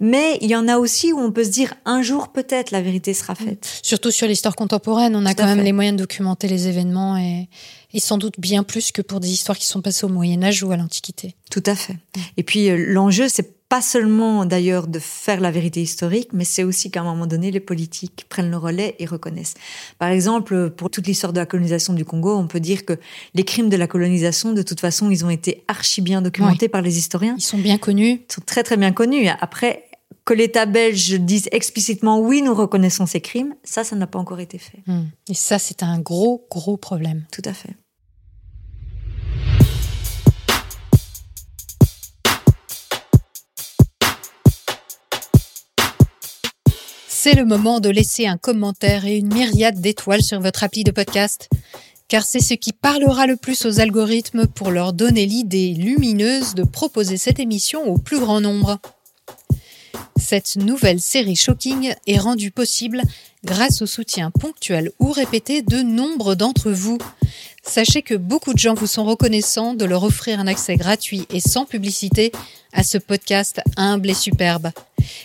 mais 0.00 0.38
il 0.40 0.50
y 0.50 0.56
en 0.56 0.68
a 0.68 0.78
aussi 0.78 1.12
où 1.12 1.18
on 1.18 1.32
peut 1.32 1.44
se 1.44 1.50
dire 1.50 1.74
un 1.84 2.02
jour 2.02 2.28
peut-être 2.28 2.61
la 2.70 2.80
vérité 2.80 3.14
sera 3.14 3.34
faite. 3.34 3.80
Surtout 3.82 4.10
sur 4.10 4.26
l'histoire 4.26 4.56
contemporaine, 4.56 5.16
on 5.16 5.26
a 5.26 5.34
quand 5.34 5.46
même 5.46 5.62
les 5.62 5.72
moyens 5.72 5.96
de 5.96 6.02
documenter 6.02 6.48
les 6.48 6.68
événements 6.68 7.16
et, 7.16 7.48
et 7.92 8.00
sans 8.00 8.18
doute 8.18 8.38
bien 8.38 8.62
plus 8.62 8.92
que 8.92 9.02
pour 9.02 9.20
des 9.20 9.30
histoires 9.30 9.58
qui 9.58 9.66
sont 9.66 9.82
passées 9.82 10.06
au 10.06 10.08
Moyen 10.08 10.42
Âge 10.42 10.62
ou 10.62 10.70
à 10.72 10.76
l'Antiquité. 10.76 11.34
Tout 11.50 11.62
à 11.66 11.74
fait. 11.74 11.96
Et 12.36 12.42
puis 12.42 12.70
euh, 12.70 12.76
l'enjeu, 12.76 13.28
c'est 13.28 13.62
pas 13.72 13.80
seulement 13.80 14.44
d'ailleurs 14.44 14.86
de 14.86 14.98
faire 14.98 15.40
la 15.40 15.50
vérité 15.50 15.80
historique, 15.80 16.28
mais 16.34 16.44
c'est 16.44 16.62
aussi 16.62 16.90
qu'à 16.90 17.00
un 17.00 17.04
moment 17.04 17.26
donné, 17.26 17.50
les 17.50 17.58
politiques 17.58 18.26
prennent 18.28 18.50
le 18.50 18.58
relais 18.58 18.94
et 18.98 19.06
reconnaissent. 19.06 19.54
Par 19.98 20.10
exemple, 20.10 20.68
pour 20.68 20.90
toute 20.90 21.06
l'histoire 21.06 21.32
de 21.32 21.38
la 21.38 21.46
colonisation 21.46 21.94
du 21.94 22.04
Congo, 22.04 22.36
on 22.36 22.46
peut 22.48 22.60
dire 22.60 22.84
que 22.84 22.92
les 23.32 23.44
crimes 23.44 23.70
de 23.70 23.78
la 23.78 23.86
colonisation, 23.86 24.52
de 24.52 24.60
toute 24.60 24.80
façon, 24.80 25.10
ils 25.10 25.24
ont 25.24 25.30
été 25.30 25.64
archi 25.68 26.02
bien 26.02 26.20
documentés 26.20 26.68
par 26.68 26.82
les 26.82 26.98
historiens. 26.98 27.34
Ils 27.38 27.42
sont 27.42 27.56
bien 27.56 27.78
connus. 27.78 28.20
Ils 28.28 28.32
sont 28.34 28.42
très 28.44 28.62
très 28.62 28.76
bien 28.76 28.92
connus. 28.92 29.26
Après, 29.40 29.84
que 30.24 30.34
l'État 30.34 30.66
belge 30.66 31.14
dise 31.20 31.48
explicitement 31.52 32.20
oui, 32.20 32.42
nous 32.42 32.54
reconnaissons 32.54 33.06
ces 33.06 33.20
crimes, 33.20 33.54
ça, 33.64 33.84
ça 33.84 33.96
n'a 33.96 34.06
pas 34.06 34.18
encore 34.18 34.40
été 34.40 34.58
fait. 34.58 34.82
Mm. 34.86 35.02
Et 35.28 35.34
ça, 35.34 35.58
c'est 35.58 35.82
un 35.82 35.98
gros, 35.98 36.46
gros 36.50 36.76
problème. 36.76 37.24
Tout 37.30 37.42
à 37.44 37.52
fait. 37.52 37.76
C'est 47.24 47.34
le 47.34 47.44
moment 47.44 47.78
de 47.78 47.88
laisser 47.88 48.26
un 48.26 48.36
commentaire 48.36 49.04
et 49.06 49.16
une 49.16 49.32
myriade 49.32 49.80
d'étoiles 49.80 50.24
sur 50.24 50.40
votre 50.40 50.64
appli 50.64 50.82
de 50.82 50.90
podcast, 50.90 51.48
car 52.08 52.24
c'est 52.24 52.40
ce 52.40 52.54
qui 52.54 52.72
parlera 52.72 53.28
le 53.28 53.36
plus 53.36 53.64
aux 53.64 53.78
algorithmes 53.78 54.48
pour 54.48 54.72
leur 54.72 54.92
donner 54.92 55.24
l'idée 55.24 55.72
lumineuse 55.72 56.56
de 56.56 56.64
proposer 56.64 57.16
cette 57.18 57.38
émission 57.38 57.84
au 57.84 57.98
plus 57.98 58.18
grand 58.18 58.40
nombre. 58.40 58.80
Cette 60.16 60.56
nouvelle 60.56 61.00
série 61.00 61.36
Shocking 61.36 61.94
est 62.06 62.18
rendue 62.18 62.50
possible 62.50 63.02
grâce 63.44 63.82
au 63.82 63.86
soutien 63.86 64.30
ponctuel 64.30 64.92
ou 64.98 65.10
répété 65.10 65.62
de 65.62 65.82
nombre 65.82 66.34
d'entre 66.34 66.70
vous. 66.70 66.98
Sachez 67.62 68.02
que 68.02 68.14
beaucoup 68.14 68.54
de 68.54 68.58
gens 68.58 68.74
vous 68.74 68.86
sont 68.86 69.04
reconnaissants 69.04 69.74
de 69.74 69.84
leur 69.84 70.04
offrir 70.04 70.40
un 70.40 70.46
accès 70.46 70.76
gratuit 70.76 71.26
et 71.30 71.40
sans 71.40 71.64
publicité 71.64 72.32
à 72.72 72.82
ce 72.82 72.98
podcast 72.98 73.60
humble 73.76 74.10
et 74.10 74.14
superbe. 74.14 74.70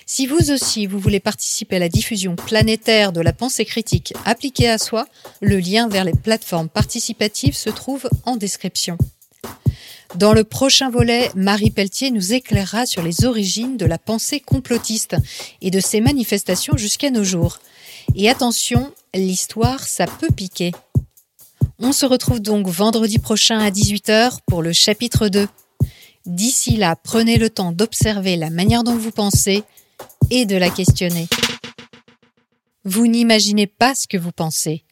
Si 0.06 0.28
vous 0.28 0.52
aussi 0.52 0.88
vous 0.88 1.00
voulez 1.00 1.20
participer 1.20 1.78
à 1.78 1.80
la 1.80 1.90
diffusion 1.90 2.36
planétaire 2.36 3.12
de 3.12 3.22
la 3.22 3.34
pensée 3.34 3.66
critique 3.66 4.14
appliquée 4.26 4.70
à 4.70 4.78
soi, 4.78 5.08
le 5.42 5.58
lien 5.58 5.88
vers 5.88 6.04
les 6.04 6.14
plateformes 6.14 6.70
participatives 6.70 7.56
se 7.56 7.70
trouve 7.70 8.10
en 8.26 8.36
description. 8.36 8.98
Dans 10.16 10.34
le 10.34 10.44
prochain 10.44 10.90
volet, 10.90 11.30
Marie 11.36 11.70
Pelletier 11.70 12.12
nous 12.12 12.34
éclairera 12.34 12.86
sur 12.86 13.04
les 13.04 13.26
origines 13.26 13.78
de 13.78 13.86
la 13.86 13.98
pensée 13.98 14.40
complotiste 14.40 15.16
et 15.62 15.70
de 15.70 15.80
ses 15.80 16.02
manifestations 16.02 16.78
jusqu'à 16.78 17.10
nos 17.10 17.24
jours. 17.24 17.60
Et 18.16 18.30
attention, 18.30 18.92
l'histoire, 19.14 19.84
ça 19.84 20.06
peut 20.06 20.32
piquer. 20.36 20.72
On 21.80 21.92
se 21.92 22.06
retrouve 22.06 22.40
donc 22.40 22.68
vendredi 22.68 23.20
prochain 23.20 23.60
à 23.60 23.70
18h 23.70 24.40
pour 24.48 24.62
le 24.62 24.74
chapitre 24.74 25.28
2. 25.28 25.48
D'ici 26.26 26.78
là, 26.78 26.96
prenez 26.96 27.38
le 27.38 27.50
temps 27.50 27.72
d'observer 27.72 28.36
la 28.36 28.50
manière 28.50 28.84
dont 28.84 28.98
vous 28.98 29.12
pensez 29.12 29.64
et 30.30 30.46
de 30.46 30.56
la 30.56 30.70
questionner. 30.70 31.28
Vous 32.84 33.08
n'imaginez 33.08 33.68
pas 33.68 33.94
ce 33.94 34.08
que 34.08 34.18
vous 34.18 34.32
pensez. 34.32 34.84